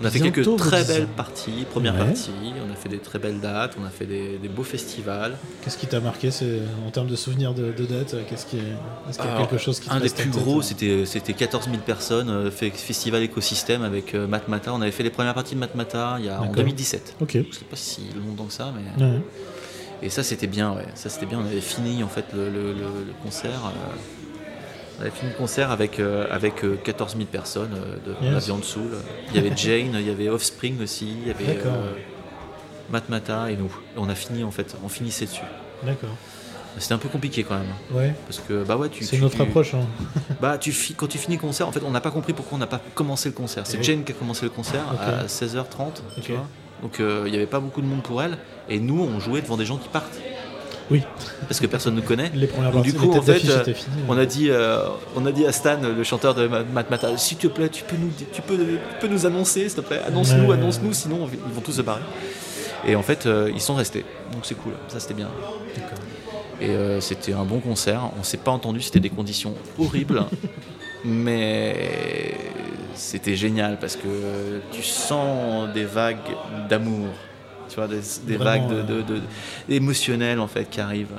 On 0.00 0.04
a 0.04 0.10
fait 0.10 0.20
Bientôt 0.20 0.56
quelques 0.56 0.58
très 0.58 0.84
belles 0.84 1.06
parties, 1.08 1.66
première 1.70 1.94
Ouais. 1.94 2.04
partie, 2.06 2.30
on 2.68 2.72
a 2.72 2.76
fait 2.76 2.88
des 2.88 2.98
très 2.98 3.18
belles 3.18 3.40
dates, 3.40 3.76
on 3.80 3.84
a 3.84 3.90
fait 3.90 4.06
des, 4.06 4.38
des 4.38 4.48
beaux 4.48 4.62
festivals. 4.64 5.36
Qu'est-ce 5.62 5.76
qui 5.78 5.86
t'a 5.86 6.00
marqué 6.00 6.30
c'est, 6.30 6.60
en 6.86 6.90
termes 6.90 7.08
de 7.08 7.16
souvenirs 7.16 7.52
de, 7.54 7.72
de 7.72 7.84
date 7.84 8.14
euh, 8.14 8.22
Qu'est-ce 8.28 8.46
qui 8.46 8.56
est, 8.56 8.60
est-ce 9.08 9.18
qu'il 9.18 9.26
y 9.26 9.28
a 9.28 9.34
Alors, 9.36 9.48
quelque 9.48 9.60
chose 9.62 9.78
qui 9.80 9.88
te 9.88 9.92
Un 9.94 9.96
des 9.98 10.02
reste 10.04 10.18
en 10.20 10.22
plus 10.22 10.30
tête, 10.30 10.40
gros, 10.42 10.58
euh 10.60 10.62
c'était, 10.62 11.04
c'était 11.06 11.32
14 11.34 11.64
000 11.66 11.76
personnes, 11.84 12.30
euh, 12.30 12.50
fait 12.50 12.70
festival 12.70 13.22
écosystème 13.22 13.82
avec 13.82 14.14
euh, 14.14 14.26
Matmata. 14.26 14.72
On 14.72 14.80
avait 14.82 14.92
fait 14.92 15.02
les 15.04 15.10
premières 15.10 15.34
parties 15.34 15.54
de 15.54 15.60
Matmata 15.60 16.16
il 16.20 16.26
y 16.26 16.28
a, 16.28 16.38
en 16.38 16.42
D'accord. 16.42 16.56
2017. 16.56 17.16
Ok. 17.20 17.32
Je 17.32 17.38
sais 17.56 17.64
pas 17.68 17.76
si 17.76 18.02
longtemps 18.26 18.44
que 18.46 18.52
ça, 18.52 18.72
mais. 18.74 19.04
Ouais. 19.04 19.20
Et 20.02 20.10
ça, 20.10 20.22
c'était 20.22 20.46
bien, 20.46 20.72
ouais. 20.72 20.86
Ça, 20.94 21.08
c'était 21.08 21.26
bien. 21.26 21.38
On 21.40 21.44
avait 21.46 21.60
fini 21.60 22.02
en 22.04 22.08
fait 22.08 22.24
le, 22.32 22.50
le- 22.50 22.72
le- 22.72 23.04
le 23.06 23.12
concert. 23.22 23.50
euh, 23.66 23.96
On 24.98 25.02
avait 25.02 25.10
fini 25.10 25.30
le 25.30 25.36
concert 25.36 25.70
avec, 25.70 25.98
euh, 26.00 26.26
avec 26.30 26.64
euh, 26.64 26.76
14 26.82 27.14
000 27.16 27.26
personnes 27.26 27.74
euh, 27.74 27.96
de 28.06 28.24
Yes. 28.24 28.32
la 28.34 28.38
viande 28.40 28.64
soul. 28.64 28.90
Il 29.30 29.36
y 29.36 29.38
avait 29.38 29.56
Jane, 29.56 29.94
il 29.94 30.06
y 30.06 30.10
avait 30.10 30.28
Offspring 30.28 30.80
aussi, 30.82 31.08
il 31.22 31.28
y 31.28 31.30
avait 31.30 31.58
euh, 31.64 31.92
Matmata 32.90 33.50
et 33.50 33.56
nous. 33.56 33.72
On 33.96 34.08
a 34.08 34.14
fini 34.14 34.44
en 34.44 34.50
fait, 34.50 34.76
on 34.84 34.88
finissait 34.88 35.26
dessus. 35.26 35.42
D'accord. 35.84 36.10
C'était 36.78 36.94
un 36.94 36.98
peu 36.98 37.08
compliqué 37.08 37.42
quand 37.44 37.56
même. 37.58 37.72
Ouais. 37.92 38.14
Parce 38.26 38.38
que, 38.40 38.62
bah 38.62 38.76
ouais, 38.76 38.88
tu. 38.88 39.02
C'est 39.04 39.18
notre 39.18 39.40
approche. 39.40 39.74
hein. 39.74 39.86
Bah, 40.40 40.58
tu 40.58 40.72
quand 40.96 41.08
tu 41.08 41.18
finis 41.18 41.36
le 41.36 41.40
concert, 41.40 41.66
en 41.66 41.72
fait, 41.72 41.82
on 41.84 41.90
n'a 41.90 42.00
pas 42.00 42.12
compris 42.12 42.32
pourquoi 42.34 42.54
on 42.56 42.60
n'a 42.60 42.68
pas 42.68 42.80
commencé 42.94 43.28
le 43.28 43.34
concert. 43.34 43.66
C'est. 43.66 43.82
Jane 43.82 44.04
qui 44.04 44.12
a 44.12 44.14
commencé 44.14 44.44
le 44.44 44.50
concert 44.50 44.82
à 45.00 45.24
16h30, 45.26 45.64
Ok. 46.18 46.22
tu 46.22 46.32
vois. 46.32 46.46
Donc, 46.82 47.00
euh, 47.00 47.22
il 47.26 47.30
n'y 47.30 47.36
avait 47.36 47.46
pas 47.46 47.60
beaucoup 47.60 47.80
de 47.80 47.86
monde 47.86 48.02
pour 48.02 48.22
elle. 48.22 48.38
Et 48.68 48.78
nous, 48.78 49.00
on 49.02 49.18
jouait 49.20 49.40
devant 49.42 49.56
des 49.56 49.64
gens 49.66 49.76
qui 49.76 49.88
partent. 49.88 50.18
Oui. 50.90 51.02
Parce 51.48 51.60
que 51.60 51.66
personne 51.66 51.94
ne 51.94 52.00
connaît. 52.00 52.30
Les 52.34 52.46
premières 52.46 52.70
Donc, 52.70 52.82
du 52.84 52.94
coup, 52.94 53.12
en 53.12 53.20
fait, 53.20 53.42
euh. 53.46 53.62
On 54.08 54.16
a 54.16 54.24
dit, 54.24 54.48
euh, 54.48 54.84
on 55.16 55.26
a 55.26 55.32
dit 55.32 55.44
à 55.44 55.52
Stan, 55.52 55.76
le 55.82 56.02
chanteur 56.02 56.34
de 56.34 56.46
Ma- 56.46 56.62
Matmata, 56.64 57.14
s'il 57.18 57.36
te 57.36 57.46
plaît, 57.46 57.68
tu 57.68 57.84
peux 57.84 57.96
nous, 57.96 58.10
tu 58.32 58.40
peux, 58.40 58.56
tu 58.56 58.78
peux 59.00 59.08
nous 59.08 59.26
annoncer, 59.26 59.68
s'il 59.68 59.76
te 59.76 59.86
plaît, 59.86 60.00
annonce-nous, 60.06 60.50
annonce-nous, 60.50 60.92
sinon 60.94 61.24
on- 61.24 61.28
ils 61.28 61.52
vont 61.54 61.60
tous 61.60 61.72
se 61.72 61.82
barrer. 61.82 62.00
Et 62.86 62.94
en 62.96 63.02
fait, 63.02 63.28
ils 63.54 63.60
sont 63.60 63.74
restés, 63.74 64.04
donc 64.32 64.42
c'est 64.46 64.54
cool, 64.54 64.72
ça 64.88 64.98
c'était 64.98 65.12
bien. 65.14 65.28
Et 66.60 66.70
c'était 67.00 67.34
un 67.34 67.44
bon 67.44 67.58
concert. 67.60 68.10
On 68.18 68.22
s'est 68.22 68.36
pas 68.38 68.50
entendu, 68.52 68.80
c'était 68.80 69.00
des 69.00 69.10
conditions 69.10 69.54
horribles, 69.78 70.24
mais 71.04 72.34
c'était 72.98 73.36
génial 73.36 73.78
parce 73.78 73.96
que 73.96 74.60
tu 74.72 74.82
sens 74.82 75.72
des 75.72 75.84
vagues 75.84 76.18
d'amour, 76.68 77.08
tu 77.68 77.76
vois, 77.76 77.88
des, 77.88 78.00
des 78.26 78.36
Vraiment, 78.36 78.68
vagues 78.68 78.76
de, 78.86 78.94
de- 78.94 79.02
de- 79.02 79.22
émotionnelles 79.68 80.40
en 80.40 80.48
fait 80.48 80.68
qui 80.68 80.80
arrivent. 80.80 81.16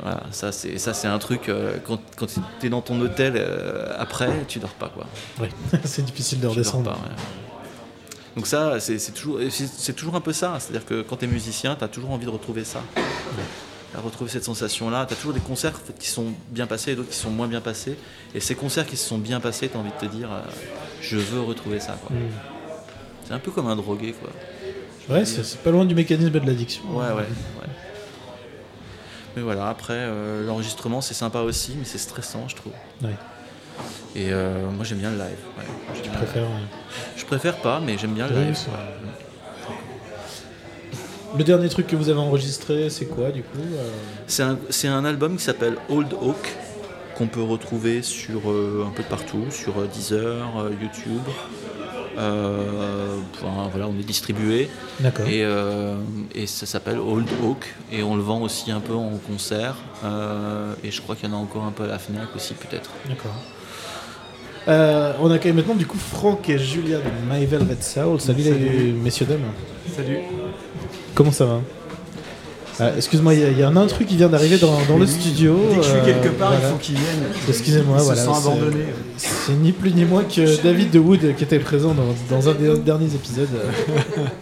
Voilà, 0.00 0.22
ça 0.32 0.50
c'est 0.52 0.78
ça 0.78 0.94
c'est 0.94 1.06
un 1.08 1.18
truc 1.18 1.48
euh, 1.48 1.76
quand, 1.86 2.00
quand 2.16 2.26
tu 2.60 2.66
es 2.66 2.70
dans 2.70 2.80
ton 2.80 3.00
hôtel 3.00 3.34
euh, 3.36 3.92
après, 3.98 4.30
tu 4.48 4.58
dors 4.58 4.70
pas 4.70 4.88
quoi. 4.88 5.06
Ouais. 5.40 5.50
c'est 5.84 6.04
difficile 6.04 6.40
de 6.40 6.46
redescendre. 6.48 6.90
pas, 6.92 6.96
ouais. 6.96 7.14
Donc 8.34 8.46
ça, 8.46 8.80
c'est 8.80 8.96
toujours, 9.12 9.38
c'est 9.50 9.66
c'est 9.68 9.92
toujours 9.92 10.16
un 10.16 10.20
peu 10.22 10.32
ça. 10.32 10.56
C'est-à-dire 10.58 10.86
que 10.86 11.02
quand 11.02 11.16
tu 11.16 11.26
es 11.26 11.28
musicien, 11.28 11.76
tu 11.76 11.84
as 11.84 11.88
toujours 11.88 12.10
envie 12.12 12.24
de 12.24 12.30
retrouver 12.30 12.64
ça. 12.64 12.80
À 13.94 14.00
retrouver 14.00 14.30
cette 14.30 14.44
sensation-là. 14.44 15.04
Tu 15.06 15.12
as 15.12 15.16
toujours 15.16 15.34
des 15.34 15.40
concerts 15.40 15.72
en 15.74 15.86
fait, 15.86 15.98
qui 15.98 16.08
sont 16.08 16.32
bien 16.48 16.66
passés 16.66 16.92
et 16.92 16.96
d'autres 16.96 17.10
qui 17.10 17.16
sont 17.16 17.30
moins 17.30 17.46
bien 17.48 17.60
passés. 17.60 17.96
Et 18.34 18.40
ces 18.40 18.54
concerts 18.54 18.86
qui 18.86 18.96
se 18.96 19.06
sont 19.06 19.18
bien 19.18 19.38
passés, 19.40 19.68
tu 19.68 19.76
as 19.76 19.80
envie 19.80 19.90
de 19.90 20.06
te 20.06 20.10
dire, 20.10 20.32
euh, 20.32 20.40
je 21.02 21.16
veux 21.18 21.40
retrouver 21.40 21.78
ça. 21.80 21.98
quoi. 22.06 22.16
Mm. 22.16 22.20
C'est 23.26 23.34
un 23.34 23.38
peu 23.38 23.50
comme 23.50 23.66
un 23.68 23.76
drogué. 23.76 24.14
Quoi. 24.14 24.30
Ouais, 25.14 25.24
c'est 25.24 25.44
c'est 25.44 25.58
pas 25.58 25.70
loin 25.70 25.84
du 25.84 25.94
mécanisme 25.94 26.30
de 26.30 26.38
l'addiction. 26.46 26.82
Ouais, 26.90 27.06
ouais, 27.08 27.12
ouais. 27.14 27.68
Mais 29.36 29.42
voilà, 29.42 29.68
après, 29.68 29.94
euh, 29.96 30.46
l'enregistrement, 30.46 31.00
c'est 31.00 31.14
sympa 31.14 31.40
aussi, 31.40 31.74
mais 31.78 31.84
c'est 31.84 31.98
stressant, 31.98 32.48
je 32.48 32.56
trouve. 32.56 32.72
Ouais. 33.02 33.14
Et 34.14 34.30
euh, 34.32 34.70
moi, 34.70 34.84
j'aime 34.84 34.98
bien 34.98 35.10
le 35.10 35.16
live. 35.16 35.38
ouais. 35.58 35.64
J'aime 35.94 35.96
Je 35.96 36.02
bien 36.02 36.12
le 36.12 36.26
préfère. 36.26 36.42
live. 36.42 36.52
euh, 36.52 37.16
Je 37.16 37.24
préfère 37.24 37.56
pas, 37.56 37.80
mais 37.80 37.96
j'aime 37.98 38.12
bien 38.12 38.26
le 38.26 38.34
live. 38.42 38.58
Le 41.36 41.44
dernier 41.44 41.68
truc 41.68 41.86
que 41.86 41.96
vous 41.96 42.08
avez 42.10 42.18
enregistré, 42.18 42.90
c'est 42.90 43.06
quoi 43.06 43.30
du 43.30 43.42
coup 43.42 43.58
euh, 43.58 44.54
C'est 44.68 44.88
un, 44.88 45.04
album 45.04 45.36
qui 45.36 45.44
s'appelle 45.44 45.76
Old 45.88 46.12
Oak, 46.20 46.56
qu'on 47.16 47.26
peut 47.26 47.42
retrouver 47.42 48.02
sur 48.02 48.50
euh, 48.50 48.84
un 48.86 48.90
peu 48.90 49.02
de 49.02 49.08
partout, 49.08 49.44
sur 49.50 49.78
euh, 49.78 49.86
Deezer, 49.86 50.46
euh, 50.58 50.70
YouTube. 50.80 51.22
Enfin, 52.14 53.68
voilà, 53.70 53.88
on 53.88 53.98
est 53.98 54.04
distribué 54.04 54.68
D'accord. 55.00 55.26
et, 55.26 55.46
et 56.34 56.46
ça 56.46 56.66
s'appelle 56.66 56.98
Old 56.98 57.26
Oak 57.42 57.74
et 57.90 58.02
on 58.02 58.16
le 58.16 58.22
vend 58.22 58.42
aussi 58.42 58.70
un 58.70 58.80
peu 58.80 58.92
en 58.92 59.16
concert 59.26 59.76
et 60.84 60.90
je 60.90 61.00
crois 61.00 61.16
qu'il 61.16 61.30
y 61.30 61.32
en 61.32 61.34
a 61.34 61.38
encore 61.38 61.64
un 61.64 61.72
peu 61.72 61.84
à 61.84 61.86
la 61.86 61.98
Fnac 61.98 62.28
aussi 62.36 62.52
peut-être. 62.52 62.90
D'accord. 63.08 63.34
Euh, 64.68 65.12
on 65.20 65.30
accueille 65.30 65.52
maintenant 65.52 65.74
du 65.74 65.86
coup 65.86 65.98
Franck 65.98 66.48
et 66.48 66.58
Julia 66.58 66.98
de 66.98 67.02
My 67.30 67.44
Velvet 67.46 67.76
Soul. 67.80 68.20
Salut, 68.20 68.42
les 68.42 68.92
messieurs 68.92 69.26
dames. 69.26 69.40
Salut. 69.96 70.18
Comment 71.14 71.32
ça 71.32 71.46
va 71.46 71.60
Euh, 72.80 72.96
Excuse-moi, 72.96 73.34
il 73.34 73.56
y, 73.56 73.60
y 73.60 73.62
a 73.62 73.68
un 73.68 73.76
intrus 73.76 74.06
qui 74.06 74.16
vient 74.16 74.28
d'arriver 74.28 74.58
dans, 74.58 74.78
dans 74.88 74.98
le 74.98 75.06
studio. 75.06 75.56
Dès 75.68 75.76
que 75.76 75.82
je 75.82 75.88
suis 75.88 75.98
euh, 75.98 76.04
quelque 76.04 76.28
part, 76.28 76.52
voilà. 76.52 76.68
il 76.68 76.72
faut 76.72 76.78
qu'ils 76.78 76.94
viennent. 76.94 77.24
Excusez-moi, 77.48 77.98
voilà. 77.98 78.20
se 78.20 78.26
sont 78.26 78.34
c'est- 78.34 78.48
abandonnés. 78.48 78.84
C'est 79.16 79.52
ni 79.54 79.72
plus 79.72 79.92
ni 79.92 80.04
moins 80.04 80.22
que 80.24 80.62
David 80.62 80.90
de 80.90 80.98
Wood 81.00 81.34
qui 81.36 81.44
était 81.44 81.58
présent 81.58 81.94
dans, 81.94 82.14
dans 82.30 82.48
un 82.48 82.54
des 82.54 82.78
derniers 82.78 83.12
épisodes. 83.14 83.48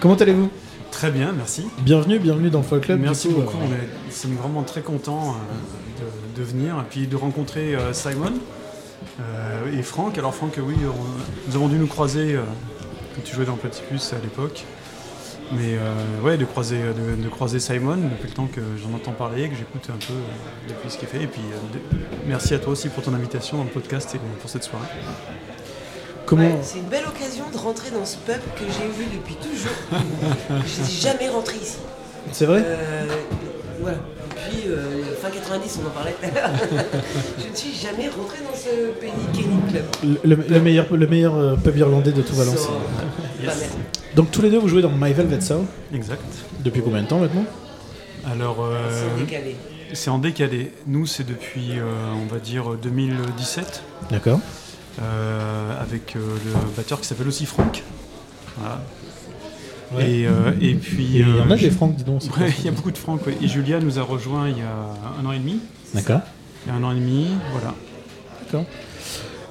Comment 0.00 0.14
allez-vous? 0.16 0.50
Très 0.90 1.10
bien, 1.10 1.32
merci. 1.36 1.64
Bienvenue, 1.80 2.18
bienvenue 2.18 2.50
dans 2.50 2.62
Folk 2.62 2.84
Club. 2.84 3.00
Merci 3.00 3.28
coup, 3.28 3.34
beaucoup. 3.40 3.56
euh, 3.58 3.66
On 3.66 4.30
est, 4.30 4.34
vraiment 4.34 4.62
très 4.62 4.80
contents 4.80 5.34
euh, 5.36 6.02
de, 6.36 6.40
de 6.42 6.46
venir 6.46 6.74
et 6.80 6.84
puis 6.88 7.06
de 7.06 7.16
rencontrer 7.16 7.74
euh, 7.74 7.92
Simon 7.92 8.32
et 9.72 9.82
Franck. 9.82 10.18
Alors 10.18 10.34
Franck, 10.34 10.58
oui, 10.58 10.74
on- 10.84 11.48
nous 11.50 11.56
avons 11.56 11.68
dû 11.68 11.76
nous 11.76 11.86
croiser 11.86 12.34
euh, 12.34 12.42
quand 13.14 13.22
tu 13.24 13.34
jouais 13.34 13.44
dans 13.44 13.56
Platypus 13.56 14.12
à 14.12 14.16
l'époque. 14.22 14.64
Mais 15.52 15.74
euh, 15.76 15.92
ouais, 16.22 16.38
de 16.38 16.44
croiser, 16.46 16.78
de, 16.78 17.22
de 17.22 17.28
croiser 17.28 17.60
Simon 17.60 17.96
depuis 17.96 18.28
le 18.28 18.34
temps 18.34 18.46
que 18.46 18.62
j'en 18.82 18.94
entends 18.96 19.12
parler, 19.12 19.48
que 19.50 19.54
j'écoute 19.56 19.84
un 19.90 19.98
peu 19.98 20.14
euh, 20.14 20.68
depuis 20.70 20.90
ce 20.90 20.96
qu'il 20.98 21.06
fait. 21.06 21.22
Et 21.22 21.26
puis 21.26 21.42
euh, 21.52 21.74
de- 21.74 21.98
merci 22.26 22.54
à 22.54 22.58
toi 22.58 22.72
aussi 22.72 22.88
pour 22.88 23.02
ton 23.02 23.12
invitation 23.14 23.58
dans 23.58 23.64
le 23.64 23.70
podcast 23.70 24.14
et 24.14 24.18
pour 24.40 24.48
cette 24.50 24.64
soirée. 24.64 24.86
Comment 26.26 26.44
Ouais, 26.44 26.58
c'est 26.62 26.78
une 26.78 26.86
belle 26.86 27.04
occasion 27.06 27.44
de 27.52 27.58
rentrer 27.58 27.90
dans 27.90 28.06
ce 28.06 28.16
pub 28.16 28.36
que 28.56 28.64
j'ai 28.64 28.88
vu 28.88 29.04
depuis 29.14 29.34
toujours. 29.36 29.76
je 30.50 30.80
ne 30.80 30.86
suis 30.86 31.00
jamais 31.02 31.28
rentré 31.28 31.56
ici. 31.58 31.76
C'est 32.32 32.46
vrai? 32.46 32.62
Euh, 32.64 33.06
voilà. 33.82 33.98
Depuis 34.46 34.68
euh, 34.68 35.14
fin 35.20 35.30
90, 35.30 35.80
on 35.82 35.86
en 35.86 35.90
parlait 35.90 36.12
tout 36.20 36.26
à 36.28 36.34
l'heure. 36.34 36.50
je 37.38 37.48
ne 37.50 37.54
suis 37.54 37.72
jamais 37.74 38.08
rentré 38.08 38.38
dans 38.42 38.56
ce 38.56 38.90
Penny 39.00 39.12
Kenny 39.32 39.70
Club. 39.70 39.84
le, 40.24 40.36
le 40.36 40.60
meilleur, 40.60 40.86
le 40.94 41.06
meilleur 41.06 41.34
euh, 41.36 41.56
pub 41.56 41.76
irlandais 41.76 42.12
de 42.12 42.22
tout 42.22 42.34
Valence. 42.34 42.58
So, 42.58 42.70
Yes. 43.42 43.70
Donc 44.14 44.30
tous 44.30 44.40
les 44.42 44.50
deux, 44.50 44.58
vous 44.58 44.68
jouez 44.68 44.80
dans 44.82 44.90
My 44.90 45.12
Velvet 45.12 45.40
Soul. 45.40 45.64
Exact. 45.92 46.22
Depuis 46.60 46.82
combien 46.82 47.02
de 47.02 47.08
temps 47.08 47.18
maintenant? 47.18 47.44
Alors, 48.30 48.58
euh, 48.64 48.78
C'est 49.18 49.24
décalé. 49.24 49.56
c'est 49.92 50.08
en 50.10 50.18
décalé. 50.18 50.72
Nous, 50.86 51.06
c'est 51.06 51.24
depuis, 51.24 51.78
euh, 51.78 51.82
on 52.14 52.32
va 52.32 52.38
dire, 52.40 52.64
2017, 52.82 53.82
D'accord. 54.10 54.40
euh, 55.02 55.82
avec 55.82 56.16
euh, 56.16 56.20
le 56.20 56.52
batteur 56.76 57.00
qui 57.00 57.06
s'appelle 57.06 57.28
aussi 57.28 57.44
Franck. 57.44 57.82
Voilà. 58.56 58.80
Ouais. 59.96 60.10
Et, 60.10 60.26
euh, 60.26 60.52
et 60.60 60.74
puis. 60.74 61.06
Il 61.14 61.20
y 61.20 61.24
en 61.40 61.50
a 61.50 61.54
euh, 61.54 61.56
des 61.56 61.70
Franck, 61.70 61.96
dis 61.96 62.04
donc. 62.04 62.22
Ouais, 62.38 62.52
il 62.58 62.64
y 62.64 62.68
a 62.68 62.72
beaucoup 62.72 62.90
de 62.90 62.98
Franck. 62.98 63.26
ouais. 63.26 63.36
Et 63.42 63.48
Julia 63.48 63.80
nous 63.80 63.98
a 63.98 64.02
rejoint 64.02 64.48
il 64.48 64.58
y 64.58 64.62
a 64.62 65.20
un 65.20 65.26
an 65.26 65.32
et 65.32 65.38
demi. 65.38 65.58
D'accord. 65.94 66.20
Il 66.66 66.70
y 66.70 66.72
a 66.72 66.78
un 66.78 66.82
an 66.84 66.92
et 66.92 66.96
demi, 66.96 67.28
voilà. 67.52 67.74
D'accord. 68.44 68.64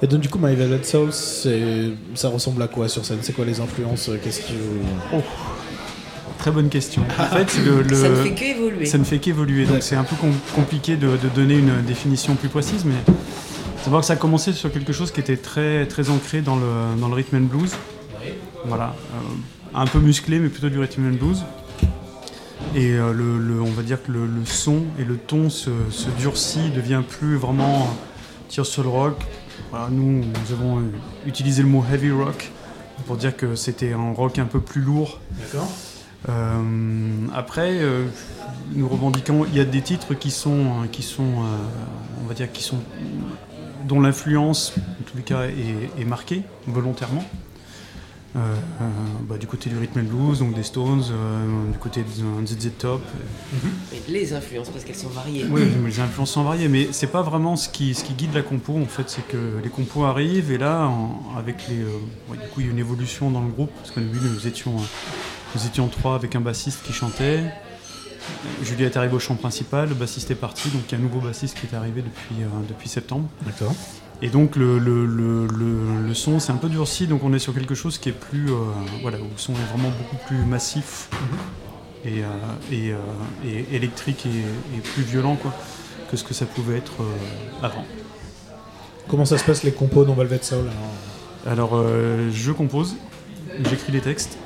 Et 0.02 0.06
donc 0.06 0.20
du 0.20 0.28
coup, 0.28 0.38
My 0.42 0.54
Velvet 0.54 0.82
Soul, 0.84 1.12
ça 1.12 2.28
ressemble 2.28 2.60
à 2.62 2.68
quoi 2.68 2.88
sur 2.88 3.04
scène? 3.04 3.18
C'est 3.22 3.32
quoi 3.32 3.44
les 3.44 3.60
influences 3.60 4.10
Qu'est-ce 4.22 4.40
que 4.40 4.52
Oh. 5.14 5.22
Très 6.38 6.50
bonne 6.50 6.68
question. 6.68 7.02
En 7.18 7.24
fait, 7.36 7.56
le, 7.64 7.82
le- 7.88 7.94
Ça 7.94 8.08
ne 8.10 8.14
fait 8.16 8.34
qu'évoluer. 8.34 8.84
ça 8.86 8.98
ne 8.98 9.04
fait 9.04 9.18
qu'évoluer. 9.18 9.64
Donc 9.64 9.78
c'est 9.82 9.96
un 9.96 10.04
peu 10.04 10.16
com- 10.16 10.32
compliqué 10.54 10.96
de, 10.96 11.06
de 11.06 11.28
donner 11.34 11.54
une 11.54 11.80
définition 11.86 12.34
plus 12.34 12.48
précise, 12.50 12.84
mais 12.84 12.96
savoir 13.82 14.02
que 14.02 14.06
ça 14.06 14.12
a 14.14 14.16
commencé 14.16 14.52
sur 14.52 14.70
quelque 14.70 14.92
chose 14.92 15.10
qui 15.10 15.20
était 15.20 15.36
très, 15.38 15.86
très 15.86 16.10
ancré 16.10 16.42
dans 16.42 16.56
le, 16.56 17.00
dans 17.00 17.08
le 17.08 17.14
rhythm 17.14 17.36
and 17.36 17.40
blues. 17.42 17.70
Voilà. 18.66 18.94
Euh, 19.14 19.18
un 19.74 19.86
peu 19.86 19.98
musclé, 19.98 20.38
mais 20.38 20.48
plutôt 20.48 20.68
du 20.68 20.78
rhythm 20.78 21.06
and 21.08 21.16
blues. 21.16 21.42
Et 22.74 22.92
euh, 22.92 23.12
le, 23.12 23.38
le- 23.38 23.60
on 23.62 23.70
va 23.70 23.82
dire 23.82 24.02
que 24.02 24.10
le, 24.10 24.26
le 24.26 24.44
son 24.44 24.84
et 24.98 25.04
le 25.04 25.16
ton 25.16 25.50
se, 25.50 25.70
se 25.90 26.08
durcit, 26.18 26.70
devient 26.70 27.02
plus 27.08 27.36
vraiment 27.36 27.82
euh, 27.82 27.86
tire 28.48 28.66
sur 28.66 28.82
le 28.82 28.88
rock. 28.88 29.16
Voilà, 29.70 29.88
nous, 29.90 30.22
nous 30.24 30.52
avons 30.52 30.78
euh, 30.78 30.82
utilisé 31.26 31.62
le 31.62 31.68
mot 31.68 31.84
heavy 31.92 32.10
rock 32.10 32.50
pour 33.06 33.16
dire 33.16 33.36
que 33.36 33.54
c'était 33.54 33.92
un 33.92 34.12
rock 34.12 34.38
un 34.38 34.46
peu 34.46 34.60
plus 34.60 34.80
lourd. 34.80 35.20
D'accord. 35.40 35.68
Euh, 36.28 36.62
après, 37.34 37.80
euh, 37.82 38.06
nous 38.74 38.88
revendiquons, 38.88 39.44
il 39.44 39.54
y 39.56 39.60
a 39.60 39.64
des 39.64 39.82
titres 39.82 40.14
qui 40.14 40.30
sont, 40.30 40.86
qui 40.90 41.02
sont, 41.02 41.22
euh, 41.22 41.56
on 42.24 42.26
va 42.26 42.34
dire, 42.34 42.50
qui 42.50 42.62
sont, 42.62 42.78
dont 43.86 44.00
l'influence, 44.00 44.72
en 44.78 45.10
tous 45.10 45.16
les 45.16 45.22
cas, 45.22 45.42
est, 45.44 46.00
est 46.00 46.04
marquée 46.04 46.42
volontairement. 46.66 47.24
Euh, 48.36 48.38
euh, 48.80 48.84
bah, 49.28 49.38
du 49.38 49.46
côté 49.46 49.70
du 49.70 49.78
rhythm 49.78 50.00
and 50.00 50.04
blues, 50.12 50.40
donc 50.40 50.54
des 50.54 50.64
Stones, 50.64 51.04
euh, 51.08 51.70
du 51.70 51.78
côté 51.78 52.02
de 52.02 52.44
ZZ 52.46 52.70
Top. 52.76 53.00
Mais 53.92 54.02
les 54.08 54.32
influences, 54.32 54.70
parce 54.70 54.84
qu'elles 54.84 54.96
sont 54.96 55.08
variées. 55.08 55.46
Oui, 55.48 55.62
les 55.86 56.00
influences 56.00 56.32
sont 56.32 56.42
variées, 56.42 56.66
mais 56.66 56.88
c'est 56.90 57.06
pas 57.06 57.22
vraiment 57.22 57.54
ce 57.54 57.68
qui, 57.68 57.94
ce 57.94 58.02
qui 58.02 58.12
guide 58.14 58.34
la 58.34 58.42
compo. 58.42 58.76
En 58.76 58.86
fait, 58.86 59.08
c'est 59.08 59.24
que 59.28 59.60
les 59.62 59.70
compos 59.70 60.04
arrivent 60.04 60.50
et 60.50 60.58
là, 60.58 60.86
en- 60.88 61.22
avec 61.38 61.68
les, 61.68 61.78
euh, 61.80 61.86
ouais, 62.28 62.36
du 62.36 62.48
coup, 62.48 62.60
il 62.60 62.66
y 62.66 62.68
a 62.68 62.72
une 62.72 62.78
évolution 62.80 63.30
dans 63.30 63.40
le 63.40 63.50
groupe 63.50 63.70
parce 63.76 63.92
qu'au 63.92 64.00
début, 64.00 64.18
nous 64.20 64.46
étions, 64.48 64.74
nous 65.54 65.66
étions 65.66 65.86
trois 65.86 66.16
avec 66.16 66.34
un 66.34 66.40
bassiste 66.40 66.82
qui 66.84 66.92
chantait. 66.92 67.44
Julia 68.64 68.86
est 68.86 68.96
arrivée 68.96 69.14
au 69.14 69.20
chant 69.20 69.36
principal, 69.36 69.90
le 69.90 69.94
bassiste 69.94 70.30
est 70.32 70.34
parti, 70.34 70.70
donc 70.70 70.82
il 70.88 70.92
y 70.92 70.94
a 70.96 70.98
un 70.98 71.02
nouveau 71.02 71.20
bassiste 71.20 71.56
qui 71.60 71.66
est 71.72 71.76
arrivé 71.76 72.02
depuis, 72.02 72.42
euh, 72.42 72.46
depuis 72.68 72.88
septembre. 72.88 73.28
D'accord. 73.46 73.74
Et 74.22 74.28
donc 74.28 74.56
le, 74.56 74.78
le, 74.78 75.04
le, 75.06 75.46
le- 75.46 76.06
le 76.06 76.14
son 76.14 76.38
c'est 76.38 76.52
un 76.52 76.56
peu 76.56 76.68
durci, 76.68 77.06
donc 77.06 77.22
on 77.24 77.32
est 77.34 77.38
sur 77.38 77.52
quelque 77.54 77.74
chose 77.74 77.98
qui 77.98 78.08
est 78.08 78.12
plus, 78.12 78.50
euh, 78.50 78.56
voilà, 79.02 79.18
où 79.18 79.22
le 79.24 79.28
son 79.36 79.52
est 79.52 79.70
vraiment 79.76 79.90
beaucoup 79.90 80.16
plus 80.26 80.38
massif 80.38 81.08
et, 82.04 82.22
euh, 82.22 82.26
et, 82.72 82.92
euh, 82.92 82.96
et 83.46 83.76
électrique 83.76 84.24
et, 84.26 84.76
et 84.76 84.80
plus 84.80 85.02
violent 85.02 85.36
quoi, 85.36 85.52
que 86.10 86.16
ce 86.16 86.24
que 86.24 86.32
ça 86.32 86.46
pouvait 86.46 86.76
être 86.78 87.02
euh, 87.02 87.66
avant. 87.66 87.84
Comment 89.08 89.26
ça 89.26 89.36
se 89.36 89.44
passe 89.44 89.62
les 89.62 89.72
compos 89.72 90.04
dans 90.04 90.14
Velvet 90.14 90.38
Soul 90.42 90.64
alors 91.46 91.70
Alors 91.70 91.70
euh, 91.74 92.30
je 92.32 92.52
compose, 92.52 92.96
j'écris 93.68 93.92
les 93.92 94.00
textes 94.00 94.38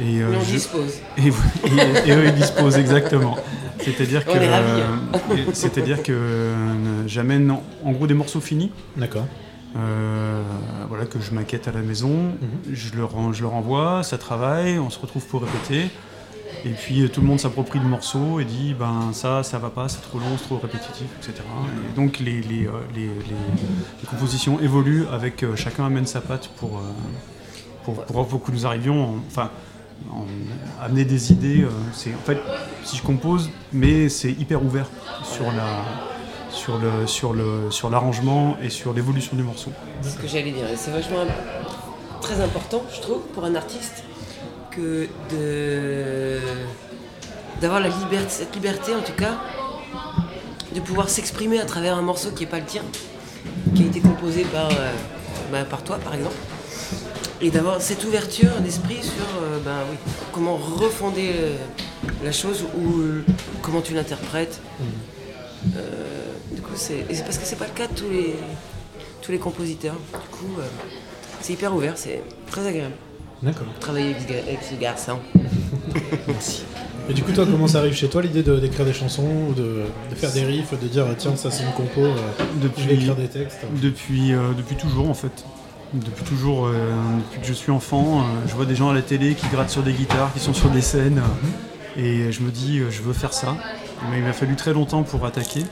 Et, 0.00 0.22
euh, 0.22 0.36
on 0.38 0.40
je- 0.42 0.52
dispose. 0.52 0.94
et, 1.18 1.28
et- 1.28 2.08
et 2.10 2.12
eux 2.14 2.24
ils 2.28 2.34
disposent 2.34 2.78
exactement. 2.78 3.36
C'est-à-dire 3.86 4.22
On 4.28 4.32
que, 4.32 4.38
est 4.38 4.50
ravis, 4.50 4.80
euh, 4.82 5.36
c'est-à-dire 5.52 6.02
que 6.02 6.12
euh, 6.12 7.06
j'amène 7.08 7.50
en, 7.50 7.62
en 7.84 7.92
gros 7.92 8.06
des 8.06 8.14
morceaux 8.14 8.40
finis, 8.40 8.70
D'accord. 8.96 9.26
euh, 9.76 10.42
voilà 10.88 11.06
que 11.06 11.18
je 11.20 11.32
maquette 11.32 11.68
à 11.68 11.72
la 11.72 11.80
maison, 11.82 12.32
je 12.70 12.96
leur 12.96 13.16
en- 13.16 13.32
je 13.32 13.42
leur 13.42 13.54
envoie, 13.54 14.02
ça 14.02 14.18
travaille, 14.18 14.78
on 14.78 14.90
se 14.90 14.98
retrouve 14.98 15.24
pour 15.26 15.42
répéter. 15.42 15.88
Et 16.64 16.70
puis 16.70 17.02
euh, 17.02 17.08
tout 17.08 17.20
le 17.20 17.26
monde 17.26 17.38
s'approprie 17.38 17.78
le 17.78 17.84
morceau 17.88 18.40
et 18.40 18.44
dit 18.44 18.74
ben 18.78 19.10
ça 19.12 19.42
ça 19.42 19.58
va 19.58 19.68
pas, 19.70 19.88
c'est 19.88 20.00
trop 20.00 20.18
long, 20.18 20.36
c'est 20.38 20.44
trop 20.46 20.58
répétitif, 20.58 21.06
etc. 21.18 21.34
Et 21.92 21.96
donc 21.96 22.18
les, 22.18 22.40
les, 22.40 22.66
euh, 22.66 22.70
les, 22.94 23.02
les- 23.02 23.08
les 23.08 24.06
compositions 24.08 24.58
évoluent 24.60 25.04
avec 25.12 25.42
euh, 25.42 25.54
chacun 25.54 25.86
amène 25.86 26.06
sa 26.06 26.20
patte 26.20 26.48
pour, 26.56 26.78
euh, 26.78 26.80
pour, 27.84 28.04
pour, 28.04 28.26
pour 28.26 28.42
que 28.42 28.50
nous 28.52 28.66
arrivions, 28.66 29.04
en- 29.04 29.14
enfin 29.28 29.50
en- 30.10 30.84
amener 30.84 31.04
des 31.04 31.32
idées. 31.32 31.62
euh, 31.62 31.70
c'est 31.92 32.14
en 32.14 32.24
fait 32.24 32.38
si 32.84 32.96
je 32.96 33.02
compose, 33.02 33.50
mais 33.72 34.08
c'est 34.08 34.30
hyper 34.32 34.62
ouvert 34.64 34.88
sur 35.24 35.50
l'arrangement 37.90 38.56
et 38.62 38.70
sur 38.70 38.92
l'évolution 38.92 39.36
du 39.36 39.42
morceau. 39.42 39.70
C'est 40.02 40.10
ce 40.10 40.16
que 40.16 40.26
j'allais 40.28 40.52
dire. 40.52 40.66
C'est 40.76 40.90
vachement 40.92 41.24
très 42.20 42.40
important, 42.40 42.82
je 42.94 43.00
trouve, 43.00 43.20
pour 43.34 43.44
un 43.44 43.54
artiste, 43.54 44.04
que 44.70 45.08
d'avoir 47.60 47.80
cette 48.28 48.54
liberté 48.54 48.94
en 48.94 49.00
tout 49.02 49.12
cas, 49.16 49.38
de 50.74 50.80
pouvoir 50.80 51.08
s'exprimer 51.08 51.58
à 51.60 51.64
travers 51.64 51.96
un 51.96 52.02
morceau 52.02 52.30
qui 52.30 52.44
n'est 52.44 52.50
pas 52.50 52.58
le 52.58 52.66
tien, 52.66 52.82
qui 53.74 53.84
a 53.84 53.86
été 53.86 54.00
composé 54.00 54.44
par, 54.44 54.70
euh, 54.70 54.92
bah, 55.50 55.64
par 55.64 55.82
toi 55.82 55.98
par 55.98 56.14
exemple, 56.14 56.34
et 57.40 57.50
d'avoir 57.50 57.80
cette 57.80 58.04
ouverture 58.04 58.50
d'esprit 58.62 59.02
sur 59.02 59.24
euh, 59.42 59.58
ben 59.64 59.78
oui, 59.90 59.96
comment 60.32 60.56
refonder 60.56 61.32
euh, 61.34 61.54
la 62.24 62.32
chose 62.32 62.64
ou 62.78 63.00
euh, 63.00 63.24
comment 63.62 63.80
tu 63.80 63.94
l'interprètes. 63.94 64.60
Euh, 65.76 65.80
du 66.52 66.60
coup, 66.62 66.72
c'est 66.76 67.04
parce 67.24 67.38
que 67.38 67.44
c'est 67.44 67.56
pas 67.58 67.66
le 67.66 67.72
cas 67.72 67.86
de 67.88 67.94
tous 67.94 68.10
les 68.10 68.34
tous 69.22 69.32
les 69.32 69.38
compositeurs. 69.38 69.96
Du 70.12 70.18
coup, 70.38 70.54
euh, 70.60 70.62
c'est 71.40 71.52
hyper 71.54 71.74
ouvert, 71.74 71.94
c'est 71.96 72.22
très 72.50 72.66
agréable 72.66 72.94
D'accord. 73.42 73.66
travailler 73.80 74.10
avec 74.14 74.22
ce 74.22 74.28
ga- 74.28 74.42
avec 74.46 74.58
ce 74.62 74.74
garçon. 74.80 75.18
Et 77.08 77.14
du 77.14 77.22
coup, 77.22 77.30
toi, 77.32 77.46
comment 77.48 77.68
ça 77.68 77.78
arrive 77.78 77.94
chez 77.94 78.08
toi 78.08 78.20
l'idée 78.22 78.42
de- 78.42 78.58
d'écrire 78.58 78.84
des 78.84 78.92
chansons 78.92 79.28
ou 79.50 79.54
de, 79.54 79.82
de 80.10 80.14
faire 80.16 80.32
des 80.32 80.44
riffs, 80.44 80.72
de 80.80 80.88
dire 80.88 81.06
tiens, 81.16 81.36
ça 81.36 81.50
c'est 81.52 81.62
une 81.62 81.70
compo, 81.72 82.00
euh, 82.00 82.16
je 82.38 82.44
vais 82.44 82.68
Depuis, 82.68 82.92
écrire 82.94 83.14
des 83.14 83.28
textes? 83.28 83.58
Depuis, 83.80 84.32
euh, 84.32 84.52
depuis 84.56 84.74
toujours 84.76 85.08
en 85.08 85.14
fait. 85.14 85.44
Depuis 85.94 86.24
toujours, 86.24 86.66
euh, 86.66 86.92
depuis 87.18 87.40
que 87.40 87.46
je 87.46 87.52
suis 87.52 87.70
enfant, 87.70 88.20
euh, 88.20 88.22
je 88.46 88.54
vois 88.54 88.66
des 88.66 88.74
gens 88.74 88.90
à 88.90 88.94
la 88.94 89.02
télé 89.02 89.34
qui 89.34 89.46
grattent 89.48 89.70
sur 89.70 89.82
des 89.82 89.92
guitares, 89.92 90.32
qui 90.32 90.40
sont 90.40 90.54
sur 90.54 90.68
des 90.70 90.80
scènes, 90.80 91.22
et 91.96 92.32
je 92.32 92.42
me 92.42 92.50
dis 92.50 92.80
euh, 92.80 92.90
je 92.90 93.02
veux 93.02 93.12
faire 93.12 93.32
ça. 93.32 93.56
Mais 94.10 94.18
il 94.18 94.24
m'a 94.24 94.32
fallu 94.32 94.56
très 94.56 94.72
longtemps 94.72 95.02
pour 95.02 95.24
attaquer. 95.24 95.62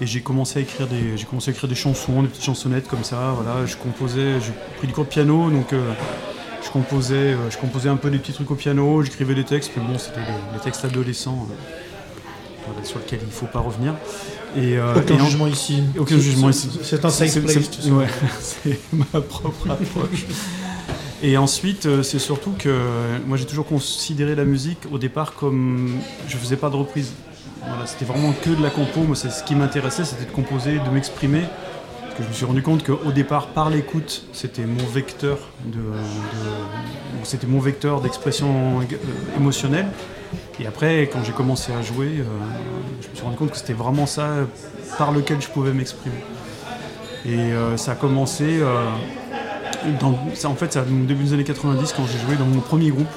Et 0.00 0.06
j'ai 0.06 0.20
commencé 0.20 0.58
à 0.58 0.62
écrire 0.62 0.88
des, 0.88 1.22
commencé 1.24 1.50
à 1.50 1.52
écrire 1.52 1.68
des 1.68 1.76
chansons, 1.76 2.22
des 2.22 2.28
petites 2.28 2.44
chansonnettes 2.44 2.88
comme 2.88 3.04
ça. 3.04 3.34
Voilà, 3.36 3.66
je 3.66 3.76
composais, 3.76 4.40
j'ai 4.40 4.52
pris 4.78 4.88
du 4.88 4.92
cours 4.92 5.04
de 5.04 5.10
piano, 5.10 5.48
donc 5.48 5.72
je 6.62 6.70
composais, 6.70 7.36
je 7.50 7.58
composais 7.58 7.88
un 7.88 7.96
peu 7.96 8.10
des 8.10 8.18
petits 8.18 8.32
trucs 8.32 8.50
au 8.50 8.54
piano, 8.54 9.02
j'écrivais 9.02 9.34
des 9.34 9.44
textes, 9.44 9.72
mais 9.76 9.82
bon, 9.84 9.98
c'était 9.98 10.20
des, 10.20 10.60
textes 10.60 10.84
adolescents 10.84 11.46
euh, 11.50 11.54
voilà, 12.66 12.84
sur 12.84 12.98
lesquels 12.98 13.20
il 13.22 13.26
ne 13.28 13.32
faut 13.32 13.46
pas 13.46 13.60
revenir. 13.60 13.94
Et, 14.56 14.76
euh, 14.78 14.94
Aucun 14.96 15.14
et 15.16 15.20
en- 15.20 15.24
jugement 15.26 15.46
ici. 15.46 15.82
aucun 15.98 16.18
jugement 16.18 16.52
C'est- 16.52 16.68
ici. 16.68 16.78
C'est 16.82 17.04
un 17.04 17.10
safe 17.10 17.40
place. 17.40 17.54
c'est- 17.80 17.90
ouais, 17.90 18.78
ma 19.12 19.20
propre 19.20 19.70
approche. 19.70 20.26
Et 21.22 21.36
ensuite, 21.36 21.86
euh, 21.86 22.02
c'est 22.02 22.18
surtout 22.18 22.52
que 22.58 22.68
euh, 22.68 23.18
moi 23.26 23.36
j'ai 23.36 23.46
toujours 23.46 23.66
considéré 23.66 24.34
la 24.34 24.44
musique 24.44 24.78
au 24.90 24.98
départ 24.98 25.34
comme 25.34 25.92
je 26.28 26.36
faisais 26.36 26.56
pas 26.56 26.68
de 26.68 26.76
reprise. 26.76 27.12
Voilà, 27.64 27.86
c'était 27.86 28.04
vraiment 28.04 28.32
que 28.42 28.50
de 28.50 28.60
la 28.62 28.70
compo. 28.70 29.02
Moi, 29.02 29.14
c'est 29.14 29.30
ce 29.30 29.44
qui 29.44 29.54
m'intéressait, 29.54 30.04
c'était 30.04 30.24
de 30.24 30.32
composer, 30.32 30.80
de 30.84 30.90
m'exprimer. 30.92 31.42
Parce 32.12 32.18
que 32.18 32.24
je 32.24 32.28
me 32.28 32.34
suis 32.34 32.44
rendu 32.44 32.60
compte 32.62 32.84
qu'au 32.84 33.10
départ, 33.10 33.46
par 33.46 33.70
l'écoute, 33.70 34.26
c'était 34.34 34.66
mon 34.66 34.84
vecteur 34.84 35.38
de, 35.64 35.78
de- 35.78 35.82
c'était 37.24 37.46
mon 37.46 37.58
vecteur 37.58 38.02
d'expression 38.02 38.80
euh, 38.80 39.34
émotionnelle. 39.38 39.86
Et 40.60 40.66
après, 40.66 41.08
quand 41.10 41.24
j'ai 41.24 41.32
commencé 41.32 41.72
à 41.72 41.80
jouer, 41.80 42.18
euh, 42.18 42.24
je 43.00 43.08
me 43.08 43.14
suis 43.14 43.24
rendu 43.24 43.36
compte 43.38 43.50
que 43.52 43.56
c'était 43.56 43.72
vraiment 43.72 44.04
ça 44.04 44.28
par 44.98 45.10
lequel 45.12 45.40
je 45.40 45.48
pouvais 45.48 45.72
m'exprimer. 45.72 46.16
Et 47.24 47.34
euh, 47.34 47.78
ça 47.78 47.92
a 47.92 47.94
commencé, 47.94 48.58
euh, 48.60 48.90
dans, 49.98 50.18
ça, 50.34 50.50
en 50.50 50.54
fait, 50.54 50.70
c'est 50.74 50.80
au 50.80 50.84
début 51.06 51.24
des 51.24 51.32
années 51.32 51.44
90 51.44 51.94
quand 51.94 52.04
j'ai 52.06 52.18
joué 52.18 52.36
dans 52.36 52.44
mon 52.44 52.60
premier 52.60 52.90
groupe. 52.90 53.08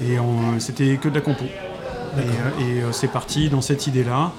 Et 0.00 0.16
c'était 0.60 0.96
que 0.96 1.08
de 1.08 1.14
la 1.16 1.22
compo. 1.22 1.44
Et, 1.44 2.62
et, 2.62 2.82
c'est 2.92 3.08
parti 3.08 3.48
dans 3.48 3.62
cette 3.62 3.88
idée-là. 3.88 4.30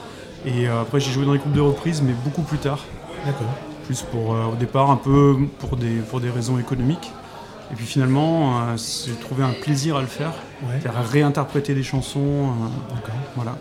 Et 0.45 0.67
après, 0.69 1.01
j'ai 1.01 1.11
joué 1.11 1.25
dans 1.25 1.33
les 1.33 1.39
groupes 1.39 1.53
de 1.53 1.59
reprise, 1.61 2.01
mais 2.01 2.13
beaucoup 2.23 2.43
plus 2.43 2.59
tard. 2.59 2.79
D'accord. 3.25 3.47
Plus 3.85 4.01
pour, 4.03 4.33
euh, 4.33 4.45
au 4.45 4.55
départ, 4.55 4.89
un 4.91 4.95
peu 4.97 5.35
pour 5.59 5.75
des, 5.77 5.95
pour 6.09 6.19
des 6.21 6.29
raisons 6.29 6.57
économiques. 6.57 7.11
Et 7.71 7.75
puis 7.75 7.85
finalement, 7.85 8.59
euh, 8.61 8.75
j'ai 8.77 9.13
trouvé 9.15 9.43
un 9.43 9.51
plaisir 9.53 9.95
à 9.97 10.01
le 10.01 10.07
faire, 10.07 10.33
Ouais. 10.63 10.79
faire 10.79 10.93
réinterpréter 11.09 11.73
des 11.73 11.83
chansons. 11.83 12.19
euh, 12.19 13.09
voilà. 13.35 13.57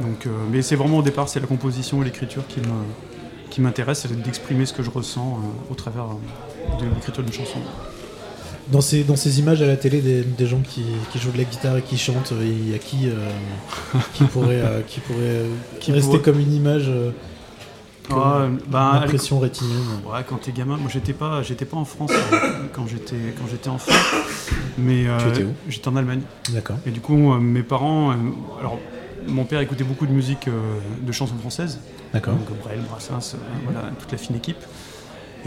Donc, 0.00 0.26
mais 0.50 0.60
c'est 0.62 0.74
vraiment 0.76 0.98
au 0.98 1.02
départ, 1.02 1.28
c'est 1.28 1.38
la 1.40 1.46
composition 1.46 2.02
et 2.02 2.04
l'écriture 2.04 2.42
qui 2.48 2.58
me, 2.60 2.66
qui 3.50 3.60
m'intéresse, 3.60 4.00
c'est 4.08 4.22
d'exprimer 4.22 4.66
ce 4.66 4.72
que 4.72 4.82
je 4.82 4.90
ressens 4.90 5.38
au 5.70 5.74
travers 5.74 6.06
de 6.80 6.84
l'écriture 6.86 7.22
d'une 7.22 7.32
chanson. 7.32 7.58
Dans 8.72 8.80
ces, 8.80 9.04
dans 9.04 9.14
ces 9.14 9.38
images 9.38 9.62
à 9.62 9.66
la 9.66 9.76
télé 9.76 10.00
des, 10.00 10.22
des 10.22 10.46
gens 10.46 10.60
qui, 10.60 10.82
qui 11.12 11.18
jouent 11.20 11.30
de 11.30 11.38
la 11.38 11.44
guitare 11.44 11.76
et 11.76 11.82
qui 11.82 11.96
chantent, 11.96 12.32
il 12.40 12.70
y 12.70 12.74
a 12.74 12.78
qui, 12.78 13.08
qui 14.14 14.24
pourrait, 14.24 14.62
qui 14.88 14.98
pourrait, 15.00 15.44
Qui 15.80 15.92
rester 15.92 16.08
pourrait- 16.08 16.22
comme 16.22 16.40
une 16.40 16.52
image, 16.52 16.90
Ah, 18.10 18.36
euh, 18.42 18.50
bah, 18.68 18.92
impression 19.02 19.38
rétinienne 19.38 19.78
Ouais, 20.06 20.20
quand 20.28 20.36
t'es 20.36 20.52
gamin, 20.52 20.76
moi 20.76 20.90
j'étais 20.92 21.12
pas, 21.14 21.42
j'étais 21.42 21.64
pas 21.64 21.76
en 21.78 21.84
France 21.84 22.12
euh, 22.12 22.38
quand 22.72 22.86
j'étais 22.86 23.16
quand 23.38 23.46
j'étais 23.50 23.68
enfant, 23.70 23.92
mais 24.78 25.06
euh, 25.06 25.18
Tu 25.22 25.28
étais 25.40 25.44
où? 25.44 25.54
j'étais 25.68 25.88
en 25.88 25.96
Allemagne. 25.96 26.20
D'accord. 26.52 26.76
Et 26.86 26.90
du 26.90 27.00
coup, 27.00 27.32
euh, 27.32 27.38
mes 27.38 27.62
parents, 27.62 28.12
euh, 28.12 28.16
alors 28.60 28.78
mon 29.26 29.44
père 29.44 29.60
écoutait 29.60 29.84
beaucoup 29.84 30.06
de 30.06 30.12
musique 30.12 30.48
de 31.02 31.12
chansons 31.12 31.36
françaises, 31.38 31.78
D'accord. 32.12 32.34
donc 32.34 32.50
Brel, 32.62 32.80
Brassens, 32.80 33.36
voilà 33.64 33.90
toute 33.98 34.12
la 34.12 34.18
fine 34.18 34.36
équipe. 34.36 34.62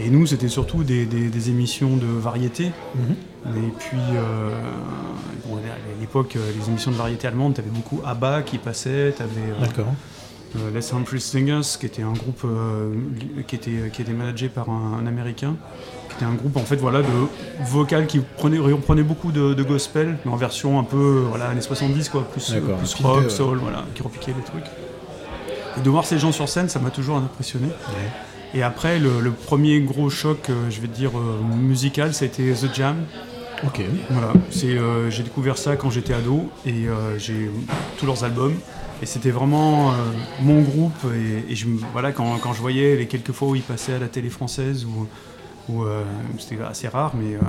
Et 0.00 0.10
nous, 0.10 0.26
c'était 0.26 0.48
surtout 0.48 0.84
des, 0.84 1.06
des- 1.06 1.28
des 1.28 1.50
émissions 1.50 1.96
de 1.96 2.06
variété. 2.06 2.70
Mhm. 2.94 3.56
Et 3.56 3.70
puis, 3.70 3.98
euh, 4.14 4.50
bon, 5.46 5.56
à 5.56 6.00
l'époque, 6.00 6.34
les 6.34 6.68
émissions 6.68 6.90
de 6.92 6.96
variété 6.96 7.26
allemandes, 7.26 7.54
t'avais 7.54 7.70
beaucoup 7.70 8.00
ABBA 8.04 8.42
qui 8.42 8.58
passait, 8.58 9.12
t'avais 9.16 9.50
euh, 9.50 9.60
D'accord. 9.60 9.92
Euh, 10.56 10.70
Les 10.74 10.92
Humphrey 10.92 11.20
Singers, 11.20 11.76
qui 11.78 11.86
était 11.86 12.02
un 12.02 12.12
groupe 12.12 12.42
euh, 12.44 12.92
qui, 13.46 13.56
était, 13.56 13.90
qui 13.92 14.02
était 14.02 14.12
managé 14.12 14.48
par 14.48 14.70
un, 14.70 14.98
un 15.02 15.06
Américain, 15.06 15.56
qui 16.08 16.16
était 16.16 16.24
un 16.24 16.34
groupe 16.34 16.56
en 16.56 16.62
fait 16.64 16.76
voilà 16.76 17.02
de 17.02 17.08
vocal 17.66 18.06
qui 18.06 18.20
prenait, 18.20 18.58
reprenait 18.58 19.02
beaucoup 19.02 19.32
de, 19.32 19.54
de 19.54 19.62
gospel, 19.62 20.16
mais 20.24 20.32
en 20.32 20.36
version 20.36 20.78
un 20.78 20.84
peu 20.84 21.24
voilà 21.28 21.48
années 21.48 21.60
70 21.60 22.08
quoi, 22.08 22.24
plus, 22.24 22.50
plus 22.52 23.02
rock, 23.02 23.30
soul, 23.30 23.58
voilà, 23.58 23.84
qui 23.94 24.02
repiquait 24.02 24.34
les 24.36 24.44
trucs. 24.44 24.64
Et 25.76 25.80
de 25.80 25.90
voir 25.90 26.04
ces 26.04 26.18
gens 26.18 26.32
sur 26.32 26.48
scène, 26.48 26.68
ça 26.68 26.78
m'a 26.78 26.90
toujours 26.90 27.16
impressionné. 27.18 27.68
Et 28.54 28.62
après, 28.62 28.98
le, 28.98 29.20
le 29.20 29.30
premier 29.30 29.80
gros 29.80 30.08
choc, 30.08 30.48
euh, 30.48 30.70
je 30.70 30.80
vais 30.80 30.88
dire 30.88 31.12
musical, 31.54 32.14
ça 32.14 32.24
a 32.24 32.28
été 32.28 32.52
The 32.52 32.74
Jam. 32.74 32.96
Ok. 33.66 33.82
Voilà, 34.10 34.32
c'est, 34.50 34.78
j'ai 35.10 35.22
découvert 35.24 35.58
ça 35.58 35.76
quand 35.76 35.90
j'étais 35.90 36.14
ado 36.14 36.48
et 36.64 36.86
j'ai 37.18 37.50
tous 37.98 38.06
leurs 38.06 38.22
albums. 38.22 38.54
Et 39.02 39.06
c'était 39.06 39.30
vraiment 39.30 39.92
euh, 39.92 39.94
mon 40.40 40.60
groupe. 40.62 40.98
Et, 41.14 41.52
et 41.52 41.56
je, 41.56 41.66
me- 41.68 41.78
voilà, 41.92 42.12
quand, 42.12 42.38
quand 42.38 42.52
je 42.52 42.60
voyais 42.60 42.96
les 42.96 43.06
quelques 43.06 43.32
fois 43.32 43.48
où 43.48 43.54
ils 43.54 43.62
passaient 43.62 43.94
à 43.94 43.98
la 43.98 44.08
télé 44.08 44.28
française, 44.28 44.84
ou, 45.68 45.84
euh, 45.84 46.02
c'était 46.38 46.60
assez 46.62 46.88
rare, 46.88 47.14
mais 47.14 47.34
euh, 47.34 47.40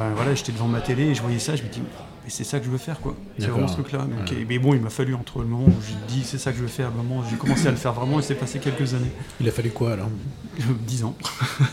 euh, 0.00 0.10
voilà, 0.16 0.34
j'étais 0.34 0.52
devant 0.52 0.66
ma 0.68 0.80
télé 0.80 1.04
et 1.04 1.14
je 1.14 1.22
voyais 1.22 1.38
ça, 1.38 1.54
je 1.56 1.62
me 1.62 1.68
dis, 1.68 1.80
mais 2.24 2.30
c'est 2.30 2.42
ça 2.44 2.58
que 2.58 2.64
je 2.64 2.70
veux 2.70 2.78
faire, 2.78 3.00
quoi. 3.00 3.14
C'est 3.38 3.46
vraiment 3.52 3.66
ce 3.68 3.74
truc-là. 3.74 4.06
Mais 4.48 4.58
bon, 4.58 4.74
il 4.74 4.80
m'a 4.80 4.90
fallu 4.90 5.14
entre 5.14 5.40
le 5.40 5.46
moment 5.46 5.66
où 5.66 5.72
j'ai 5.86 5.94
dit, 6.08 6.24
c'est 6.24 6.38
ça 6.38 6.50
que 6.52 6.56
je 6.58 6.62
veux 6.62 6.68
faire, 6.68 6.90
le 6.90 6.96
moment 6.96 7.18
où 7.20 7.24
j'ai 7.30 7.36
commencé 7.36 7.66
à 7.68 7.70
le 7.70 7.76
faire 7.76 7.92
vraiment, 7.92 8.18
et 8.18 8.22
c'est 8.22 8.34
passé 8.34 8.58
quelques 8.58 8.94
années. 8.94 9.10
Il 9.40 9.48
a 9.48 9.52
fallu 9.52 9.70
quoi 9.70 9.92
alors? 9.92 10.08
10 10.86 11.04
ans. 11.04 11.14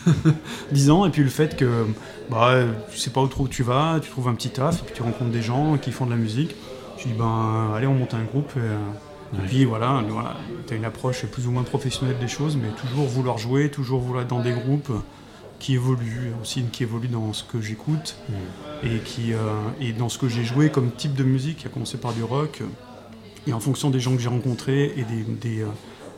10 0.72 0.90
ans, 0.90 1.06
et 1.06 1.10
puis 1.10 1.22
le 1.22 1.28
fait 1.30 1.56
que 1.56 1.86
bah, 2.30 2.54
tu 2.90 2.98
sais 2.98 3.10
pas 3.10 3.22
où 3.22 3.48
tu 3.48 3.62
vas, 3.62 3.98
tu 4.00 4.10
trouves 4.10 4.28
un 4.28 4.34
petit 4.34 4.50
taf, 4.50 4.80
et 4.80 4.84
puis 4.84 4.94
tu 4.94 5.02
rencontres 5.02 5.30
des 5.30 5.42
gens 5.42 5.76
qui 5.78 5.90
font 5.90 6.04
de 6.06 6.10
la 6.10 6.16
musique. 6.16 6.54
Tu 6.96 7.08
dis, 7.08 7.14
ben 7.14 7.72
allez, 7.74 7.86
on 7.86 7.94
monte 7.94 8.14
un 8.14 8.24
groupe. 8.24 8.52
Et, 8.56 8.60
et 9.34 9.46
puis 9.46 9.64
voilà, 9.64 10.02
voilà 10.08 10.36
tu 10.66 10.74
as 10.74 10.76
une 10.76 10.84
approche 10.84 11.24
plus 11.26 11.46
ou 11.46 11.50
moins 11.50 11.62
professionnelle 11.62 12.18
des 12.18 12.28
choses, 12.28 12.56
mais 12.56 12.68
toujours 12.70 13.06
vouloir 13.06 13.38
jouer, 13.38 13.70
toujours 13.70 14.00
vouloir 14.00 14.22
être 14.22 14.30
dans 14.30 14.40
des 14.40 14.52
groupes 14.52 14.92
qui 15.58 15.74
évoluent, 15.74 16.32
aussi 16.40 16.62
qui 16.72 16.82
évoluent 16.82 17.08
dans 17.08 17.32
ce 17.32 17.44
que 17.44 17.60
j'écoute 17.60 18.16
et, 18.82 18.98
qui, 19.04 19.32
euh, 19.32 19.38
et 19.80 19.92
dans 19.92 20.08
ce 20.08 20.18
que 20.18 20.28
j'ai 20.28 20.44
joué 20.44 20.70
comme 20.70 20.90
type 20.92 21.14
de 21.14 21.24
musique, 21.24 21.58
qui 21.58 21.66
a 21.66 21.70
commencé 21.70 21.98
par 21.98 22.12
du 22.12 22.22
rock. 22.22 22.62
Et 23.46 23.52
en 23.52 23.60
fonction 23.60 23.90
des 23.90 23.98
gens 23.98 24.14
que 24.14 24.20
j'ai 24.20 24.28
rencontrés 24.28 24.92
et 24.96 25.04
des, 25.04 25.22
des, 25.24 25.62
euh, 25.62 25.66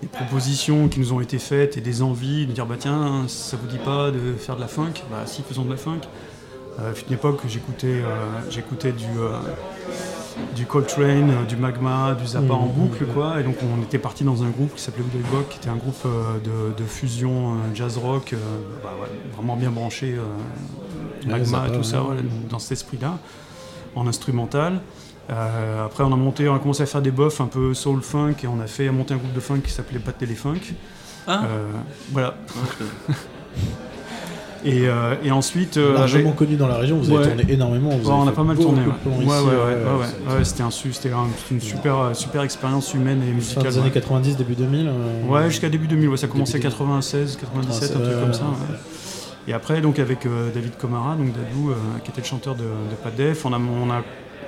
des 0.02 0.08
propositions 0.08 0.88
qui 0.88 1.00
nous 1.00 1.12
ont 1.12 1.20
été 1.20 1.38
faites 1.38 1.76
et 1.76 1.80
des 1.80 2.02
envies 2.02 2.46
de 2.46 2.52
dire 2.52 2.66
bah 2.66 2.76
tiens 2.78 3.26
ça 3.28 3.56
vous 3.56 3.68
dit 3.68 3.78
pas 3.78 4.10
de 4.10 4.34
faire 4.34 4.56
de 4.56 4.60
la 4.60 4.68
funk? 4.68 4.94
Bah 5.10 5.22
si 5.26 5.42
faisons 5.42 5.64
de 5.64 5.70
la 5.70 5.76
funk. 5.76 6.00
Euh, 6.80 6.94
fut 6.94 7.06
une 7.06 7.14
époque 7.14 7.40
j'écoutais 7.46 8.02
j'écoutais 8.48 8.92
du, 8.92 9.06
du 10.54 10.66
Coltrane, 10.66 11.30
euh, 11.30 11.44
du 11.46 11.56
Magma, 11.56 12.14
du 12.14 12.26
Zappa 12.26 12.54
en 12.54 12.66
Mhm, 12.66 12.72
boucle, 12.72 13.04
mhm. 13.06 13.12
quoi. 13.12 13.40
Et 13.40 13.44
donc 13.44 13.56
on 13.62 13.82
était 13.82 13.98
parti 13.98 14.24
dans 14.24 14.42
un 14.42 14.50
groupe 14.50 14.74
qui 14.74 14.82
s'appelait 14.82 15.04
Woodstock, 15.04 15.48
qui 15.48 15.58
était 15.58 15.68
un 15.68 15.76
groupe 15.76 15.96
euh, 16.06 16.38
de, 16.38 16.74
de 16.76 16.84
fusion 16.88 17.52
euh, 17.54 17.56
jazz 17.74 17.96
rock, 17.98 18.32
euh, 18.32 18.36
bah 18.82 18.90
ouais, 19.00 19.08
vraiment 19.36 19.56
bien 19.56 19.70
branché, 19.70 20.14
euh, 20.14 20.22
Ouais, 21.24 21.32
Magma 21.32 21.44
Zappa, 21.44 21.68
et 21.68 21.72
tout 21.76 21.82
ça, 21.82 22.02
ouais. 22.02 22.16
dans 22.48 22.58
cet 22.58 22.72
esprit-là, 22.72 23.18
en 23.94 24.06
instrumental. 24.06 24.80
Euh, 25.30 25.84
après 25.86 26.02
on 26.02 26.12
a 26.12 26.16
monté, 26.16 26.48
on 26.48 26.54
a 26.56 26.58
commencé 26.58 26.82
à 26.82 26.86
faire 26.86 27.02
des 27.02 27.10
buffs 27.12 27.40
un 27.40 27.46
peu 27.46 27.72
soul 27.74 28.02
funk 28.02 28.34
et 28.42 28.46
on 28.48 28.58
a 28.60 28.66
fait 28.66 28.88
monter 28.90 29.14
un 29.14 29.18
groupe 29.18 29.32
de 29.32 29.40
funk 29.40 29.60
qui 29.60 29.70
s'appelait 29.70 30.00
Pat 30.00 30.16
Funk. 30.34 30.60
Ah. 31.28 31.42
Euh, 31.44 31.68
voilà. 32.10 32.34
Et, 34.64 34.88
euh, 34.88 35.14
et 35.24 35.30
ensuite, 35.30 35.76
euh, 35.78 35.94
Largement 35.94 36.32
connu 36.32 36.56
dans 36.56 36.68
la 36.68 36.76
région, 36.76 36.98
vous 36.98 37.08
avez 37.10 37.18
Ouais. 37.18 37.34
tourné 37.36 37.52
énormément. 37.52 37.90
vous 37.90 38.06
Ouais, 38.08 38.12
avez 38.14 38.22
on 38.22 38.28
a 38.28 38.32
pas 38.32 38.42
mal 38.42 38.56
tourné. 38.56 38.82
Ouais, 38.82 39.24
ouais, 39.24 39.26
euh, 39.26 39.96
ouais, 39.96 40.34
ouais, 40.36 40.44
c'était 40.44 40.62
un 40.62 40.70
une 41.50 41.60
super, 41.60 41.98
euh, 41.98 42.14
super 42.14 42.42
expérience 42.42 42.92
humaine 42.92 43.22
et 43.22 43.28
Fin 43.28 43.32
musicale. 43.34 43.62
des 43.64 43.74
ouais. 43.76 43.80
années 43.82 43.90
90, 43.90 44.36
début 44.36 44.54
2000 44.54 44.86
euh, 44.88 44.92
Ouais, 45.28 45.48
jusqu'à 45.48 45.70
début 45.70 45.86
2000, 45.86 46.08
ouais, 46.10 46.16
ça 46.18 46.26
commençait 46.26 46.54
Début 46.58 46.64
96, 46.68 47.36
97, 47.40 47.90
un 47.96 48.00
truc 48.00 48.06
ouais, 48.14 48.20
comme 48.22 48.34
ça. 48.34 48.44
Et 49.48 49.52
après, 49.54 49.80
donc 49.80 49.98
avec 49.98 50.26
euh, 50.26 50.50
David 50.54 50.76
Comara, 50.76 51.14
donc 51.16 51.28
Dadou, 51.32 51.72
qui 52.04 52.10
était 52.10 52.20
le 52.20 52.26
chanteur 52.26 52.54
de, 52.54 52.62
de 52.64 52.94
Pat 53.02 53.14
Def, 53.16 53.46
on 53.46 53.52
a, 53.54 53.58
on 53.58 53.90
a 53.90 54.02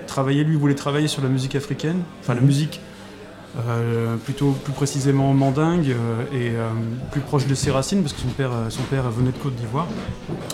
travaillé, 0.06 0.44
lui 0.44 0.56
voulait 0.56 0.74
travailler 0.74 1.08
sur 1.08 1.22
la 1.22 1.28
musique 1.30 1.54
africaine, 1.54 2.02
enfin 2.20 2.34
la 2.34 2.40
Mhm. 2.40 2.46
musique 2.46 2.80
euh, 3.59 4.16
plutôt 4.16 4.53
plus 4.53 4.72
précisément 4.72 5.32
mandingue 5.34 5.90
euh, 5.90 6.22
et 6.32 6.50
euh, 6.57 6.70
plus 7.11 7.20
proche 7.20 7.46
de 7.46 7.55
ses 7.55 7.70
racines, 7.70 8.03
parce 8.03 8.12
que 8.14 8.20
son 8.20 8.28
père, 8.28 8.50
son 8.70 8.82
père 8.82 9.11
venait 9.11 9.32
de 9.32 9.36
Côte 9.38 9.55
d'Ivoire. 9.57 9.86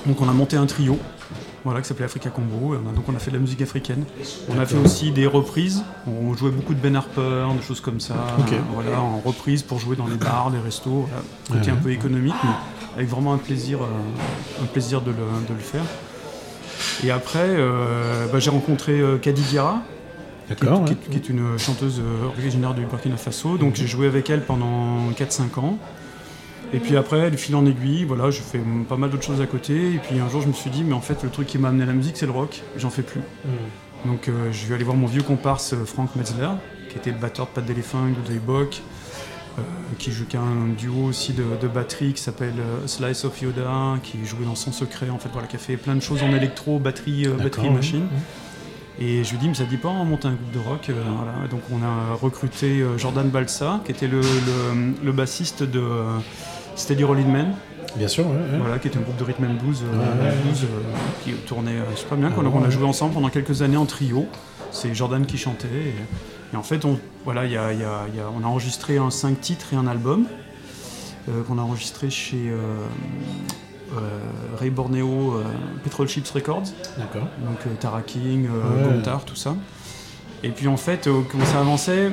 Donc 0.06 0.20
on 0.20 0.28
a 0.28 0.32
monté 0.32 0.56
un 0.56 0.66
trio. 0.66 0.98
Voilà, 1.64 1.82
qui 1.82 1.88
s'appelait 1.88 2.04
Africa 2.06 2.30
Combo, 2.30 2.74
et 2.74 2.78
on 2.82 2.88
a- 2.88 2.92
donc 2.94 3.04
on 3.08 3.14
a 3.16 3.18
fait 3.18 3.30
de 3.32 3.36
la 3.36 3.42
musique 3.42 3.60
africaine. 3.60 4.04
On 4.48 4.58
a 4.60 4.64
fait 4.64 4.78
aussi 4.78 5.10
des 5.10 5.26
reprises, 5.26 5.82
on 6.06 6.32
jouait 6.34 6.52
beaucoup 6.52 6.72
de 6.72 6.78
Ben 6.80 6.94
Harper, 6.96 7.46
des 7.60 7.62
choses 7.66 7.80
comme 7.80 7.98
ça, 8.00 8.14
voilà, 8.72 9.00
en 9.00 9.18
reprise 9.18 9.62
pour 9.64 9.78
jouer 9.78 9.96
dans 9.96 10.06
les 10.06 10.14
bars, 10.16 10.50
les 10.50 10.60
restos, 10.60 11.06
voilà, 11.08 11.22
côté 11.50 11.70
Ouais. 11.72 11.76
un 11.76 11.82
peu 11.82 11.90
économique, 11.90 12.34
mais 12.44 12.50
avec 12.96 13.08
vraiment 13.08 13.34
un 13.34 13.38
plaisir, 13.38 13.80
euh, 13.82 14.62
un 14.62 14.66
plaisir 14.66 15.02
de, 15.02 15.10
le, 15.10 15.16
de 15.48 15.52
le 15.54 15.58
faire. 15.60 15.82
Et 17.04 17.10
après, 17.10 17.40
euh, 17.44 18.26
bah, 18.32 18.38
j'ai 18.38 18.50
rencontré 18.50 18.92
euh, 19.00 19.18
Kadi 19.18 19.42
Diarra, 19.42 19.82
qui, 20.48 20.52
est- 20.64 20.66
D'accord. 20.66 20.84
qui 20.84 20.92
ouais. 20.92 20.98
est- 21.06 21.10
qui 21.10 21.16
est 21.16 21.28
une 21.28 21.58
chanteuse 21.58 22.00
euh, 22.00 22.26
originaire 22.26 22.74
du 22.74 22.84
Burkina 22.86 23.16
Faso. 23.16 23.56
Donc 23.58 23.74
j'ai 23.76 23.86
joué 23.86 24.06
avec 24.06 24.28
elle 24.30 24.42
pendant 24.42 25.10
4-5 25.12 25.58
ans. 25.60 25.78
Et 26.74 26.80
puis 26.80 26.96
après, 26.98 27.30
de 27.30 27.36
fil 27.36 27.54
en 27.56 27.64
aiguille, 27.64 28.04
voilà, 28.04 28.30
je 28.30 28.40
fais 28.42 28.60
pas 28.88 28.96
mal 28.96 29.08
d'autres 29.10 29.22
choses 29.24 29.40
à 29.40 29.46
côté. 29.46 29.94
Et 29.94 29.98
puis 29.98 30.18
un 30.20 30.28
jour, 30.28 30.42
je 30.42 30.48
me 30.48 30.52
suis 30.52 30.68
dit, 30.70 30.84
mais 30.84 30.92
en 30.92 31.00
fait, 31.00 31.22
le 31.22 31.30
truc 31.30 31.46
qui 31.46 31.56
m'a 31.58 31.68
amené 31.68 31.84
à 31.84 31.86
la 31.86 31.94
musique, 31.94 32.16
c'est 32.18 32.26
le 32.26 32.32
rock. 32.32 32.62
J'en 32.76 32.90
fais 32.90 33.02
plus. 33.02 33.20
Mm. 33.44 34.08
Donc 34.10 34.28
euh, 34.28 34.52
je 34.52 34.66
vais 34.66 34.74
aller 34.74 34.84
voir 34.84 34.96
mon 34.96 35.06
vieux 35.06 35.22
comparse 35.22 35.72
euh, 35.72 35.84
Frank 35.86 36.14
Metzler, 36.14 36.48
qui 36.90 36.96
était 36.98 37.10
le 37.10 37.16
batteur 37.18 37.46
de 37.46 37.50
Pat 37.52 37.64
Delefin, 37.66 38.10
de 38.10 38.28
Daybock, 38.28 38.82
euh, 39.58 39.62
qui 39.98 40.12
joue 40.12 40.24
qui 40.26 40.36
a 40.36 40.40
un 40.40 40.68
duo 40.76 41.04
aussi 41.06 41.32
de, 41.32 41.42
de 41.60 41.66
batterie 41.68 42.12
qui 42.12 42.22
s'appelle 42.22 42.54
euh, 42.60 42.86
Slice 42.86 43.24
of 43.24 43.40
Yoda, 43.40 43.94
qui 44.02 44.24
jouait 44.26 44.44
dans 44.44 44.54
son 44.54 44.70
secret, 44.70 45.08
en 45.10 45.18
fait, 45.18 45.30
voilà, 45.32 45.48
qui 45.48 45.56
a 45.56 45.58
fait 45.58 45.76
plein 45.78 45.96
de 45.96 46.00
choses 46.00 46.22
en 46.22 46.32
électro, 46.34 46.78
batterie, 46.78 47.26
batterie, 47.42 47.70
machine. 47.70 48.06
Et 49.00 49.22
je 49.22 49.30
lui 49.30 49.38
dis, 49.38 49.48
mais 49.48 49.54
ça 49.54 49.64
te 49.64 49.70
dit 49.70 49.76
pas, 49.76 49.88
on 49.88 50.04
monte 50.04 50.24
un 50.26 50.32
groupe 50.32 50.50
de 50.52 50.58
rock. 50.58 50.86
euh, 50.90 50.94
voilà. 51.16 51.46
Donc 51.48 51.60
on 51.72 51.82
a 51.84 52.14
recruté 52.14 52.80
euh, 52.80 52.98
Jordan 52.98 53.28
Balsa, 53.28 53.80
qui 53.84 53.92
était 53.92 54.08
le, 54.08 54.20
le- 54.20 54.94
le 55.04 55.12
bassiste 55.12 55.62
de 55.62 55.78
euh, 55.80 56.18
Steady 56.76 57.04
Rollin' 57.04 57.28
Man, 57.28 57.54
Bien 57.96 58.08
sûr, 58.08 58.26
ouais, 58.26 58.32
ouais. 58.34 58.58
voilà, 58.60 58.78
qui 58.78 58.88
était 58.88 58.98
un 58.98 59.02
groupe 59.02 59.16
de 59.16 59.24
rhythm 59.24 59.44
and 59.44 59.54
blues, 59.64 59.82
Ouais, 59.82 59.98
ouais, 59.98 60.34
blues, 60.44 60.66
qui 61.24 61.32
tournait 61.46 61.78
super 61.96 62.18
bien. 62.18 62.28
Ah 62.30 62.34
qu'on 62.34 62.42
bon, 62.42 62.52
on 62.60 62.64
a 62.64 62.70
joué 62.70 62.84
ensemble 62.84 63.14
pendant 63.14 63.30
quelques 63.30 63.62
années 63.62 63.76
en 63.78 63.86
trio. 63.86 64.26
C'est 64.72 64.94
Jordan 64.94 65.24
qui 65.24 65.38
chantait. 65.38 65.66
Et, 65.68 66.54
et 66.54 66.56
en 66.56 66.62
fait, 66.62 66.84
on, 66.84 66.98
voilà, 67.24 67.46
y 67.46 67.56
a- 67.56 67.72
y 67.72 67.82
a- 67.84 68.06
il 68.12 68.16
y 68.16 68.20
a- 68.20 68.28
on 68.36 68.42
a 68.44 68.46
enregistré 68.46 68.98
un 68.98 69.10
5 69.10 69.40
titres 69.40 69.72
et 69.72 69.76
un 69.76 69.86
album 69.86 70.26
euh, 71.28 71.42
qu'on 71.44 71.58
a 71.58 71.62
enregistré 71.62 72.10
chez 72.10 72.48
euh, 72.50 72.56
Ray 74.58 74.70
Borneo 74.70 75.34
euh, 75.36 75.42
Petrol 75.84 76.08
Chips 76.08 76.30
Records 76.30 76.64
D'accord. 76.98 77.28
donc 77.46 77.58
euh, 77.66 77.70
Tara 77.80 78.02
King, 78.02 78.46
euh, 78.46 78.86
Ouais. 78.88 78.94
Gontard, 78.96 79.24
tout 79.24 79.36
ça. 79.36 79.54
Et 80.42 80.50
puis 80.50 80.68
en 80.68 80.76
fait, 80.76 81.06
euh, 81.06 81.20
comment 81.30 81.44
ça 81.44 81.60
avançait, 81.60 82.10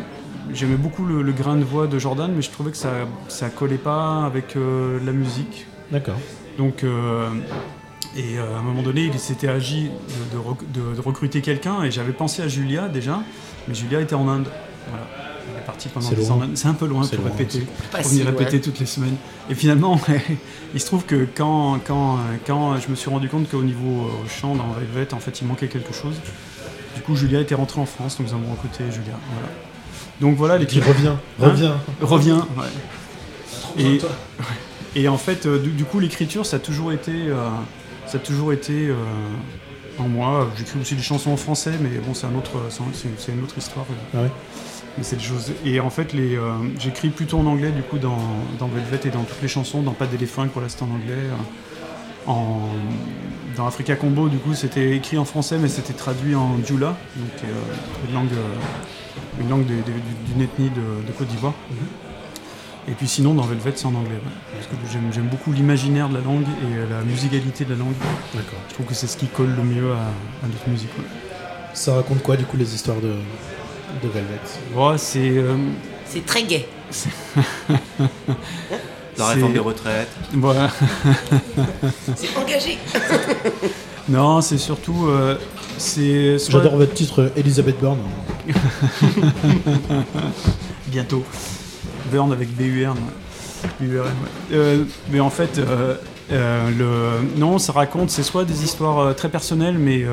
j'aimais 0.53 0.77
beaucoup 0.77 1.05
le, 1.05 1.21
le 1.21 1.31
grain 1.31 1.55
de 1.57 1.63
voix 1.63 1.85
de 1.87 1.99
Jordan, 1.99 2.31
mais 2.35 2.41
je 2.41 2.49
trouvais 2.49 2.71
que 2.71 2.77
ça, 2.77 2.91
ça 3.27 3.49
collait 3.49 3.77
pas 3.77 4.23
avec 4.25 4.55
euh, 4.55 4.99
la 5.05 5.11
musique. 5.11 5.67
D'accord. 5.91 6.17
Donc, 6.57 6.83
euh, 6.83 7.29
et 8.17 8.39
euh, 8.39 8.55
à 8.55 8.59
un 8.59 8.61
moment 8.61 8.81
donné, 8.81 9.01
il 9.13 9.19
s'était 9.19 9.47
agi 9.49 9.83
de, 10.31 10.37
de 10.37 10.41
rec- 10.41 10.71
de- 10.71 10.95
de 10.95 11.01
recruter 11.01 11.41
quelqu'un, 11.41 11.83
et 11.83 11.91
j'avais 11.91 12.13
pensé 12.13 12.41
à 12.41 12.47
Julia 12.47 12.87
déjà, 12.87 13.19
mais 13.67 13.75
Julia 13.75 13.99
était 14.01 14.15
en 14.15 14.27
Inde. 14.27 14.47
Voilà. 14.89 15.05
Elle 15.53 15.61
est 15.61 15.65
partie 15.65 15.89
pendant 15.89 16.07
C'est 16.09 16.15
10 16.15 16.31
ans. 16.31 16.41
C'est 16.55 16.67
un 16.67 16.73
peu 16.73 16.85
loin 16.87 17.05
pour 17.05 17.17
loin, 17.19 17.31
répéter 17.31 17.65
pour 17.91 17.99
si 18.03 18.09
venir 18.19 18.31
loin. 18.31 18.39
répéter 18.39 18.61
toutes 18.61 18.79
les 18.79 18.85
semaines. 18.85 19.15
Et 19.49 19.55
finalement, 19.55 19.99
il 20.73 20.79
se 20.79 20.85
trouve 20.85 21.05
que 21.05 21.27
quand, 21.35 21.79
quand, 21.85 22.17
quand 22.45 22.77
je 22.79 22.89
me 22.89 22.95
suis 22.95 23.09
rendu 23.09 23.29
compte 23.29 23.49
qu'au 23.49 23.63
niveau 23.63 24.07
euh, 24.07 24.27
chant 24.27 24.55
dans 24.55 24.67
Velvet, 24.79 25.13
en 25.13 25.19
fait, 25.19 25.41
il 25.41 25.47
manquait 25.47 25.67
quelque 25.67 25.93
chose. 25.93 26.15
Du 26.95 27.01
coup, 27.01 27.15
Julia 27.15 27.41
était 27.41 27.55
rentrée 27.55 27.81
en 27.81 27.85
France, 27.85 28.17
donc 28.17 28.27
nous 28.27 28.33
avons 28.33 28.51
recruté 28.51 28.83
Julia. 28.91 29.17
Voilà. 29.33 29.49
Donc 30.21 30.37
voilà, 30.37 30.55
Et 30.55 30.65
puis 30.65 30.77
l'équipe 30.77 30.85
reviens, 30.93 31.19
Hein 31.41 31.47
revient. 32.01 32.39
ouais. 32.57 33.83
Et, 33.83 33.99
et 35.01 35.07
en 35.09 35.17
fait, 35.17 35.45
euh, 35.45 35.59
du, 35.59 35.71
du 35.71 35.83
coup, 35.83 35.99
l'écriture, 35.99 36.45
ça 36.45 36.55
a 36.55 36.59
toujours 36.59 36.93
été, 36.93 37.11
euh, 37.11 37.49
ça 38.07 38.17
a 38.17 38.19
toujours 38.21 38.53
été 38.53 38.87
euh, 38.87 38.95
en 39.99 40.07
moi. 40.07 40.47
J'écris 40.57 40.79
aussi 40.79 40.95
des 40.95 41.01
chansons 41.03 41.31
en 41.31 41.37
français, 41.37 41.73
mais 41.81 41.89
bon, 41.99 42.13
c'est 42.13 42.27
un 42.27 42.35
autre, 42.35 42.51
c'est 42.69 43.31
une 43.33 43.43
autre 43.43 43.57
histoire. 43.57 43.85
Ah 44.13 44.21
ouais. 44.21 44.31
Mais 44.97 45.03
c'est 45.03 45.17
des 45.17 45.23
choses. 45.23 45.51
Et 45.65 45.79
en 45.79 45.89
fait, 45.89 46.13
les, 46.13 46.35
euh, 46.37 46.53
j'écris 46.79 47.09
plutôt 47.09 47.37
en 47.39 47.45
anglais, 47.45 47.71
du 47.71 47.81
coup, 47.81 47.97
dans, 47.97 48.17
dans 48.59 48.67
Velvet 48.67 48.99
et 49.05 49.09
dans 49.11 49.23
toutes 49.23 49.41
les 49.41 49.47
chansons, 49.49 49.81
dans 49.81 49.91
Pas 49.91 50.07
d'éléphant, 50.07 50.47
pour 50.47 50.61
l'instant 50.61 50.87
en 50.91 50.95
anglais. 50.95 51.13
euh, 51.15 52.27
en, 52.27 52.69
dans 53.55 53.67
Africa 53.67 53.95
Combo, 53.95 54.29
du 54.29 54.37
coup, 54.37 54.53
c'était 54.53 54.95
écrit 54.95 55.17
en 55.17 55.25
français, 55.25 55.57
mais 55.59 55.67
c'était 55.67 55.93
traduit 55.93 56.35
en 56.35 56.57
Djoula, 56.65 56.95
donc 57.15 57.29
euh, 57.43 58.07
une 58.07 58.13
langue, 58.15 58.31
une 59.39 59.49
langue 59.49 59.65
d'une 59.65 60.41
ethnie 60.41 60.69
de, 60.71 61.05
de 61.07 61.11
Côte 61.17 61.27
d'Ivoire. 61.27 61.53
Et 62.87 62.91
puis 62.91 63.07
sinon, 63.07 63.33
dans 63.33 63.43
Velvet, 63.43 63.73
c'est 63.75 63.85
en 63.85 63.95
anglais. 63.95 64.11
ouais. 64.15 64.31
Parce 64.53 64.67
que 64.67 64.75
j'aime, 64.91 65.11
j'aime 65.13 65.27
beaucoup 65.27 65.51
l'imaginaire 65.51 66.09
de 66.09 66.15
la 66.15 66.21
langue 66.21 66.43
et 66.43 66.89
la 66.91 67.01
musicalité 67.03 67.63
de 67.65 67.71
la 67.71 67.77
langue. 67.79 67.93
D'accord. 68.33 68.59
Je 68.69 68.73
trouve 68.75 68.85
que 68.85 68.93
c'est 68.93 69.07
ce 69.07 69.17
qui 69.17 69.27
colle 69.27 69.53
le 69.55 69.63
mieux 69.63 69.91
à, 69.93 69.97
à 70.43 70.47
notre 70.47 70.67
musique. 70.69 70.91
ouais. 70.97 71.05
Ça 71.73 71.95
raconte 71.95 72.21
quoi 72.23 72.37
du 72.37 72.45
coup 72.45 72.57
les 72.57 72.73
histoires 72.75 73.01
de, 73.01 73.13
de 74.03 74.07
Velvet 74.09 74.39
Ouais, 74.75 74.97
c'est. 74.97 75.19
euh, 75.37 75.55
C'est 76.07 76.25
très 76.25 76.43
gai. 76.43 76.65
La 79.17 79.27
réforme 79.27 79.47
c'est- 79.47 79.53
des 79.53 79.59
retraites. 79.59 80.09
voilà. 80.33 80.69
C'est 82.15 82.35
engagé. 82.37 82.77
Non, 84.07 84.39
c'est 84.39 84.59
surtout. 84.59 85.07
euh, 85.07 85.35
c'est 85.79 86.37
soit- 86.37 86.61
J'adore 86.61 86.77
votre 86.77 86.93
titre 86.93 87.31
Elizabeth 87.35 87.79
Bourne. 87.79 87.97
bientôt. 90.87 91.23
Burn 92.11 92.31
avec. 92.31 92.49
BURN, 92.55 92.97
ouais. 93.81 93.97
Euh, 94.53 94.83
mais 95.11 95.19
en 95.19 95.31
fait, 95.31 95.57
euh, 95.57 95.95
euh, 96.31 96.69
le... 96.77 97.39
non, 97.39 97.57
ça 97.57 97.71
raconte, 97.73 98.11
c'est 98.11 98.21
soit 98.21 98.45
des 98.45 98.63
histoires 98.63 98.99
euh, 98.99 99.13
très 99.13 99.29
personnelles, 99.29 99.79
mais 99.79 100.03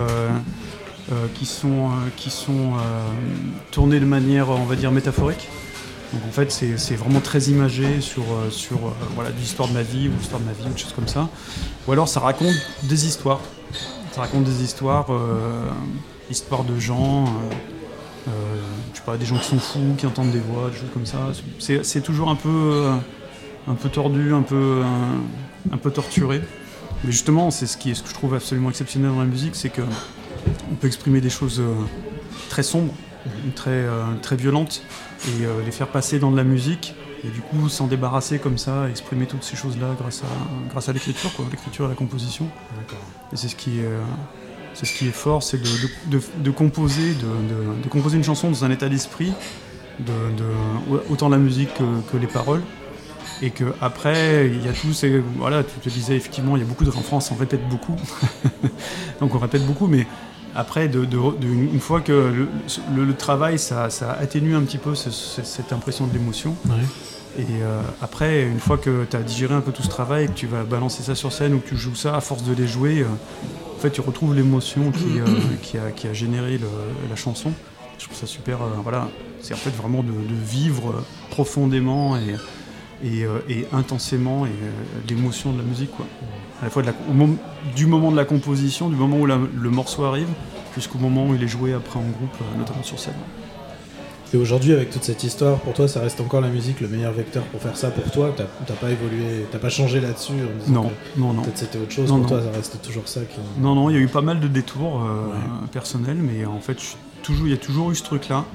euh, 1.10 1.26
qui 1.34 1.46
sont, 1.46 1.88
euh, 1.88 2.08
qui 2.16 2.30
sont 2.30 2.52
euh, 2.52 3.08
tournées 3.72 3.98
de 3.98 4.04
manière, 4.04 4.50
on 4.50 4.64
va 4.64 4.76
dire, 4.76 4.92
métaphorique. 4.92 5.48
Donc 6.12 6.22
en 6.28 6.30
fait, 6.30 6.52
c'est 6.52 6.94
vraiment 6.94 7.18
très 7.18 7.44
imagé 7.44 8.00
sur, 8.00 8.22
sur 8.50 8.78
voilà, 9.16 9.30
l'histoire 9.30 9.68
de 9.68 9.72
ma 9.72 9.82
vie 9.82 10.08
ou 10.08 10.12
l'histoire 10.16 10.40
de 10.40 10.46
ma 10.46 10.52
vie 10.52 10.64
ou 10.64 10.72
des 10.72 10.78
choses 10.78 10.92
comme 10.92 11.08
ça. 11.08 11.28
Ou 11.88 11.92
alors 11.92 12.06
ça 12.06 12.20
raconte 12.20 12.54
des 12.84 13.06
histoires. 13.06 13.40
Ça 14.12 14.20
raconte 14.20 14.44
des 14.44 14.62
histoires, 14.62 15.06
histoires 16.30 16.64
de 16.64 16.78
gens. 16.78 17.24
je 18.26 18.98
sais 18.98 19.04
pas, 19.06 19.16
des 19.16 19.24
gens 19.24 19.38
qui 19.38 19.48
sont 19.48 19.58
fous, 19.58 19.94
qui 19.96 20.06
entendent 20.06 20.32
des 20.32 20.40
voix, 20.40 20.68
des 20.68 20.76
choses 20.76 20.90
comme 20.92 21.06
ça. 21.06 21.30
C'est 21.58 22.02
toujours 22.02 22.28
un 22.28 22.36
peu, 22.36 22.90
un 23.66 23.74
peu 23.74 23.88
tordu, 23.88 24.34
un 24.34 24.42
peu, 24.42 24.82
un, 25.72 25.78
peu 25.78 25.90
torturé. 25.90 26.42
Mais 27.04 27.10
justement, 27.10 27.50
c'est 27.50 27.66
ce 27.66 27.78
ce 27.78 28.02
que 28.02 28.08
je 28.08 28.14
trouve 28.14 28.34
absolument 28.34 28.68
exceptionnel 28.68 29.12
dans 29.12 29.20
la 29.20 29.24
musique, 29.24 29.56
c'est 29.56 29.70
que 29.70 29.82
on 30.70 30.74
peut 30.74 30.86
exprimer 30.86 31.20
des 31.20 31.30
choses 31.30 31.60
euh, 31.60 31.74
très 32.48 32.62
sombres, 32.62 32.92
très, 33.54 33.70
euh, 33.70 34.04
très 34.22 34.36
violentes, 34.36 34.82
et 35.28 35.44
euh, 35.44 35.62
les 35.64 35.70
faire 35.72 35.88
passer 35.88 36.18
dans 36.18 36.30
de 36.30 36.36
la 36.36 36.44
musique, 36.44 36.94
et 37.24 37.28
du 37.28 37.40
coup 37.40 37.68
s'en 37.68 37.86
débarrasser 37.86 38.38
comme 38.38 38.58
ça, 38.58 38.88
exprimer 38.90 39.26
toutes 39.26 39.44
ces 39.44 39.56
choses-là 39.56 39.94
grâce 40.00 40.22
à, 40.22 40.70
grâce 40.70 40.88
à 40.88 40.92
l'écriture, 40.92 41.32
quoi, 41.34 41.44
l'écriture 41.50 41.86
et 41.86 41.88
la 41.88 41.94
composition. 41.94 42.46
Et 43.32 43.36
c'est 43.36 43.48
ce 43.48 43.56
qui 43.56 43.78
est, 43.80 43.88
c'est 44.74 44.86
ce 44.86 44.92
qui 44.98 45.06
est 45.08 45.12
fort, 45.12 45.42
c'est 45.42 45.58
de, 45.58 45.62
de- 46.10 46.16
de- 46.18 46.22
de 46.42 46.50
composer, 46.50 47.14
de, 47.14 47.20
de- 47.20 47.82
de 47.84 47.88
composer 47.88 48.16
une 48.16 48.24
chanson 48.24 48.50
dans 48.50 48.64
un 48.64 48.70
état 48.70 48.88
d'esprit, 48.88 49.32
de, 50.00 50.12
de- 50.36 51.02
autant 51.10 51.28
la 51.28 51.38
musique 51.38 51.72
que, 51.74 51.84
que 52.10 52.16
les 52.16 52.26
paroles, 52.26 52.62
Et 53.40 53.50
que 53.50 53.72
après, 53.80 54.46
il 54.48 54.64
y 54.64 54.68
a 54.68 54.72
tous 54.72 54.92
ces. 54.92 55.20
Voilà, 55.36 55.62
tu 55.64 55.74
te 55.80 55.88
disais 55.88 56.16
effectivement, 56.16 56.56
il 56.56 56.60
y 56.60 56.62
a 56.64 56.68
beaucoup 56.68 56.84
de. 56.84 56.90
En 56.90 57.02
France, 57.02 57.30
on 57.32 57.36
répète 57.36 57.66
beaucoup. 57.68 57.96
Donc 59.20 59.34
on 59.34 59.38
répète 59.38 59.64
beaucoup, 59.66 59.86
mais 59.88 60.06
après, 60.54 60.88
de, 60.88 61.04
de- 61.04 61.36
de- 61.40 61.46
une 61.46 61.80
fois 61.80 62.00
que 62.00 62.12
le, 62.12 62.48
le- 62.94 63.04
le 63.04 63.14
travail, 63.14 63.58
ça, 63.58 63.88
ça 63.90 64.12
atténue 64.12 64.54
un 64.54 64.62
petit 64.62 64.78
peu 64.78 64.94
ce- 64.94 65.10
ce- 65.10 65.42
cette 65.42 65.72
impression 65.72 66.06
de 66.06 66.12
l'émotion. 66.12 66.54
Et 67.38 67.46
euh, 67.62 67.80
après, 68.02 68.42
une 68.42 68.60
fois 68.60 68.76
que 68.76 69.06
tu 69.10 69.16
as 69.16 69.22
digéré 69.22 69.54
un 69.54 69.62
peu 69.62 69.72
tout 69.72 69.82
ce 69.82 69.88
travail 69.88 70.24
et 70.24 70.28
que 70.28 70.32
tu 70.34 70.46
vas 70.46 70.64
balancer 70.64 71.02
ça 71.02 71.14
sur 71.14 71.32
scène 71.32 71.54
ou 71.54 71.60
que 71.60 71.68
tu 71.68 71.76
joues 71.78 71.94
ça, 71.94 72.14
à 72.14 72.20
force 72.20 72.42
de 72.44 72.52
les 72.54 72.66
jouer, 72.68 73.00
euh, 73.00 73.06
en 73.74 73.80
fait, 73.80 73.90
tu 73.90 74.02
retrouves 74.02 74.34
l'émotion 74.34 74.90
qui, 74.90 75.18
euh, 75.18 75.24
qui, 75.62 75.78
a, 75.78 75.90
qui 75.90 76.06
a 76.08 76.12
généré 76.12 76.58
le- 76.58 76.68
la 77.08 77.16
chanson. 77.16 77.52
Je 77.98 78.04
trouve 78.04 78.16
ça 78.18 78.26
super. 78.26 78.58
voilà, 78.82 79.08
c'est 79.40 79.54
en 79.54 79.56
fait 79.56 79.70
vraiment 79.70 80.02
de, 80.02 80.10
vivre 80.44 81.02
profondément 81.30 82.16
et, 82.16 82.34
et, 83.04 83.24
euh, 83.24 83.38
et 83.48 83.66
intensément 83.72 84.46
et, 84.46 84.48
euh, 84.50 84.70
l'émotion 85.08 85.52
de 85.52 85.58
la 85.58 85.64
musique. 85.64 85.90
Quoi. 85.92 86.06
À 86.60 86.64
la 86.66 86.70
fois 86.70 86.82
de 86.82 86.88
la- 86.88 86.94
au 87.10 87.12
mom- 87.12 87.36
du 87.74 87.86
moment 87.86 88.10
de 88.12 88.16
la 88.16 88.24
composition, 88.24 88.88
du 88.88 88.96
moment 88.96 89.18
où 89.18 89.26
la- 89.26 89.38
le 89.60 89.70
morceau 89.70 90.04
arrive, 90.04 90.28
jusqu'au 90.74 90.98
moment 90.98 91.26
où 91.26 91.34
il 91.34 91.42
est 91.42 91.48
joué 91.48 91.72
après 91.74 91.98
en 91.98 92.02
groupe, 92.02 92.34
euh, 92.40 92.58
notamment 92.58 92.82
sur 92.82 92.98
scène. 92.98 93.14
Et 94.34 94.38
aujourd'hui, 94.38 94.72
avec 94.72 94.88
toute 94.88 95.04
cette 95.04 95.22
histoire, 95.24 95.58
pour 95.58 95.74
toi, 95.74 95.86
ça 95.88 96.00
reste 96.00 96.18
encore 96.22 96.40
la 96.40 96.48
musique 96.48 96.80
le 96.80 96.88
meilleur 96.88 97.12
vecteur 97.12 97.42
pour 97.44 97.60
faire 97.60 97.76
ça 97.76 97.90
pour 97.90 98.10
toi? 98.10 98.34
T'as 98.34 98.72
pas 98.74 98.90
évolué, 98.90 99.44
t'as 99.50 99.58
pas 99.58 99.68
changé 99.68 100.00
là-dessus 100.00 100.32
Non, 100.68 100.90
non, 101.18 101.34
non. 101.34 101.42
Peut-être 101.42 101.58
c'était 101.58 101.78
autre 101.78 101.92
chose, 101.92 102.08
Non, 102.08 102.20
pour 102.20 102.30
non. 102.30 102.40
toi, 102.40 102.50
ça 102.50 102.56
reste 102.56 102.80
toujours 102.80 103.06
ça 103.08 103.20
qui. 103.22 103.38
Non, 103.60 103.74
non, 103.74 103.90
il 103.90 103.96
y 103.96 103.98
a 103.98 104.00
eu 104.00 104.08
pas 104.08 104.22
mal 104.22 104.40
de 104.40 104.48
détours 104.48 105.02
euh, 105.04 105.26
Ouais. 105.26 105.68
personnels, 105.70 106.16
mais 106.16 106.46
en 106.46 106.60
fait, 106.60 106.78
il 107.28 107.48
y 107.50 107.52
a 107.52 107.56
toujours 107.58 107.90
eu 107.90 107.94
ce 107.94 108.04
truc-là. 108.04 108.46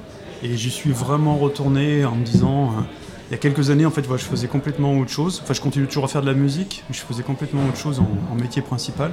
Et 0.41 0.57
j'y 0.57 0.71
suis 0.71 0.91
vraiment 0.91 1.35
retourné 1.37 2.05
en 2.05 2.15
me 2.15 2.25
disant, 2.25 2.71
euh, 2.71 2.81
il 3.29 3.31
y 3.31 3.35
a 3.35 3.37
quelques 3.37 3.69
années, 3.69 3.85
en 3.85 3.91
fait, 3.91 4.05
voilà, 4.05 4.21
je 4.21 4.27
faisais 4.27 4.47
complètement 4.47 4.97
autre 4.97 5.11
chose. 5.11 5.41
Enfin, 5.43 5.53
je 5.53 5.61
continue 5.61 5.85
toujours 5.87 6.05
à 6.05 6.07
faire 6.07 6.21
de 6.21 6.27
la 6.27 6.33
musique, 6.33 6.83
mais 6.89 6.95
je 6.95 7.01
faisais 7.01 7.23
complètement 7.23 7.65
autre 7.67 7.77
chose 7.77 7.99
en, 7.99 8.07
en 8.31 8.35
métier 8.35 8.61
principal. 8.61 9.11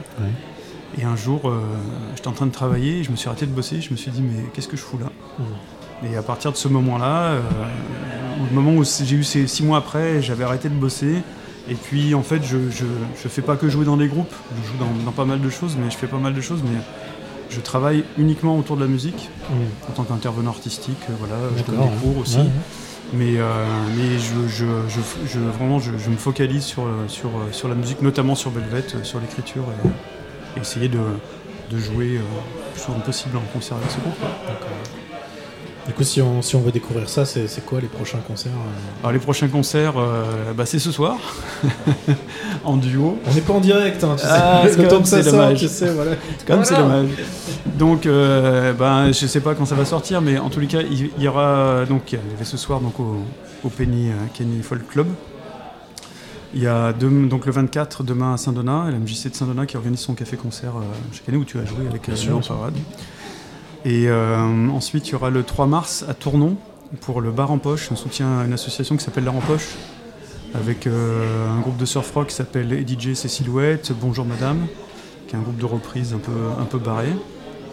Et 0.99 1.05
un 1.05 1.17
jour, 1.17 1.49
euh, 1.49 1.61
j'étais 2.15 2.29
en 2.29 2.33
train 2.33 2.47
de 2.47 2.53
travailler, 2.53 3.01
et 3.01 3.05
je 3.05 3.11
me 3.11 3.17
suis 3.17 3.29
arrêté 3.29 3.47
de 3.47 3.53
bosser, 3.53 3.81
je 3.81 3.91
me 3.91 3.97
suis 3.97 4.11
dit, 4.13 4.23
mais 4.23 4.45
qu'est-ce 4.53 4.69
que 4.69 4.77
je 4.77 4.83
fous 4.83 4.99
là? 4.99 5.11
Et 6.09 6.17
à 6.17 6.23
partir 6.23 6.53
de 6.53 6.57
ce 6.57 6.69
moment-là, 6.69 7.23
euh, 7.25 7.41
au 8.41 8.55
moment 8.55 8.73
où 8.73 8.85
j'ai 8.85 9.17
eu 9.17 9.25
ces 9.25 9.47
six 9.47 9.65
mois 9.65 9.79
après, 9.79 10.23
j'avais 10.23 10.45
arrêté 10.45 10.69
de 10.69 10.75
bosser. 10.75 11.23
Et 11.69 11.75
puis 11.75 12.15
en 12.15 12.23
fait, 12.23 12.45
je, 12.45 12.71
je, 12.71 12.85
je 13.21 13.29
fais 13.29 13.41
pas 13.41 13.57
que 13.57 13.71
jouer 13.71 13.87
dans 13.87 13.97
des 13.97 14.07
groupes, 14.07 14.35
je 14.63 14.69
joue 14.69 14.79
dans, 14.79 15.05
dans 15.05 15.13
pas 15.13 15.25
mal 15.25 15.41
de 15.41 15.49
choses, 15.49 15.77
mais 15.83 15.91
je 15.91 15.97
fais 15.97 16.07
pas 16.07 16.19
mal 16.19 16.35
de 16.35 16.41
choses, 16.43 16.61
mais 16.63 16.79
je 17.49 17.59
travaille 17.61 18.05
uniquement 18.19 18.59
autour 18.59 18.77
de 18.77 18.83
la 18.83 18.87
musique, 18.87 19.31
en 19.89 19.93
tant 19.93 20.05
qu'intervenant 20.05 20.51
artistique, 20.51 20.99
euh, 21.09 21.15
voilà, 21.19 21.37
je 21.57 21.63
donne 21.63 21.77
des 21.77 21.83
ouais. 21.83 22.01
cours 22.03 22.19
aussi. 22.19 22.37
Ouais, 22.37 22.43
ouais. 22.43 22.51
Mais, 23.17 23.37
euh, 23.37 23.65
mais 23.97 24.19
je, 24.19 24.49
je, 24.49 24.67
je, 25.27 25.39
vraiment, 25.39 25.79
je, 25.79 25.93
me 25.93 26.17
focalise 26.17 26.65
sur, 26.65 26.85
euh, 26.85 27.07
sur, 27.07 27.29
euh, 27.29 27.53
sur 27.53 27.69
la 27.69 27.77
musique, 27.77 28.03
notamment 28.03 28.35
sur 28.35 28.51
Velvet, 28.51 28.85
euh, 28.95 29.05
sur 29.05 29.21
l'écriture, 29.21 29.65
et, 29.85 30.59
et 30.59 30.61
essayer 30.63 30.89
de, 30.89 30.99
de 31.71 31.79
jouer 31.79 32.17
euh, 32.17 32.21
le 32.21 32.73
plus 32.73 32.81
souvent 32.83 32.99
possible 33.01 33.37
en 33.37 33.53
concert 33.53 33.77
avec 33.77 33.91
ce 33.91 34.01
groupe. 34.01 34.15
Du 35.87 35.93
coup, 35.93 36.03
si 36.03 36.23
on, 36.23 36.41
si 36.41 36.57
on 36.57 36.61
veut 36.63 36.73
découvrir 36.73 37.09
ça, 37.11 37.27
c'est 37.27 37.67
quoi 37.67 37.79
les 37.79 37.89
prochains 37.89 38.19
concerts 38.27 38.53
euh 38.53 39.01
Alors 39.03 39.13
les 39.13 39.19
prochains 39.19 39.49
concerts, 39.49 39.95
euh, 39.99 40.53
bah, 40.57 40.65
c'est 40.65 40.79
ce 40.79 40.91
soir, 40.91 41.19
en 42.65 42.79
duo. 42.79 43.19
On 43.31 43.35
n'est 43.35 43.43
pas 43.43 43.53
en 43.53 43.61
direct, 43.61 44.03
hein, 44.03 44.17
tu 44.19 44.25
Ah, 44.27 44.63
sais. 44.65 44.71
c'est 44.73 44.77
Le 44.79 44.83
quand 44.85 44.89
temps 44.97 45.03
que 45.03 45.09
ça 45.09 45.23
tu 45.55 45.69
sais, 45.69 45.91
voilà. 45.93 46.13
Comme 46.47 46.65
c'est 46.65 46.75
Voilà. 46.75 47.03
dommage. 47.03 47.11
Donc, 47.77 48.07
euh, 48.07 48.73
ben, 48.73 49.09
je 49.13 49.27
sais 49.27 49.41
pas 49.41 49.55
quand 49.55 49.67
ça 49.67 49.75
va 49.75 49.85
sortir, 49.85 50.23
mais 50.23 50.39
en 50.39 50.49
tous 50.49 50.61
les 50.61 50.69
cas, 50.69 50.81
il 50.81 51.11
il 51.19 51.23
y 51.23 51.29
aura 51.29 51.85
donc 51.87 52.13
il 52.13 52.19
y 52.19 52.35
avait 52.35 52.45
ce 52.45 52.57
soir 52.57 52.81
donc 52.81 52.99
au, 52.99 53.19
au 53.63 53.69
Penny 53.69 54.09
Kenny 54.33 54.63
Folk 54.63 54.87
Club. 54.89 55.09
Il 56.55 56.63
y 56.63 56.67
a 56.69 56.93
deux- 56.93 57.27
donc 57.27 57.47
le 57.47 57.53
24 57.53 58.05
demain 58.05 58.35
à 58.35 58.37
Saint-Donat, 58.37 58.87
la 58.91 58.99
MJC 58.99 59.29
de 59.29 59.35
Saint-Donat 59.35 59.67
qui 59.67 59.77
organise 59.77 59.99
son 60.01 60.15
café-concert 60.15 60.77
euh, 60.77 60.83
chaque 61.13 61.29
année 61.29 61.37
où 61.37 61.45
tu 61.45 61.59
as 61.59 61.65
joué 61.67 61.87
avec 61.89 62.09
euh, 62.09 62.15
sûr. 62.17 62.41
Parade. 62.47 62.75
Et 63.85 64.09
euh, 64.09 64.69
ensuite, 64.71 65.09
il 65.09 65.13
y 65.13 65.15
aura 65.15 65.31
le 65.31 65.43
3 65.43 65.67
mars 65.67 66.05
à 66.09 66.15
Tournon 66.15 66.57
pour 67.01 67.21
le 67.21 67.31
Bar 67.31 67.51
en 67.51 67.59
Poche, 67.59 67.93
un 67.93 67.97
soutien 67.97 68.39
à 68.39 68.45
une 68.45 68.53
association 68.53 68.97
qui 68.97 69.05
s'appelle 69.05 69.25
L'Art 69.25 69.37
en 69.37 69.41
Poche, 69.41 69.75
avec 70.55 70.87
euh, 70.87 71.51
un 71.51 71.61
groupe 71.61 71.77
de 71.77 71.85
surf 71.85 72.11
rock 72.13 72.29
qui 72.29 72.35
s'appelle 72.35 72.87
DJ 72.87 73.15
C'est 73.15 73.29
Silhouette, 73.29 73.93
Bonjour 74.01 74.25
Madame, 74.25 74.67
qui 75.29 75.35
est 75.35 75.39
un 75.39 75.43
groupe 75.43 75.59
de 75.59 75.67
reprise 75.67 76.15
un 76.15 76.19
peu, 76.19 76.33
un 76.59 76.65
peu 76.65 76.79
barré. 76.79 77.09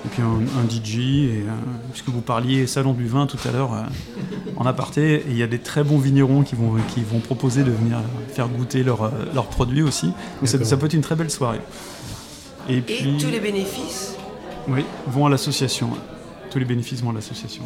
Et 0.03 0.09
puis 0.09 0.23
un, 0.23 0.41
un 0.59 0.67
DJ, 0.67 0.97
et, 0.97 1.43
euh, 1.47 1.51
puisque 1.91 2.09
vous 2.09 2.21
parliez 2.21 2.65
salon 2.65 2.93
du 2.93 3.05
vin 3.05 3.27
tout 3.27 3.37
à 3.47 3.51
l'heure 3.51 3.73
euh, 3.73 3.83
en 4.57 4.65
aparté, 4.65 5.17
et 5.17 5.25
il 5.29 5.37
y 5.37 5.43
a 5.43 5.47
des 5.47 5.59
très 5.59 5.83
bons 5.83 5.99
vignerons 5.99 6.41
qui 6.41 6.55
vont, 6.55 6.73
qui 6.93 7.01
vont 7.01 7.19
proposer 7.19 7.63
de 7.63 7.69
venir 7.69 7.99
faire 8.33 8.47
goûter 8.49 8.83
leurs 8.83 9.11
leurs 9.35 9.45
produits 9.45 9.83
aussi. 9.83 10.07
Donc 10.07 10.47
ça, 10.47 10.77
peut 10.77 10.87
être 10.87 10.95
une 10.95 11.01
très 11.01 11.15
belle 11.15 11.29
soirée. 11.29 11.61
Et 12.67 12.77
Et 12.77 12.81
puis, 12.81 13.17
tous 13.19 13.29
les 13.29 13.39
bénéfices, 13.39 14.15
oui, 14.67 14.85
vont 15.07 15.25
à 15.25 15.29
l'association. 15.29 15.89
Tous 16.49 16.59
les 16.59 16.65
bénéfices 16.65 17.01
vont 17.01 17.11
à 17.11 17.13
l'association. 17.13 17.63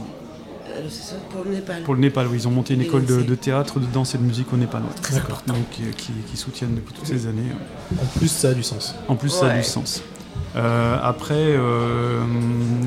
euh, 0.70 0.90
ça, 0.90 1.16
pour 1.32 1.44
le 1.44 1.52
Népal. 1.52 1.82
Pour 1.84 1.94
le 1.96 2.00
Népal, 2.00 2.28
oui, 2.28 2.38
ils 2.38 2.48
ont 2.48 2.52
monté 2.52 2.74
une 2.74 2.82
école 2.82 3.06
de, 3.06 3.36
théâtre, 3.36 3.80
de 3.80 3.86
danse 3.88 4.16
et 4.16 4.18
de 4.18 4.24
musique 4.24 4.52
au 4.54 4.58
Népal. 4.58 4.82
ouais. 4.82 5.02
Très 5.02 5.18
important. 5.18 5.54
Donc, 5.54 5.66
euh, 5.82 5.92
qui, 5.98 6.12
qui 6.30 6.38
soutiennent 6.38 6.76
depuis 6.76 6.94
toutes 6.94 7.08
ces 7.08 7.28
années. 7.28 7.42
ouais. 7.42 7.98
En 8.04 8.18
plus, 8.20 8.28
ça 8.28 8.50
a 8.50 8.54
du 8.54 8.64
sens. 8.64 8.96
En 9.08 9.16
plus, 9.16 9.30
ça 9.30 9.48
a 9.52 9.58
du 9.58 9.64
sens. 9.64 10.02
Euh, 10.56 10.98
après, 11.02 11.34
euh, 11.36 12.22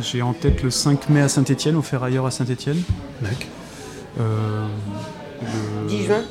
j'ai 0.01 0.23
en 0.23 0.33
tête 0.33 0.63
le 0.63 0.71
5 0.71 1.09
mai 1.11 1.21
à 1.21 1.29
Saint-Etienne, 1.29 1.77
au 1.77 1.83
Ferrailleur 1.83 2.25
à 2.27 2.31
Saint-Etienne. 2.31 2.81
Euh, 4.21 4.67
le, 5.43 5.89
10 5.89 6.05
juin 6.05 6.23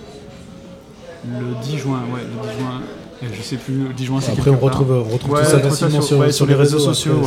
Le 1.27 1.61
10 1.63 1.77
juin, 1.77 2.01
ouais, 2.13 2.21
le 2.21 2.49
10 2.53 2.59
juin. 2.59 2.81
Je 3.21 3.41
sais 3.41 3.55
plus, 3.57 3.73
le 3.87 3.93
10 3.93 4.05
juin 4.05 4.21
c'est 4.21 4.31
Après, 4.31 4.51
on 4.51 4.57
retrouve, 4.57 4.91
on 4.91 5.13
retrouve 5.13 5.33
Ouais, 5.33 5.43
tout 5.43 5.49
ça 5.49 5.59
facilement 5.59 6.01
sur, 6.01 6.33
sur, 6.33 6.45
les 6.45 6.53
réseaux 6.55 6.79
sociaux. 6.79 7.21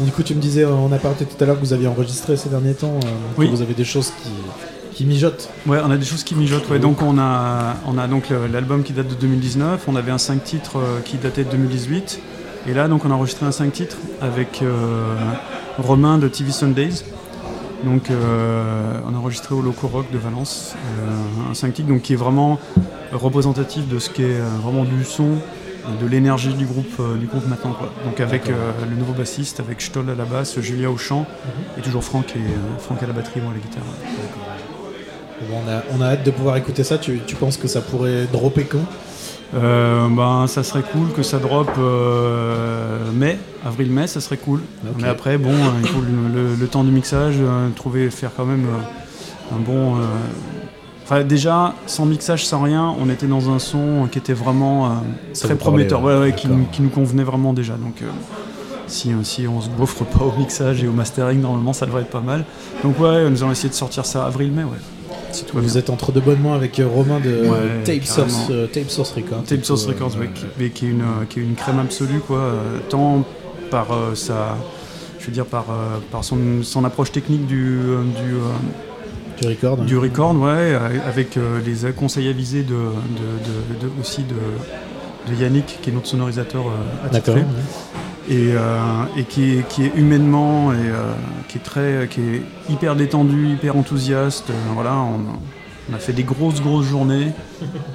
Du 0.00 0.12
coup, 0.12 0.22
tu 0.22 0.34
me 0.34 0.40
disais 0.40 0.62
euh, 0.64 0.74
en 0.74 0.92
aparté 0.92 1.24
tout 1.24 1.42
à 1.42 1.46
l'heure 1.46 1.56
que 1.56 1.64
vous 1.64 1.72
aviez 1.72 1.88
enregistré 1.88 2.36
ces 2.36 2.50
derniers 2.50 2.74
temps. 2.74 3.00
euh, 3.02 3.08
Oui. 3.38 3.48
Vous 3.50 3.62
avez 3.62 3.72
des 3.72 3.84
choses 3.84 4.12
qui, 4.22 4.28
qui 4.94 5.06
mijotent. 5.06 5.48
Ouais, 5.66 5.78
on 5.82 5.90
a 5.90 5.96
des 5.96 6.04
choses 6.04 6.22
qui 6.22 6.34
mijotent. 6.34 6.68
Ouais. 6.68 6.78
Donc 6.78 7.00
on 7.00 7.18
a, 7.18 7.76
on 7.86 7.96
a 7.96 8.06
donc 8.06 8.24
l'album 8.52 8.82
qui 8.82 8.92
date 8.92 9.08
de 9.08 9.14
2019. 9.14 9.84
On 9.88 9.96
avait 9.96 10.10
un 10.12 10.18
5 10.18 10.44
titres 10.44 10.76
euh, 10.76 11.00
qui 11.02 11.16
datait 11.16 11.44
de 11.44 11.50
2018. 11.50 12.20
Et 12.68 12.74
là, 12.74 12.88
donc 12.88 13.06
on 13.06 13.10
a 13.10 13.14
enregistré 13.14 13.46
un 13.46 13.52
5 13.52 13.72
titres 13.72 13.96
avec 14.20 14.60
euh, 14.60 15.14
Romain 15.78 16.18
de 16.18 16.28
TV 16.28 16.50
Sundays. 16.52 17.04
Donc 17.84 18.10
euh, 18.10 18.98
on 19.06 19.14
a 19.14 19.18
enregistré 19.18 19.54
au 19.54 19.62
Loco 19.62 19.86
Rock 19.86 20.06
de 20.12 20.18
Valence 20.18 20.74
euh, 20.98 21.50
un 21.50 21.54
5 21.54 21.74
titres 21.74 21.88
donc 21.88 22.02
qui 22.02 22.14
est 22.14 22.16
vraiment 22.16 22.58
représentatif 23.12 23.88
de 23.88 23.98
ce 23.98 24.10
qu'est 24.10 24.22
euh, 24.40 24.48
vraiment 24.62 24.84
du 24.84 25.04
son, 25.04 25.28
de 26.00 26.06
l'énergie 26.06 26.52
du 26.54 26.66
groupe, 26.66 26.86
euh, 27.00 27.16
du 27.16 27.26
groupe 27.26 27.46
maintenant. 27.48 27.72
Quoi. 27.72 27.92
Donc 28.04 28.18
avec 28.20 28.48
euh, 28.50 28.72
le 28.90 28.96
nouveau 28.96 29.12
bassiste, 29.12 29.60
avec 29.60 29.80
Stoll 29.80 30.10
à 30.10 30.14
la 30.14 30.24
basse, 30.24 30.58
Julia 30.60 30.90
au 30.90 30.96
chant 30.96 31.26
et 31.78 31.80
toujours 31.80 32.02
Franck 32.04 32.34
et 32.36 32.40
Franck 32.80 33.02
à 33.02 33.06
la 33.06 33.12
batterie, 33.12 33.40
moi 33.40 33.52
à 33.52 33.54
la 33.54 33.60
guitare. 33.60 33.82
Bon, 35.48 35.56
on, 35.64 35.70
a, 35.70 35.82
on 35.96 36.00
a 36.00 36.12
hâte 36.12 36.24
de 36.24 36.30
pouvoir 36.30 36.56
écouter 36.56 36.82
ça. 36.82 36.98
Tu, 36.98 37.20
tu 37.26 37.36
penses 37.36 37.56
que 37.56 37.68
ça 37.68 37.80
pourrait 37.82 38.26
dropper 38.32 38.64
quand? 38.64 38.84
Euh, 39.54 40.08
ben, 40.08 40.46
ça 40.48 40.64
serait 40.64 40.82
cool 40.82 41.12
que 41.12 41.22
ça 41.22 41.38
drop 41.38 41.70
euh, 41.78 43.12
mai, 43.12 43.38
avril-mai, 43.64 44.08
ça 44.08 44.20
serait 44.20 44.38
cool. 44.38 44.60
Mais 44.96 45.08
après, 45.08 45.38
bon, 45.38 45.52
il 45.82 45.86
faut 45.88 46.00
le, 46.00 46.34
le- 46.48 46.54
le 46.56 46.66
temps 46.66 46.82
du 46.82 46.90
mixage, 46.90 47.36
euh, 47.38 47.68
trouver, 47.76 48.10
faire 48.10 48.30
quand 48.36 48.44
même 48.46 48.66
un 49.54 49.58
bon. 49.60 49.98
Euh, 51.06 51.14
Enfin, 51.14 51.24
déjà, 51.24 51.74
sans 51.86 52.04
mixage, 52.06 52.44
sans 52.46 52.62
rien, 52.62 52.94
on 53.00 53.08
était 53.10 53.26
dans 53.26 53.48
un 53.50 53.58
son 53.58 54.08
qui 54.10 54.18
était 54.18 54.32
vraiment 54.32 54.86
euh, 54.86 54.88
très 55.34 55.48
parlait, 55.48 55.56
prometteur, 55.56 56.02
ouais. 56.02 56.14
ouais, 56.14 56.20
ouais, 56.20 56.32
qui, 56.34 56.48
nous- 56.48 56.66
qui 56.72 56.82
nous 56.82 56.88
convenait 56.90 57.22
vraiment 57.24 57.52
déjà. 57.52 57.74
Donc, 57.74 58.02
euh, 58.02 58.06
si, 58.88 59.12
si 59.22 59.46
on 59.48 59.60
se 59.60 59.68
gaufre 59.70 60.04
pas 60.04 60.24
au 60.24 60.32
mixage 60.38 60.82
et 60.82 60.88
au 60.88 60.92
mastering, 60.92 61.40
normalement, 61.40 61.72
ça 61.72 61.86
devrait 61.86 62.02
être 62.02 62.10
pas 62.10 62.20
mal. 62.20 62.44
Donc, 62.82 62.98
ouais, 63.00 63.28
nous 63.30 63.42
allons 63.42 63.52
essayer 63.52 63.68
de 63.68 63.74
sortir 63.74 64.04
ça 64.04 64.26
avril-mai, 64.26 64.64
ouais. 64.64 64.78
Si 65.32 65.44
tout 65.44 65.54
va 65.56 65.60
bien. 65.60 65.68
Vous 65.70 65.78
êtes 65.78 65.90
entre 65.90 66.12
de 66.12 66.20
bonnes 66.20 66.40
mains 66.40 66.54
avec 66.54 66.78
euh, 66.80 66.86
Romain 66.88 67.20
de 67.20 67.30
Ouais, 67.48 67.84
Tape. 67.84 68.04
Source, 68.04 68.46
euh, 68.50 68.66
Tape 68.66 68.90
Source 68.90 69.12
Records. 69.12 69.44
Tape 69.44 69.64
Source 69.64 69.84
Euh, 69.86 69.88
Records, 69.90 70.12
euh, 70.20 70.26
qui, 70.34 70.44
mais 70.58 70.70
qui 70.70 70.86
est 70.86 70.90
une, 70.90 71.02
euh, 71.02 71.24
qui 71.28 71.40
est 71.40 71.42
une 71.42 71.54
crème 71.54 71.78
absolue, 71.78 72.20
quoi. 72.20 72.38
euh, 72.38 72.78
tant 72.88 73.24
par 73.70 73.92
euh, 73.92 74.14
sa, 74.14 74.56
je 75.20 75.26
veux 75.26 75.32
dire 75.32 75.46
par, 75.46 75.66
euh, 75.70 75.98
par 76.10 76.24
son, 76.24 76.38
son 76.62 76.84
approche 76.84 77.12
technique 77.12 77.46
du, 77.46 77.76
euh, 77.80 78.02
du, 78.02 78.34
euh, 78.34 78.38
Du 79.40 79.48
record. 79.48 79.76
du 79.78 79.96
record, 79.98 80.34
ouais, 80.36 80.48
euh, 80.50 80.78
avec 81.06 81.36
euh, 81.36 81.60
les 81.64 81.92
conseils 81.92 82.28
avisés 82.28 82.62
de, 82.62 82.72
de, 82.74 82.76
de- 82.78 83.86
de- 83.86 84.00
aussi 84.00 84.22
de, 84.22 84.34
de 85.34 85.40
Yannick, 85.42 85.78
qui 85.82 85.90
est 85.90 85.92
notre 85.92 86.06
sonorisateur 86.08 86.66
euh, 86.66 87.08
D'accord. 87.12 87.36
attitré, 87.36 87.40
et, 88.28 88.52
euh, 88.54 88.80
et 89.16 89.24
qui, 89.24 89.58
est, 89.58 89.68
qui 89.68 89.84
est 89.84 89.92
humainement 89.94 90.72
et 90.72 90.76
euh, 90.76 91.12
qui 91.48 91.58
est 91.58 91.60
très, 91.60 92.08
qui 92.10 92.20
est 92.20 92.42
hyper 92.70 92.96
détendu, 92.96 93.48
hyper 93.52 93.76
enthousiaste. 93.76 94.50
euh, 94.50 94.54
voilà, 94.74 94.94
on, 94.96 95.20
on 95.92 95.94
a 95.94 95.98
fait 95.98 96.12
des 96.12 96.24
grosses 96.24 96.60
grosses 96.60 96.86
journées. 96.86 97.28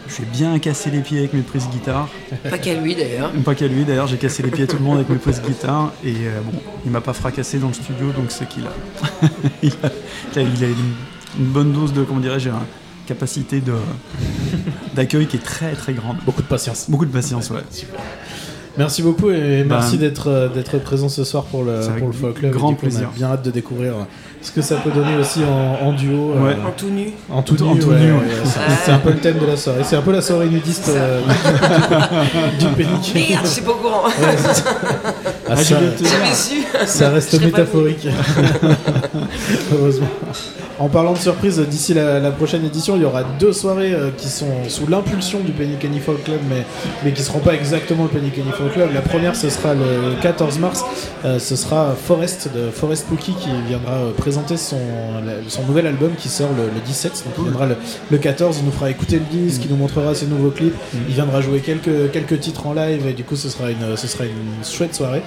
J'ai 0.07 0.23
bien 0.23 0.57
cassé 0.59 0.89
les 0.91 0.99
pieds 1.01 1.19
avec 1.19 1.33
mes 1.33 1.41
prises 1.41 1.67
guitare. 1.69 2.07
Pas 2.49 2.57
qu'à 2.57 2.73
lui 2.75 2.95
d'ailleurs. 2.95 3.31
Pas 3.43 3.53
qu'à 3.55 3.67
lui 3.67 3.83
d'ailleurs, 3.83 4.07
j'ai 4.07 4.15
cassé 4.17 4.43
les 4.43 4.51
pieds 4.51 4.63
à 4.63 4.67
tout 4.67 4.77
le 4.77 4.83
monde 4.83 4.97
avec 4.97 5.09
mes 5.09 5.17
prises 5.17 5.41
guitare 5.41 5.91
et 6.05 6.13
euh, 6.27 6.39
bon, 6.45 6.57
il 6.85 6.91
m'a 6.91 7.01
pas 7.01 7.11
fracassé 7.13 7.57
dans 7.57 7.67
le 7.67 7.73
studio 7.73 8.11
donc 8.15 8.25
c'est 8.29 8.47
qu'il 8.47 8.63
a, 8.65 8.71
il 9.63 9.71
a, 9.83 9.89
il 10.35 10.39
a- 10.39 10.41
il 10.43 10.63
a 10.63 10.67
une, 11.37 11.45
une 11.45 11.51
bonne 11.51 11.71
dose 11.71 11.93
de, 11.93 12.03
comment 12.03 12.19
dirais-je, 12.19 12.49
un, 12.49 12.63
capacité 13.07 13.59
de 13.59 13.73
d'accueil 14.95 15.25
qui 15.27 15.35
est 15.37 15.43
très 15.43 15.73
très 15.73 15.91
grande. 15.93 16.17
Beaucoup 16.25 16.41
de 16.43 16.47
patience. 16.47 16.85
Beaucoup 16.89 17.05
de 17.05 17.11
patience, 17.11 17.49
ouais. 17.49 17.59
Merci 18.77 19.01
beaucoup 19.01 19.29
et 19.31 19.63
Bah, 19.65 19.77
merci 19.79 19.97
d'être 19.97 20.29
euh, 20.29 20.47
d'être 20.47 20.77
présent 20.79 21.09
ce 21.09 21.25
soir 21.25 21.43
pour 21.43 21.65
le, 21.65 21.81
pour 21.97 22.07
le 22.07 22.13
Folk 22.13 22.35
Club. 22.35 22.51
grand 22.53 22.69
du 22.69 22.77
plaisir. 22.77 23.09
On 23.11 23.13
a 23.13 23.17
bien 23.17 23.27
hâte 23.31 23.43
de 23.43 23.51
découvrir 23.51 23.93
ce 24.41 24.49
que 24.51 24.61
ça 24.61 24.77
peut 24.77 24.91
donner 24.91 25.17
aussi 25.17 25.41
en, 25.43 25.87
en 25.87 25.91
duo. 25.91 26.31
euh, 26.37 26.41
Ouais. 26.41 26.55
En 26.65 26.71
tout 26.71 26.87
nu. 26.89 27.07
En 27.29 27.41
tout 27.41 27.61
En 27.63 27.73
nu, 27.75 27.81
tout 27.81 27.89
ouais, 27.89 27.99
nu, 27.99 28.13
ouais, 28.13 28.17
ouais. 28.19 28.25
c'est- 28.85 28.91
un 28.91 28.99
peu 28.99 29.09
le 29.09 29.17
thème 29.17 29.39
de 29.39 29.45
la 29.45 29.57
soirée. 29.57 29.81
C'est 29.83 29.97
un 29.97 30.01
peu 30.01 30.13
la 30.13 30.21
soirée 30.21 30.47
nudiste 30.47 30.87
euh, 30.87 31.19
du, 32.59 32.65
du 32.65 32.71
Pénic. 32.75 33.11
Merde, 33.13 33.45
je 33.45 33.49
suis 33.49 33.61
pas 33.61 33.71
au 33.71 33.75
courant. 33.75 34.03
Ah, 35.51 35.63
ça, 35.63 35.75
J'avais 35.99 36.33
su. 36.35 36.63
ça 36.85 37.09
reste 37.09 37.39
métaphorique. 37.41 38.07
Heureusement. 39.73 40.07
En 40.79 40.87
parlant 40.89 41.13
de 41.13 41.17
surprise, 41.19 41.59
d'ici 41.59 41.93
la, 41.93 42.19
la 42.19 42.31
prochaine 42.31 42.65
édition, 42.65 42.95
il 42.95 43.03
y 43.03 43.05
aura 43.05 43.23
deux 43.39 43.53
soirées 43.53 43.93
euh, 43.93 44.09
qui 44.17 44.27
sont 44.29 44.47
sous 44.67 44.87
l'impulsion 44.87 45.39
du 45.41 45.51
Penny 45.51 45.75
Kenny 45.77 45.99
Folk 45.99 46.23
Club, 46.23 46.39
mais, 46.49 46.63
mais 47.03 47.11
qui 47.11 47.21
ne 47.21 47.25
seront 47.25 47.39
pas 47.39 47.53
exactement 47.53 48.03
le 48.03 48.09
Penny 48.09 48.31
Kenny 48.31 48.49
Folk 48.51 48.73
Club. 48.73 48.89
La 48.91 49.01
première, 49.01 49.35
ce 49.35 49.49
sera 49.51 49.75
le 49.75 50.19
14 50.23 50.57
mars. 50.57 50.83
Euh, 51.23 51.37
ce 51.37 51.55
sera 51.55 51.93
Forest 51.95 52.49
de 52.55 52.71
Forest 52.71 53.05
Pookie 53.07 53.33
qui 53.35 53.49
viendra 53.67 53.93
euh, 53.93 54.11
présenter 54.17 54.57
son, 54.57 54.79
la- 55.23 55.33
son 55.49 55.63
nouvel 55.65 55.85
album 55.85 56.13
qui 56.17 56.29
sort 56.29 56.49
le, 56.57 56.63
le 56.63 56.81
17. 56.83 57.25
Donc 57.25 57.33
il 57.37 57.43
viendra 57.43 57.67
le, 57.67 57.75
le 58.09 58.17
14, 58.17 58.57
il 58.59 58.65
nous 58.65 58.71
fera 58.71 58.89
écouter 58.89 59.19
le 59.19 59.37
disque, 59.39 59.61
il 59.65 59.69
nous 59.69 59.77
montrera 59.77 60.15
ses 60.15 60.25
nouveaux 60.25 60.49
clips. 60.49 60.73
Il 61.07 61.13
viendra 61.13 61.41
jouer 61.41 61.59
quelques, 61.59 62.09
quelques 62.11 62.39
titres 62.39 62.65
en 62.65 62.73
live 62.73 63.05
et 63.05 63.13
du 63.13 63.23
coup 63.23 63.35
ce 63.35 63.49
sera, 63.49 63.69
une, 63.69 63.95
ce 63.95 64.07
sera 64.07 64.23
une 64.25 64.65
chouette 64.67 64.95
soirée. 64.95 65.21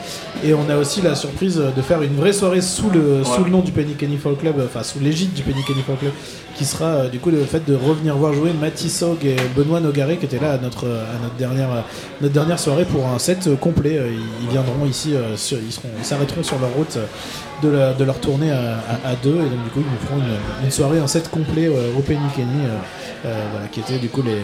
Et 0.45 0.53
on 0.53 0.69
a 0.69 0.77
aussi 0.77 1.01
la 1.01 1.15
surprise 1.15 1.57
de 1.57 1.83
faire 1.83 2.03
une 2.03 2.17
vraie 2.17 2.33
soirée 2.33 2.61
sous 2.61 2.91
le, 2.91 3.25
sous 3.25 3.45
le 3.45 3.51
nom 3.51 3.61
du 3.61 3.73
Penny 3.73 3.95
Kenny 3.95 4.17
Folk 4.19 4.41
Club, 4.41 4.57
enfin 4.65 4.83
sous 4.83 4.99
l'égide 5.01 5.33
du 5.33 5.43
Penny 5.43 5.63
Kenny 5.65 5.81
Folk 5.83 6.01
Club, 6.01 6.13
qui 6.55 6.65
sera 6.65 6.87
euh, 6.87 7.09
du 7.09 7.19
coup 7.19 7.31
le 7.31 7.43
fait 7.45 7.65
de 7.67 7.75
revenir 7.75 8.17
voir 8.17 8.33
jouer 8.35 8.51
Matty 8.61 8.91
Sog 8.91 9.25
et 9.25 9.37
Benoît 9.57 9.81
Nogaré 9.81 10.17
qui 10.19 10.27
étaient 10.27 10.39
là 10.39 10.53
à 10.53 10.59
notre, 10.59 10.85
à 10.87 11.19
notre, 11.23 11.35
dernière, 11.37 11.69
notre 12.21 12.35
dernière 12.35 12.59
soirée 12.59 12.85
pour 12.85 13.07
un 13.09 13.19
set 13.19 13.47
euh, 13.47 13.57
complet. 13.57 13.97
Euh, 13.99 14.11
Ils, 14.43 14.49
viendront 14.51 14.85
ici, 14.87 15.15
euh, 15.15 15.37
sur- 15.37 15.59
ils 15.59 15.73
seront- 15.73 15.89
ils 15.99 16.05
s'arrêteront 16.05 16.43
sur 16.43 16.59
leur 16.61 16.71
route 16.75 16.97
euh, 16.97 17.07
de, 17.63 17.69
la- 17.71 17.93
de 17.95 18.05
leur 18.05 18.19
tournée 18.21 18.51
à, 18.53 18.75
à- 19.05 19.11
à 19.11 19.15
deux 19.23 19.31
et 19.37 19.49
donc 19.49 19.65
du 19.65 19.71
coup 19.73 19.81
ils 19.81 19.91
nous 19.91 20.07
feront 20.07 20.19
une, 20.19 20.65
une 20.67 20.71
soirée, 20.71 20.99
un 20.99 21.07
set 21.07 21.29
complet 21.31 21.67
euh, 21.69 21.97
au 21.99 22.03
Penny 22.03 22.21
Kenny. 22.37 22.49
euh, 22.67 22.77
euh, 23.27 23.33
voilà, 23.53 23.69
qui 23.69 23.81
étaient 23.81 23.97
du 23.99 24.09
coup 24.11 24.21
les, 24.23 24.37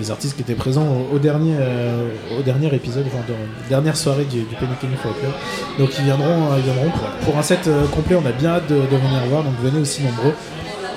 les- 0.00 0.10
artistes 0.10 0.34
qui 0.36 0.40
étaient 0.42 0.54
présents 0.54 0.86
au, 1.12 1.16
au 1.16 1.18
dernier, 1.18 1.54
euh, 1.60 2.08
au 2.38 2.42
dernier 2.42 2.74
épisode, 2.74 3.04
enfin 3.06 3.22
dernière 3.68 3.94
soirée 3.96 4.24
du, 4.24 4.38
du 4.40 4.54
Penny 4.58 4.72
Kenny 4.80 4.94
Folk 5.02 5.11
Club. 5.12 5.32
Donc 5.78 5.90
ils 5.98 6.04
viendront, 6.04 6.52
euh, 6.52 6.56
ils 6.58 6.64
viendront 6.64 6.90
pour, 7.24 7.38
un 7.38 7.42
set 7.42 7.66
euh, 7.66 7.86
complet, 7.88 8.16
on 8.16 8.26
a 8.26 8.32
bien 8.32 8.50
hâte 8.50 8.68
de, 8.68 8.76
de 8.76 8.96
venir 8.96 9.20
voir, 9.28 9.42
donc 9.42 9.54
venez 9.62 9.80
aussi 9.80 10.02
nombreux. 10.02 10.34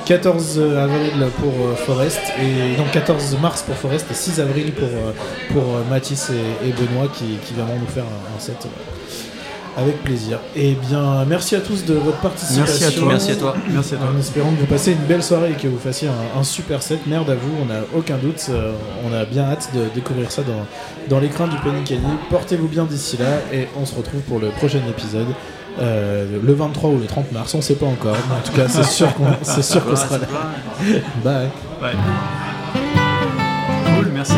14 0.06 0.60
avril 0.60 1.14
pour 1.40 1.52
euh, 1.52 1.76
Forest, 1.76 2.22
et 2.40 2.76
donc 2.78 2.92
14 2.92 3.38
mars 3.42 3.64
pour 3.64 3.76
Forest 3.76 4.06
et 4.12 4.14
6 4.14 4.40
avril 4.40 4.72
pour, 4.72 4.88
euh, 4.88 5.12
pour 5.52 5.64
euh, 5.64 5.84
Mathis 5.90 6.30
et, 6.30 6.72
Benoît 6.74 7.08
qui, 7.12 7.40
viendront 7.56 7.80
nous 7.80 7.88
faire 7.88 8.04
un, 8.04 8.40
set 8.40 8.56
euh, 8.66 8.70
avec 9.78 10.04
plaisir. 10.04 10.40
Et 10.56 10.74
bien 10.90 11.26
merci 11.26 11.56
à 11.56 11.60
tous 11.62 11.84
de 11.86 11.94
votre 11.96 12.18
participation. 12.20 12.64
Merci 12.80 12.84
à 12.86 12.92
toi. 12.92 13.08
Merci 13.10 13.32
à 13.32 13.36
toi. 13.36 13.56
Merci 13.70 13.94
à 13.96 13.98
toi. 13.98 14.08
En 14.16 14.20
espérant 14.20 14.52
que 14.52 14.60
vous 14.62 14.66
passez 14.68 14.92
une 14.94 15.06
belle 15.08 15.24
soirée 15.24 15.52
et 15.52 15.62
que 15.62 15.68
vous 15.68 15.78
fassiez 15.80 16.08
un, 16.08 16.40
un 16.40 16.44
super 16.44 16.82
set. 16.82 17.06
Merde 17.08 17.30
à 17.30 17.36
vous, 17.36 17.52
on 17.62 17.66
n'a 17.66 17.82
aucun 17.96 18.18
doute. 18.18 18.46
euh, 18.50 18.72
on 19.08 19.14
a 19.14 19.26
bien 19.26 19.44
hâte 19.44 19.70
de 19.76 19.82
découvrir 19.94 20.32
ça 20.32 20.44
dans, 20.44 20.66
dans 21.14 21.20
l'écran 21.20 21.48
du 21.48 21.58
Penny 21.58 21.84
Kenny. 21.84 22.02
Portez-vous 22.30 22.68
bien 22.68 22.86
d'ici 22.86 23.18
là 23.18 23.40
et 23.54 23.68
on 23.80 23.86
se 23.86 23.96
retrouve 23.96 24.22
pour 24.22 24.40
le 24.40 24.50
prochain 24.50 24.80
épisode. 24.90 25.28
euh, 25.82 26.40
le 26.42 26.54
23 26.54 26.90
ou 26.92 26.98
le 27.00 27.06
30 27.06 27.34
mars, 27.34 27.54
on 27.54 27.62
sait 27.62 27.76
pas 27.76 27.86
encore. 27.88 28.16
Mais 28.30 28.36
en 28.36 28.40
tout 28.50 28.54
cas, 28.54 28.68
c'est 28.70 28.86
sûr 28.86 29.14
qu'on 29.16 29.26
c'est 29.42 29.62
sûr 29.64 29.84
qu'on 29.86 29.96
sera 29.96 30.20
là. 30.20 30.28
Bye. 31.24 31.50
Ouais. 31.82 31.92
Cool, 33.98 34.08
merci. 34.14 34.34